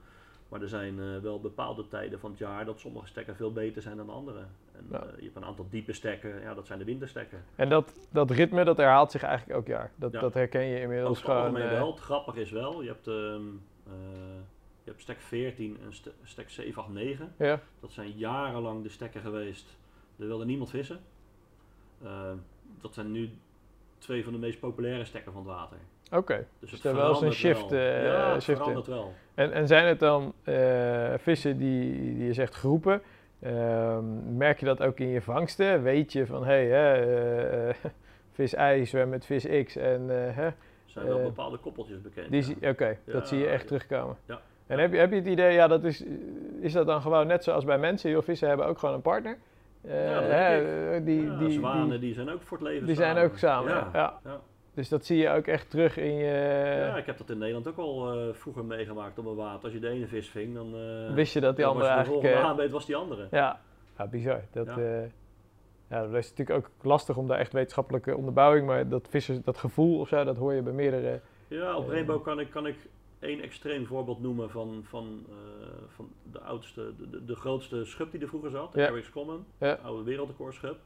[0.51, 3.83] Maar er zijn eh, wel bepaalde tijden van het jaar dat sommige stekken veel beter
[3.83, 4.39] zijn dan andere.
[4.73, 5.03] En Ja.
[5.05, 7.45] eh, je hebt een aantal diepe stekken, ja, dat zijn de winterstekken.
[7.57, 9.91] En dat, dat ritme dat herhaalt zich eigenlijk elk jaar.
[9.97, 10.21] Dat, Ja.
[10.21, 11.37] dat herken je inmiddels gewoon.
[11.41, 11.91] algemeen eh, wel.
[11.91, 13.43] Het grappige is wel, je hebt, ehm,
[13.87, 13.93] eh,
[14.85, 17.33] je hebt stek 14 en ste- stek 7, 8, 9.
[17.39, 19.77] ja, Dat zijn jarenlang de stekken geweest.
[20.19, 21.01] Er wilde niemand vissen.
[22.81, 23.31] Dat zijn nu
[23.99, 25.77] twee van de meest populaire stekken van het water.
[26.11, 26.37] Oké.
[26.37, 27.81] Dus, Dus het er wel eens een shift, wel.
[27.81, 28.82] eh, ja, het shift in.
[28.87, 29.12] wel.
[29.35, 30.55] En, en zijn het dan eh,
[31.16, 33.03] vissen die, die je zegt groepen?
[33.41, 35.82] Ehm, merk je dat ook in je vangsten?
[35.82, 37.74] Weet je van, hé, hey, eh,
[38.32, 40.49] vis Y zwemt met vis X en hè,
[40.87, 42.31] zijn wel bepaalde koppeltjes bekend.
[42.31, 42.70] die ja.
[42.70, 44.16] oké, dat Ja, zie je echt terugkomen.
[44.27, 44.41] Ja.
[44.66, 46.05] En heb, je, heb je het idee, ja, dat is,
[46.61, 48.11] is dat dan gewoon net zoals bij mensen?
[48.11, 49.39] Joh, vissen hebben ook gewoon een partner.
[49.82, 53.39] Ja, hè, die, die, zwanen die, die zijn ook voor het leven die zijn ook
[53.39, 53.87] samen.
[53.93, 54.20] Ja.
[54.75, 56.33] Dus dat zie je ook echt terug in je...
[56.77, 59.65] Ja, ik heb dat in Nederland ook al eh, vroeger meegemaakt op een water.
[59.65, 62.01] Als je de ene vis ving, dan eh, wist je dat die andere was je
[62.01, 62.23] de eigenlijk...
[62.23, 63.29] volgende eh, aanbeet was die andere.
[63.31, 63.61] Ja,
[63.99, 64.45] ja bizar.
[64.53, 64.79] Dat, Ja.
[64.79, 65.09] ja.
[65.89, 69.57] ja, dat is natuurlijk ook lastig om daar echt wetenschappelijke onderbouwing, maar dat vissers, dat
[69.57, 71.21] gevoel of zo, dat hoor je bij meerdere.
[71.49, 71.89] Ja, op.
[71.89, 72.77] Rainbow kan ik, kan ik
[73.19, 75.27] één extreem voorbeeld noemen van, van,
[75.89, 78.89] van de oudste, de, de, grootste schub die er vroeger zat, de Ja.
[78.89, 80.77] Eric's Common, de oude wereldrecordschub.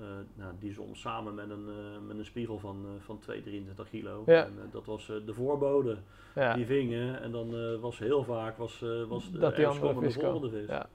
[0.00, 3.42] Eh nou, die zwom samen met een, eh, met een spiegel van, eh, van 2,
[3.42, 4.22] 23 kilo.
[4.26, 4.44] Ja.
[4.44, 5.96] En, dat was de voorbode.
[6.34, 10.10] Ja, Die vingen en dan was heel vaak was, was de Dat die andere de
[10.10, 10.68] volgende vis.
[10.68, 10.86] Ja.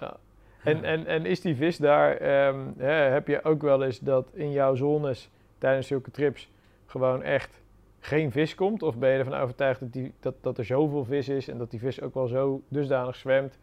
[0.00, 0.16] Ja.
[0.62, 4.28] En, en, en is die vis daar, ehm, hè, heb je ook wel eens dat
[4.32, 6.48] in jouw zones tijdens zulke trips
[6.86, 7.62] gewoon echt
[8.00, 8.82] geen vis komt?
[8.82, 11.70] Of ben je ervan overtuigd dat, die, dat, dat er zoveel vis is en dat
[11.70, 13.58] die vis ook wel zo dusdanig zwemt,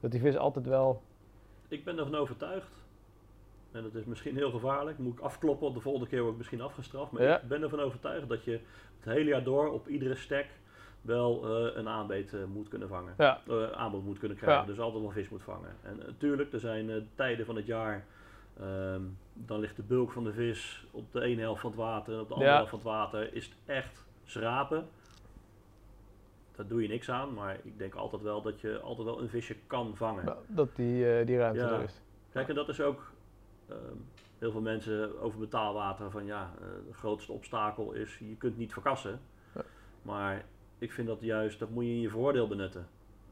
[0.00, 1.02] dat die vis altijd wel...
[1.68, 2.77] Ik ben ervan overtuigd.
[3.72, 4.98] En dat is misschien heel gevaarlijk.
[4.98, 7.12] Moet ik afkloppen, de volgende keer word ik misschien afgestraft.
[7.12, 7.40] Maar Ja.
[7.40, 8.60] ik ben ervan overtuigd dat je
[9.00, 10.46] het hele jaar door op iedere stek
[11.02, 13.14] wel eh, een aanbeet eh, moet kunnen vangen.
[13.18, 14.60] Ja, Eh, aanbod moet kunnen krijgen.
[14.60, 14.66] Ja.
[14.66, 15.70] Dus altijd wel vis moet vangen.
[15.82, 18.04] En natuurlijk, er zijn tijden van het jaar.
[18.60, 22.14] ehm, dan ligt de bulk van de vis op de ene helft van het water.
[22.14, 24.88] En op de andere helft van het water is het echt schrapen.
[26.56, 27.34] Daar doe je niks aan.
[27.34, 30.36] Maar ik denk altijd wel dat je altijd wel een visje kan vangen.
[30.46, 32.00] dat die, die ruimte er is.
[32.32, 33.12] Kijk, en dat is ook
[33.68, 33.96] ehm,
[34.38, 38.72] heel veel mensen over betaalwater van ja, eh de grootste obstakel is je kunt niet
[38.72, 39.20] verkassen.
[39.54, 39.62] Ja.
[40.02, 40.44] Maar
[40.78, 42.86] ik vind dat juist, dat moet je in je voordeel benutten.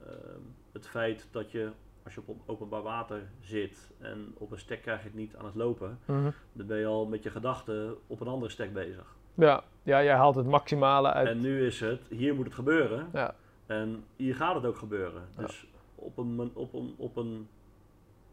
[0.06, 0.40] Ehm,
[0.72, 1.70] het feit dat je,
[2.04, 5.44] als je op openbaar water zit en op een stek krijg je het niet aan
[5.44, 6.30] het lopen, Mhm.
[6.52, 9.14] dan ben je al met je gedachten op een andere stek bezig.
[9.34, 9.64] Ja.
[9.82, 11.28] ja, jij haalt het maximale uit.
[11.28, 13.08] En nu is het, hier moet het gebeuren.
[13.12, 13.34] Ja.
[13.66, 15.22] En hier gaat het ook gebeuren.
[15.36, 15.42] Ja.
[15.42, 17.48] Dus op een, op een, op een,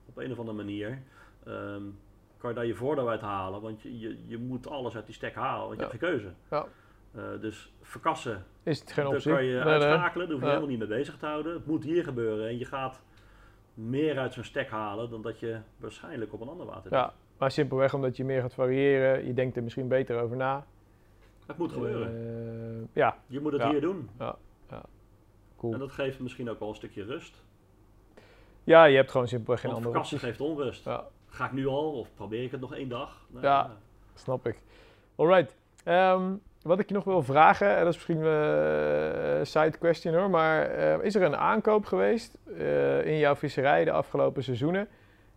[0.05, 1.01] op een of andere manier
[1.45, 1.81] ehm,
[2.37, 3.61] kan je daar je voordeel uit halen.
[3.61, 5.89] Want je, je, je moet alles uit die stek halen, want je Ja.
[5.91, 6.29] hebt geen keuze.
[6.51, 6.65] Ja.
[7.11, 9.31] Eh, dus verkassen, Is het geen optie?
[9.33, 10.27] kan je Nee, uitschakelen.
[10.27, 10.53] Daar hoef je Ja.
[10.53, 11.53] helemaal niet mee bezig te houden.
[11.53, 12.47] Het moet hier gebeuren.
[12.47, 13.01] En je gaat
[13.73, 16.91] meer uit zo'n stek halen dan dat je waarschijnlijk op een ander water doet.
[16.91, 19.25] Ja, maar simpelweg omdat je meer gaat variëren.
[19.25, 20.65] Je denkt er misschien beter over na.
[21.45, 22.07] Het moet gebeuren.
[22.07, 23.69] Eh, ja, je moet het ja.
[23.69, 24.09] hier doen.
[25.57, 25.73] cool.
[25.73, 27.43] En dat geeft misschien ook wel een stukje rust.
[28.63, 30.43] Ja, je hebt gewoon simpelweg geen Want andere verkassen opties.
[30.45, 30.85] geeft onrust.
[30.85, 33.25] Ja, Ga ik nu al of probeer ik het nog één dag?
[33.29, 33.69] Nou, Ja.
[34.13, 34.57] snap ik.
[35.15, 35.55] Alright.
[35.83, 40.13] Ehm, wat ik je nog wil vragen, en dat is misschien een uh, side question
[40.13, 44.87] hoor, maar eh, is er een aankoop geweest eh, in jouw visserij de afgelopen seizoenen,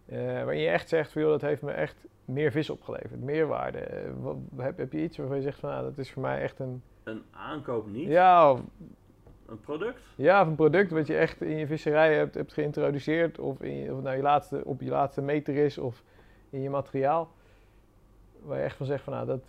[0.06, 3.78] eh, waarin je echt zegt joh, dat heeft me echt meer vis opgeleverd, meerwaarde.
[3.78, 6.40] Eh, wat, heb, heb je iets waarvan je zegt van nou, dat is voor mij
[6.42, 8.60] echt een, Een aankoop niet, ja, of,
[9.48, 10.00] een product.
[10.14, 13.76] ja, of een product wat je echt in je visserij hebt, hebt geïntroduceerd, of, in
[13.76, 16.02] je, of nou je laatste, op je laatste meter is, of
[16.50, 17.30] in je materiaal,
[18.42, 19.44] waar je echt van zegt van nou, dat...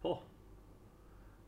[0.00, 0.20] Oh.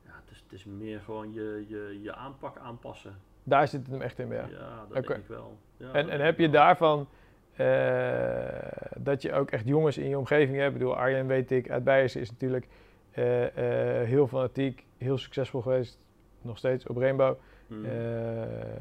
[0.04, 3.16] Ja, het, is, het is meer gewoon je, je, je aanpak aanpassen.
[3.42, 4.46] Daar zit het hem echt in, ja.
[4.50, 5.56] Ja, dat denk ik wel.
[5.76, 6.52] Ja, En, en heb je wel.
[6.52, 7.06] daarvan
[7.60, 10.72] eh, dat je ook echt jongens in je omgeving hebt?
[10.72, 12.66] Ik bedoel, Arjen weet ik, uit Beiersen is natuurlijk
[13.10, 13.24] eh,
[14.04, 15.98] heel fanatiek, heel succesvol geweest,
[16.42, 17.36] nog steeds op Rainbow.
[17.66, 17.84] Hmm.
[17.84, 17.90] Eh,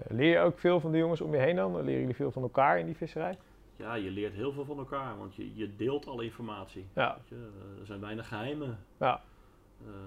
[0.07, 1.75] leer je ook veel van de jongens om je heen dan?
[1.75, 3.37] Leren jullie veel van elkaar in die visserij?
[3.75, 6.85] Ja, je leert heel veel van elkaar, want je, je deelt alle informatie.
[6.95, 8.79] Ja, je, eh, er zijn weinig geheimen.
[8.97, 9.21] ja.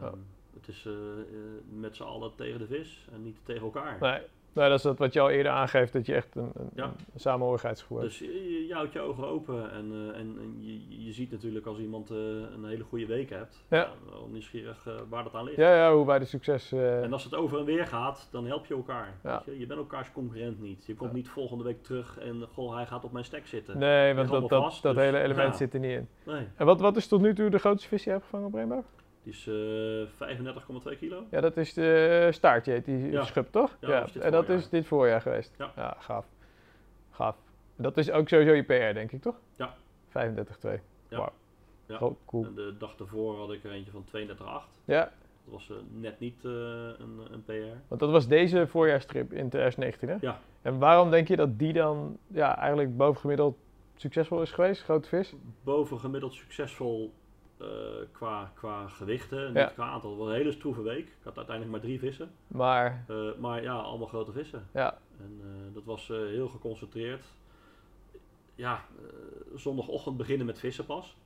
[0.01, 0.16] Ehm.
[0.55, 0.93] Het is eh,
[1.68, 3.97] met z'n allen tegen de vis en niet tegen elkaar.
[4.01, 4.20] Nee,
[4.53, 6.85] nee, dat is dat wat je al eerder aangeeft, dat je echt een, een, Ja.
[6.85, 8.09] een samenhorigheidsgevoel hebt.
[8.09, 11.66] Dus je, je houdt je ogen open en, eh, en, en je, je ziet natuurlijk
[11.66, 13.77] als iemand eh, een hele goede week hebt, Ja.
[13.79, 15.57] ja, wel nieuwsgierig eh, waar dat aan ligt.
[15.57, 16.73] Ja, ja, hoe bij de succes...
[16.73, 19.15] En als het over en weer gaat, dan help je elkaar.
[19.23, 19.43] Ja.
[19.45, 19.61] Weet je?
[19.61, 20.87] je bent elkaars concurrent niet.
[20.87, 23.79] Je komt niet volgende week terug en goh, hij gaat op mijn stek zitten.
[23.79, 26.09] nee, want dat, dat, vast, dat dus, hele element zit er niet in.
[26.24, 28.77] Nee, En wat, wat is tot nu toe de grootste vis die je hebt gevangen
[28.77, 28.85] op?
[29.23, 31.24] Die is eh 35,2 kilo.
[31.31, 33.24] Ja, dat is de staartje, die Ja.
[33.24, 33.77] schub, toch?
[33.81, 35.55] Ja, en dat is dit voorjaar geweest.
[35.59, 35.97] Ja.
[35.99, 36.27] gaaf.
[37.11, 37.36] Gaaf.
[37.77, 39.40] Dat is ook sowieso je PR, denk ik, toch?
[39.57, 39.74] Ja.
[40.09, 40.81] 35,2.
[41.09, 41.32] Ja.
[41.86, 41.97] Ja.
[41.99, 42.44] Cool, cool.
[42.44, 44.81] En de dag daarvoor had ik er eentje van 32,8.
[44.85, 45.01] Ja,
[45.44, 47.53] Dat was eh, net niet eh, een, een PR.
[47.89, 50.16] want dat was deze voorjaarstrip in 2019, hè?
[50.20, 50.40] Ja.
[50.62, 53.57] En waarom denk je dat die dan ja, eigenlijk bovengemiddeld
[53.97, 55.35] succesvol is geweest, grote vis?
[55.65, 57.12] Boven gemiddeld succesvol
[57.62, 59.66] eh, qua, qua gewichten, niet Ja.
[59.66, 60.10] qua aantal.
[60.10, 61.06] Het was een hele stroeve week.
[61.06, 62.30] Ik had uiteindelijk maar drie vissen.
[62.47, 64.66] Maar Eh, maar ja, allemaal grote vissen.
[64.72, 67.24] ja, En eh, dat was heel geconcentreerd.
[68.55, 68.84] Ja,
[69.55, 71.16] zondagochtend beginnen met vissen pas.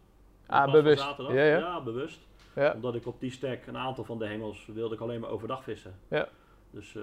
[0.47, 1.03] Ah, bewust.
[1.03, 1.35] zaterdag.
[1.35, 1.81] Ja, ja.
[1.83, 2.21] bewust.
[2.55, 5.31] ja, Omdat ik op die stek een aantal van de hengels wilde ik alleen maar
[5.31, 5.95] overdag vissen.
[6.09, 6.29] Ja.
[6.71, 7.03] Dus eh,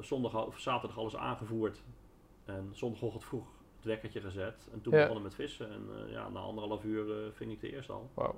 [0.00, 1.82] zondag of zaterdag alles aangevoerd.
[2.44, 4.68] En zondagochtend vroeg het wekkertje gezet.
[4.72, 4.98] En toen Ja.
[4.98, 5.70] begonnen met vissen.
[5.70, 8.10] En ja, na anderhalf uur eh, ving ik de eerste al.
[8.14, 8.36] wauw.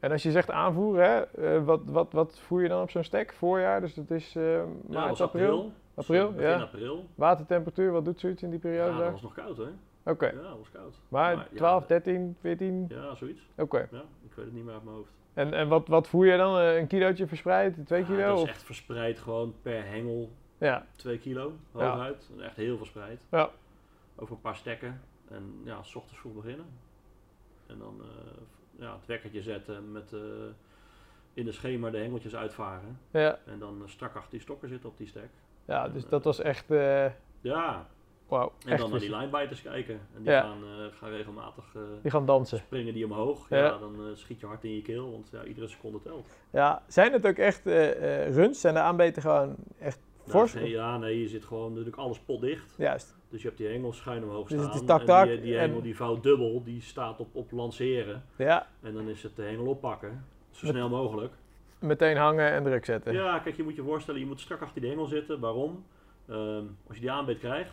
[0.00, 1.20] En als je zegt aanvoeren, hè,
[1.56, 3.32] eh, wat, wat, wat voer je dan op zo'n stek?
[3.32, 5.48] Voorjaar, dus dat is Ja, dat maart, april.
[5.50, 5.72] april.
[5.94, 6.60] April, begin ja.
[6.62, 7.06] april.
[7.14, 9.12] Watertemperatuur, wat doet zoiets in die Ja, periode dat daar?
[9.12, 9.70] was nog koud hoor.
[10.04, 10.94] Oké, Ja, dat was koud.
[11.08, 12.86] maar Maar, ja, 12, de- 13, 14?
[12.88, 13.40] Ja, zoiets.
[13.56, 13.88] Oké.
[13.90, 15.10] Ja, ik weet het niet meer uit mijn hoofd.
[15.34, 16.58] En, en wat, wat voer je dan?
[16.58, 17.86] Eh, Een kilootje verspreid?
[17.86, 18.26] Twee Ja, kilo?
[18.26, 18.48] dat is of?
[18.48, 21.90] echt verspreid gewoon per hengel Ja, 2 kilo Ja.
[21.90, 22.30] hooguit.
[22.40, 23.20] Echt heel verspreid.
[23.30, 23.50] Ja.
[24.16, 25.00] Over een paar stekken.
[25.30, 26.66] En ja, s ochtends vroeg beginnen.
[27.66, 28.00] En dan
[28.78, 30.20] ja, het wekkertje zetten met eh,
[31.34, 32.98] in de schema de hengeltjes uitvaren.
[33.10, 35.28] ja, En dan eh, strak achter die stokken zitten op die stek.
[35.64, 36.70] ja, dus dat was echt...
[36.70, 37.06] eh
[37.40, 37.86] Ja,
[38.28, 39.94] Wauw, en dan naar die linebiters kijken.
[40.14, 40.40] En die Ja.
[40.40, 42.58] gaan, eh, gaan regelmatig eh, Die gaan dansen.
[42.58, 43.48] springen die omhoog.
[43.48, 43.56] Ja.
[43.56, 46.28] Ja, dan eh, schiet je hard in je keel, want ja, iedere seconde telt.
[46.50, 47.90] Ja, zijn het ook echt eh,
[48.26, 48.60] eh, runs?
[48.60, 50.52] Zijn de aanbeten gewoon echt fors?
[50.52, 52.74] Nou, nee, ja, nee, je zit gewoon natuurlijk alles potdicht.
[52.78, 53.16] Juist.
[53.30, 54.86] Dus je hebt die hengel schuin omhoog Dus staan.
[54.86, 58.24] tak, tak, en die, die en- hengel die vouwt dubbel, die staat op, op lanceren.
[58.36, 61.32] Ja, En dan is het de hengel oppakken, zo Met- snel mogelijk.
[61.78, 63.12] meteen hangen en druk zetten.
[63.12, 65.40] Ja, kijk, je moet je voorstellen, je moet strak achter die hengel zitten.
[65.40, 65.84] Waarom?
[66.28, 67.72] Ehm, als je die aanbeet krijgt,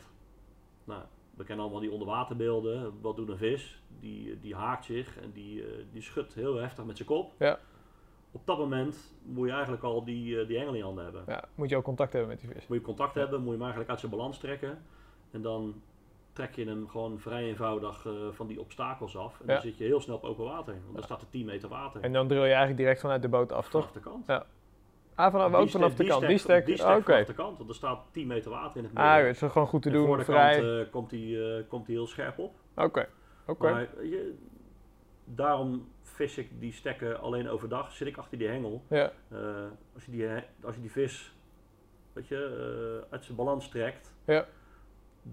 [0.83, 1.01] nou,
[1.35, 2.93] we kennen allemaal die onderwaterbeelden.
[3.01, 3.81] Wat doet een vis?
[3.99, 7.31] Die, die haakt zich en die, eh, die schudt heel heftig met zijn kop.
[7.39, 7.59] Ja.
[8.31, 11.23] Op dat moment moet je eigenlijk al die, eh, die hengel in handen hebben.
[11.27, 12.67] Ja, moet je ook contact hebben met die vis.
[12.67, 14.81] Moet je contact hebben, moet je hem eigenlijk uit zijn balans trekken.
[15.35, 15.81] En dan
[16.33, 19.39] trek je hem gewoon vrij eenvoudig eh, van die obstakels af.
[19.39, 19.53] En Ja.
[19.53, 20.73] dan zit je heel snel op open water.
[20.83, 22.01] Want dan staat er 10 meter water.
[22.01, 23.81] En dan drill je eigenlijk direct vanuit de boot af, toch?
[23.87, 24.25] vanaf de kant.
[24.27, 24.45] Ja.
[25.15, 26.27] Ah, vanaf, ook vanaf de kant.
[26.27, 26.65] Die stek.
[26.65, 27.03] Die ah, Oké.
[27.03, 29.11] vanaf de kant, want er staat 10 meter water in het midden.
[29.11, 30.59] Ah, het is gewoon goed te En doen, voor de vrij.
[30.59, 32.55] kant eh, komt hij eh, komt heel scherp op.
[32.75, 33.07] Oké,
[33.45, 33.71] oké.
[33.71, 34.33] Maar je,
[35.25, 37.91] daarom vis ik die stekken alleen overdag.
[37.91, 38.83] Zit ik achter die hengel.
[38.89, 39.11] Ja,
[39.93, 40.27] als, je die,
[40.63, 41.35] als je die vis
[42.13, 44.45] weet je, uit zijn balans trekt, Ja.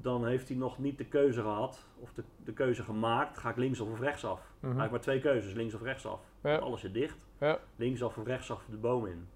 [0.01, 3.57] Dan heeft hij nog niet de keuze gehad, of de, de keuze gemaakt, ga ik
[3.57, 4.41] links of rechtsaf.
[4.61, 4.71] mhm.
[4.73, 6.21] Hij heeft maar twee keuzes, links of rechtsaf.
[6.43, 6.51] Ja.
[6.51, 7.59] Want Alles zit dicht, Ja.
[7.77, 9.29] linksaf of rechtsaf de boom in.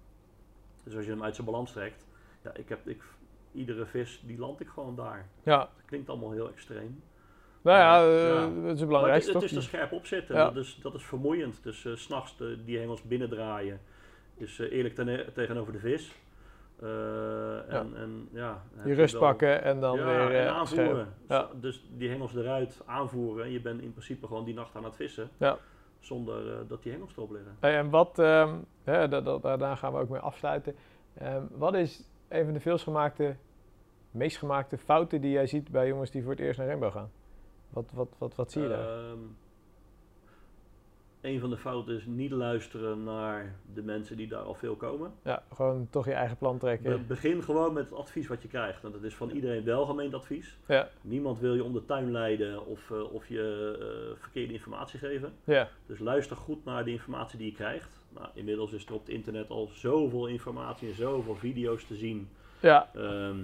[0.83, 2.05] Dus als je hem uit zijn balans trekt,
[2.43, 3.03] ja, ik heb, ik,
[3.51, 5.29] iedere vis die land ik gewoon daar.
[5.43, 5.57] ja.
[5.57, 7.03] Dat klinkt allemaal heel extreem.
[7.61, 8.39] Nou ja, eh, Ja.
[8.61, 8.73] dat
[9.17, 10.35] is het het, is er scherp op zitten.
[10.35, 10.43] Ja.
[10.43, 11.63] Dat, is, dat is vermoeiend.
[11.63, 12.35] Dus eh, s s'nachts
[12.65, 13.79] die hengels binnendraaien.
[14.37, 16.15] Dus eh, eerlijk ten- tegenover de vis.
[16.81, 20.87] Eh, en, en, ja, Die rust pakken en dan ja, weer en eh, aanvoeren.
[20.95, 21.07] scherp.
[21.27, 21.59] Ja.
[21.59, 23.45] Dus die hengels eruit aanvoeren.
[23.45, 25.29] En je bent in principe gewoon die nacht aan het vissen.
[25.37, 25.57] Ja.
[25.99, 27.55] Zonder eh, dat die hengels erop liggen.
[27.59, 29.07] Hey, en wat, ehm, hè,
[29.39, 30.75] daarna gaan we ook mee afsluiten.
[31.13, 33.35] Ehm, wat is een van de veelst gemaakte,
[34.11, 37.11] meest gemaakte fouten die jij ziet bij jongens die voor het eerst naar Rainbow gaan?
[37.69, 38.87] Wat, wat, wat, wat zie je daar?
[41.21, 45.13] Een van de fouten is niet luisteren naar de mensen die daar al veel komen.
[45.23, 47.07] Ja, gewoon toch je eigen plan Be- trekken.
[47.07, 48.83] begin gewoon met het advies wat je krijgt.
[48.83, 50.57] En dat is van iedereen welgemeend advies.
[50.67, 54.99] Ja, Niemand wil je om de tuin leiden of, eh, of je eh, verkeerde informatie
[54.99, 55.33] geven.
[55.43, 57.89] ja, Dus luister goed naar de informatie die je krijgt.
[58.09, 62.29] Nou, inmiddels is er op het internet al zoveel informatie en zoveel video's te zien
[62.59, 63.37] ja, ehm,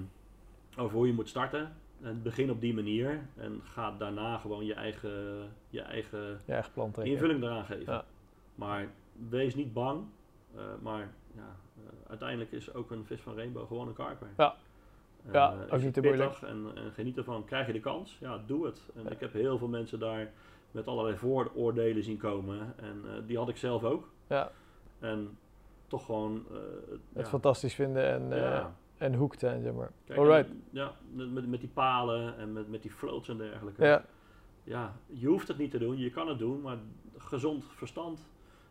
[0.77, 1.73] over hoe je moet starten.
[2.03, 6.71] En begin op die manier en ga daarna gewoon je eigen, je eigen je eigen
[6.73, 7.93] plan invulling eraan geven.
[7.93, 8.05] Ja.
[8.55, 8.87] Maar
[9.29, 10.03] wees niet bang.
[10.55, 14.27] eh, maar ja, eh, uiteindelijk is ook een vis van Rainbow gewoon een karper.
[14.37, 14.55] Ja.
[15.25, 16.41] En, Ja, eh, ook is niet het te moeilijk.
[16.41, 17.45] En, en geniet ervan.
[17.45, 18.17] Krijg je de kans?
[18.19, 18.81] Ja, doe het.
[18.95, 19.09] En Ja.
[19.09, 20.31] ik heb heel veel mensen daar
[20.71, 22.73] met allerlei vooroordelen zien komen.
[22.77, 24.09] En die had ik zelf ook.
[24.27, 24.51] Ja,
[24.99, 25.37] En
[25.87, 26.45] toch gewoon...
[26.89, 28.75] het ja, fantastisch vinden en, ja.
[29.03, 29.91] En zijn, zeg maar.
[30.05, 30.49] Kijk, Alright.
[30.49, 33.83] en, ja, met, met, die palen en met, met die floats en dergelijke.
[33.85, 34.05] Ja,
[34.63, 36.77] ja, je hoeft het niet te doen, je kan het doen, maar
[37.17, 38.27] gezond verstand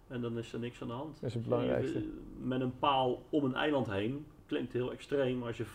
[0.07, 1.15] en dan is er niks aan de hand.
[1.21, 1.99] Dat is het belangrijkste.
[1.99, 5.67] je- Met een paal om een eiland heen, klinkt heel extreem, maar als je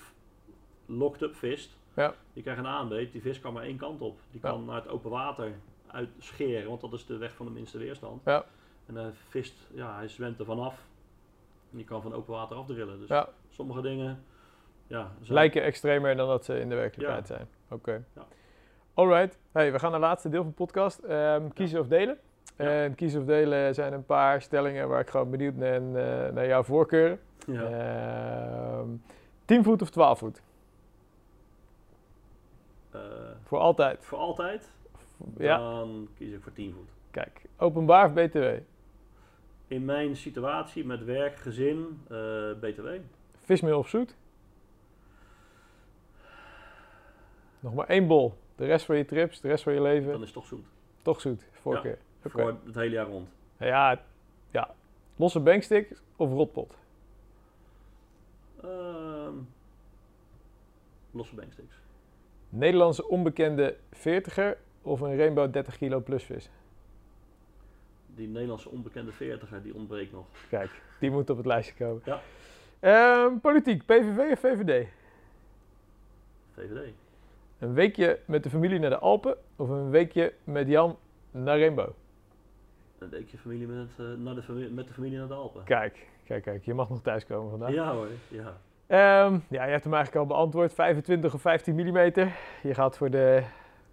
[0.85, 2.13] locked up vist, Ja.
[2.33, 4.19] je krijgt een aanbeet, die vis kan maar één kant op.
[4.31, 4.49] Die Ja.
[4.49, 5.51] kan naar het open water
[5.87, 8.21] uitscheren, want dat is de weg van de minste weerstand.
[8.25, 8.45] Ja.
[8.85, 10.87] En hij vist, ja, hij zwemt er vanaf
[11.71, 12.99] en je kan van open water afdrillen.
[12.99, 13.29] Dus ja.
[13.49, 14.23] sommige dingen,
[14.87, 17.35] ja, zijn- lijken extremer dan dat ze in de werkelijkheid Ja.
[17.35, 17.47] zijn.
[17.69, 18.03] Oké.
[18.15, 18.25] Ja.
[18.93, 19.39] Alright.
[19.51, 20.99] Hey, we gaan naar het laatste deel van de podcast.
[20.99, 22.17] Ehm, kiezen of delen.
[22.55, 26.47] En kiezen of delen zijn een paar stellingen waar ik gewoon benieuwd ben eh, naar
[26.47, 27.19] jouw voorkeuren.
[27.47, 27.61] ja.
[28.79, 28.89] Ehm
[29.45, 30.41] 10 voet of 12 voet?
[32.91, 32.99] Eh,
[33.43, 34.05] Voor altijd.
[34.05, 34.71] voor altijd,
[35.37, 36.89] Ja, dan kies ik voor 10 voet.
[37.11, 37.41] kijk.
[37.57, 38.45] Openbaar of BTW?
[39.67, 42.17] In mijn situatie met werk, gezin, eh,
[42.59, 42.87] BTW.
[43.43, 44.15] Vismeel of zoet?
[47.59, 48.33] Nog maar één bol.
[48.55, 50.65] De rest van je trips, de rest van je leven, Dan is het toch zoet.
[51.01, 51.45] toch zoet.
[51.51, 51.97] Voorkeur.
[52.23, 52.29] Oké.
[52.29, 53.29] Voor het hele jaar rond.
[53.57, 54.01] Ja,
[54.51, 54.75] ja.
[55.15, 56.77] Losse bankstick of rotpot?
[58.63, 59.33] Ehm
[61.11, 61.75] losse banksticks.
[62.49, 66.49] Nederlandse onbekende 40er of een Rainbow 30 kilo plus vis?
[68.15, 70.25] Die Nederlandse onbekende veertiger, die ontbreekt nog.
[70.49, 72.01] Kijk, die moet op het lijstje komen.
[72.05, 72.21] Ja.
[72.79, 74.87] Ehm, politiek, PVV of VVD?
[76.53, 76.93] VVD.
[77.59, 80.97] Een weekje met de familie naar de Alpen of een weekje met Jan
[81.31, 81.89] naar Rainbow?
[82.97, 85.63] Dan denk je familie met, eh, naar de familie, met de familie naar de Alpen.
[85.63, 86.65] Kijk, kijk, kijk.
[86.65, 87.73] Je mag nog thuiskomen vandaag.
[87.73, 88.57] Ja hoor, ja.
[88.87, 90.73] Ehm, ja, je hebt hem eigenlijk al beantwoord.
[90.73, 91.97] 25 of 15 mm.
[92.63, 93.43] Je gaat voor de,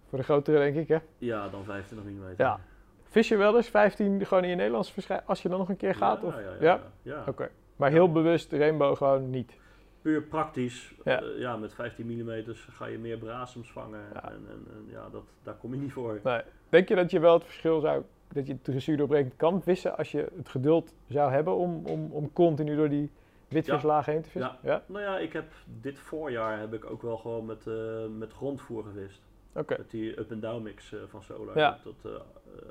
[0.09, 0.97] voor de grotere, denk ik, hè?
[1.17, 2.33] Ja, dan 25 mm.
[2.37, 2.59] Ja.
[3.03, 5.95] Vis je wel eens 15 gewoon in je Nederlands als je dan nog een keer
[5.95, 6.21] gaat?
[6.21, 6.33] Ja, of?
[6.33, 6.49] ja, ja.
[6.49, 6.57] Ja?
[6.59, 6.81] ja.
[7.01, 7.23] ja.
[7.27, 7.49] Oké.
[7.75, 9.57] Maar heel bewust Rainbow gewoon niet.
[10.05, 10.93] Puur praktisch.
[11.03, 11.21] Ja.
[11.21, 11.27] Ja.
[11.37, 13.99] ja, met 15 mm ga je meer brasems vangen.
[14.13, 14.23] Ja.
[14.23, 16.19] En, en, en ja, dat, daar kom je niet voor.
[16.23, 16.41] Nee.
[16.69, 19.97] Denk je dat je wel het verschil zou, dat je het dressuur doorbrekend kan vissen
[19.97, 23.11] als je het geduld zou hebben om, om, om continu door die
[23.47, 24.57] witvislagen heen te vissen?
[24.61, 24.83] Ja.
[24.85, 25.45] Nou ja, ik heb
[25.81, 29.21] dit voorjaar heb ik ook wel gewoon met, eh, met grondvoer gevist.
[29.53, 29.75] Oké.
[29.77, 31.57] Met die up-and-down mix eh, van Solar.
[31.57, 31.79] Ja.
[31.83, 32.19] Dat eh, eh,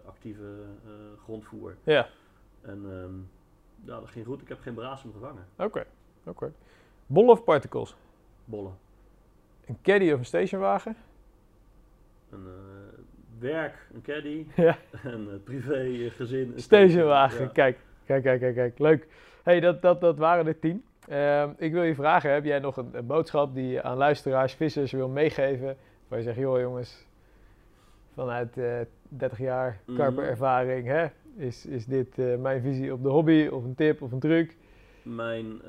[0.07, 0.43] actieve
[0.85, 0.91] eh,
[1.23, 1.77] grondvoer.
[1.85, 2.09] Ja,
[2.61, 3.15] En ehm,
[3.91, 4.43] ja, dat ging goed.
[4.43, 5.47] Ik heb geen brasem gevangen.
[5.57, 5.85] oké.
[6.25, 6.53] oké.
[7.15, 7.95] Bollen of particles?
[8.45, 8.73] Bollen.
[9.67, 10.97] Een caddy of een stationwagen?
[12.31, 12.99] Een eh,
[13.39, 14.47] werk, een caddy.
[14.57, 14.79] Ja.
[15.03, 16.53] En eh, privé, eh, gezin.
[16.55, 17.51] een Stationwagen, Ja.
[17.53, 17.79] kijk.
[18.07, 18.79] Kijk, kijk, kijk, kijk.
[18.79, 19.07] Leuk.
[19.43, 20.85] hey, dat, dat, dat waren de tien.
[21.09, 24.55] Ehm, ik wil je vragen, heb jij nog een, een boodschap die je aan luisteraars,
[24.55, 25.77] vissers wil meegeven?
[26.09, 27.07] Waar je zegt, joh jongens,
[28.15, 29.97] vanuit eh 30 jaar Mhm.
[29.99, 34.19] karperervaring, hè, is, is dit mijn visie op de hobby, of een tip, of een
[34.21, 34.57] truc?
[35.03, 35.61] Mijn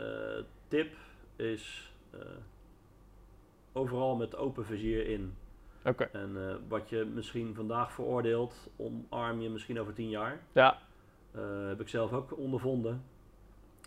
[0.68, 0.88] tip
[1.36, 2.20] is eh,
[3.74, 5.36] overal met open vizier in.
[5.86, 10.40] Oké, En eh, wat je misschien vandaag veroordeelt, omarm je misschien over tien jaar.
[10.52, 10.78] ja,
[11.32, 13.04] Eh, heb ik zelf ook ondervonden.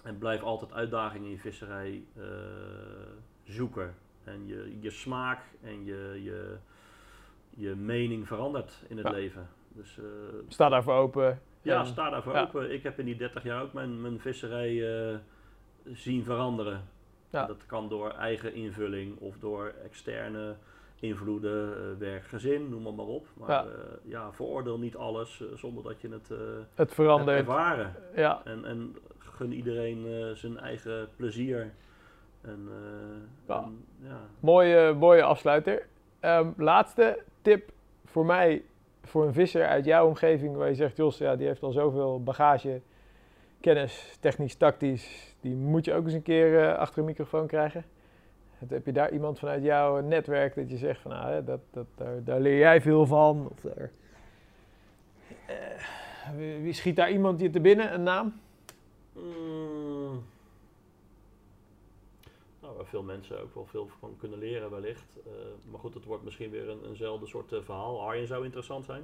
[0.03, 2.05] En blijf altijd uitdagingen in je visserij
[3.45, 3.95] zoeken.
[4.25, 6.57] En je, je smaak en je, je,
[7.51, 9.13] je mening verandert in het Ja.
[9.13, 9.49] leven.
[9.69, 9.99] Dus
[10.49, 11.41] sta daarvoor open.
[11.63, 12.43] ja, sta daarvoor ja.
[12.43, 12.73] open.
[12.73, 15.21] Ik heb in die 30 jaar ook mijn, mijn visserij
[15.93, 16.89] zien veranderen.
[17.31, 17.47] Ja.
[17.47, 20.55] Dat kan door eigen invulling of door externe
[21.01, 23.27] invloeden, eh, werk, gezin, noem maar, maar op.
[23.35, 23.63] Maar Ja.
[23.65, 23.71] ja,
[24.05, 26.39] ja veroordeel niet alles eh, zonder dat je het eh,
[26.75, 27.39] Het verandert.
[27.39, 27.95] ervaren.
[28.17, 31.73] Ja, En, en gun iedereen eh, zijn eigen plezier.
[32.41, 33.17] En, eh,
[33.49, 33.63] Ja.
[33.63, 34.21] en, ja.
[34.41, 35.87] mooie, mooie afsluiter.
[36.21, 37.71] Ehm, laatste tip
[38.05, 38.63] voor mij,
[39.05, 42.23] voor een visser uit jouw omgeving, waar je zegt, Jos, ja, die heeft al zoveel
[42.23, 42.81] bagage,
[43.61, 47.85] kennis, technisch, tactisch, die moet je ook eens een keer eh, achter een microfoon krijgen.
[48.59, 51.61] Het- Heb je daar iemand vanuit jouw netwerk dat je zegt van, nou, hè, dat,
[51.71, 53.49] dat, daar, daar leer jij veel van?
[53.51, 53.91] Of daar,
[55.47, 58.41] Eh, wie, schiet daar iemand je te binnen, een naam?
[59.13, 60.25] Mm.
[62.61, 65.05] Nou, waar veel mensen ook wel veel van kunnen leren wellicht.
[65.27, 65.33] Eh,
[65.71, 68.03] maar goed, het wordt misschien weer een, eenzelfde soort verhaal.
[68.03, 69.03] Arjen zou interessant zijn.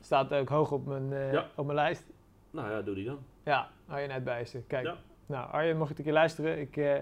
[0.00, 1.50] Staat ook hoog op mijn, Ja.
[1.56, 2.04] op mijn lijst.
[2.50, 3.18] Nou ja, doe die dan.
[3.44, 4.66] Ja, Arjen uit Bijsten.
[4.66, 4.86] Kijk.
[4.86, 4.96] Ja.
[5.26, 6.58] Nou, Arjen, mocht ik een keer luisteren.
[6.60, 6.94] Ik eh,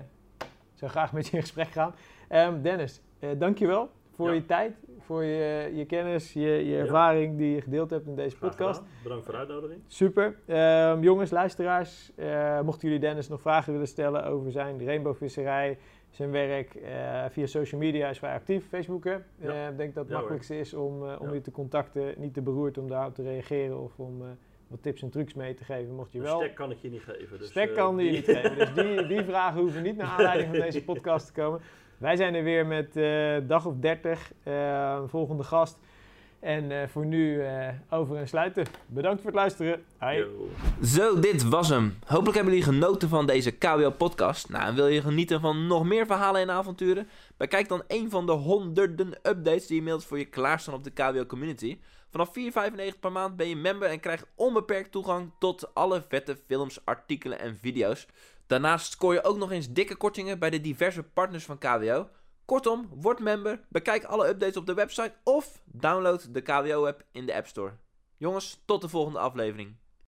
[0.75, 1.95] zou graag met je in gesprek gaan.
[2.29, 4.35] Ehm Dennis, eh dankjewel voor Ja.
[4.35, 8.37] je tijd, voor je, je kennis, je, je ervaring die je gedeeld hebt in deze
[8.37, 8.79] Graag podcast.
[8.79, 8.93] gedaan.
[9.03, 9.81] Bedankt voor de uitnodiging.
[9.87, 10.37] Super.
[10.47, 15.79] Ehm, jongens, luisteraars, eh, mochten jullie Dennis nog vragen willen stellen over zijn rainbowvisserij,
[16.11, 16.77] zijn werk,
[17.31, 19.05] via social media is vrij actief, Facebook?
[19.05, 19.69] Ja.
[19.69, 20.07] Ik denk dat het Ja, hoor.
[20.12, 21.33] makkelijkste is om, om Ja.
[21.35, 24.23] je te contacten, niet te beroerd om daarop te reageren of om
[24.71, 26.39] wat tips en trucs mee te geven, mocht je Een wel...
[26.39, 27.39] stek kan ik je niet geven.
[27.39, 28.57] Dus, Stek eh, kan die je niet geven.
[28.57, 31.61] Dus die, die vragen hoeven niet naar aanleiding van deze podcast te komen.
[31.99, 35.79] Wij zijn er weer met eh, dag of 30, eh, een volgende gast.
[36.41, 38.65] En eh, voor nu eh, over en sluiten.
[38.87, 39.85] Bedankt voor het luisteren.
[39.99, 40.25] Hoi.
[40.83, 41.99] Zo, dit was hem.
[42.07, 44.49] Hopelijk hebben jullie genoten van deze KWO-podcast.
[44.49, 47.09] Nou, en wil je genieten van nog meer verhalen en avonturen?
[47.37, 51.79] Bekijk dan een van de honderden updates die inmiddels voor je klaarstaan op de KWO-community.
[52.11, 52.28] Vanaf
[52.93, 57.39] 4,95 per maand ben je member en krijgt onbeperkt toegang tot alle vette films, artikelen
[57.39, 58.07] en video's.
[58.47, 62.09] Daarnaast scoor je ook nog eens dikke kortingen bij de diverse partners van KWO.
[62.45, 67.35] Kortom, word member, bekijk alle updates op de website of download de KWO-app in de
[67.35, 67.73] App Store.
[68.16, 69.77] Jongens, tot de volgende aflevering.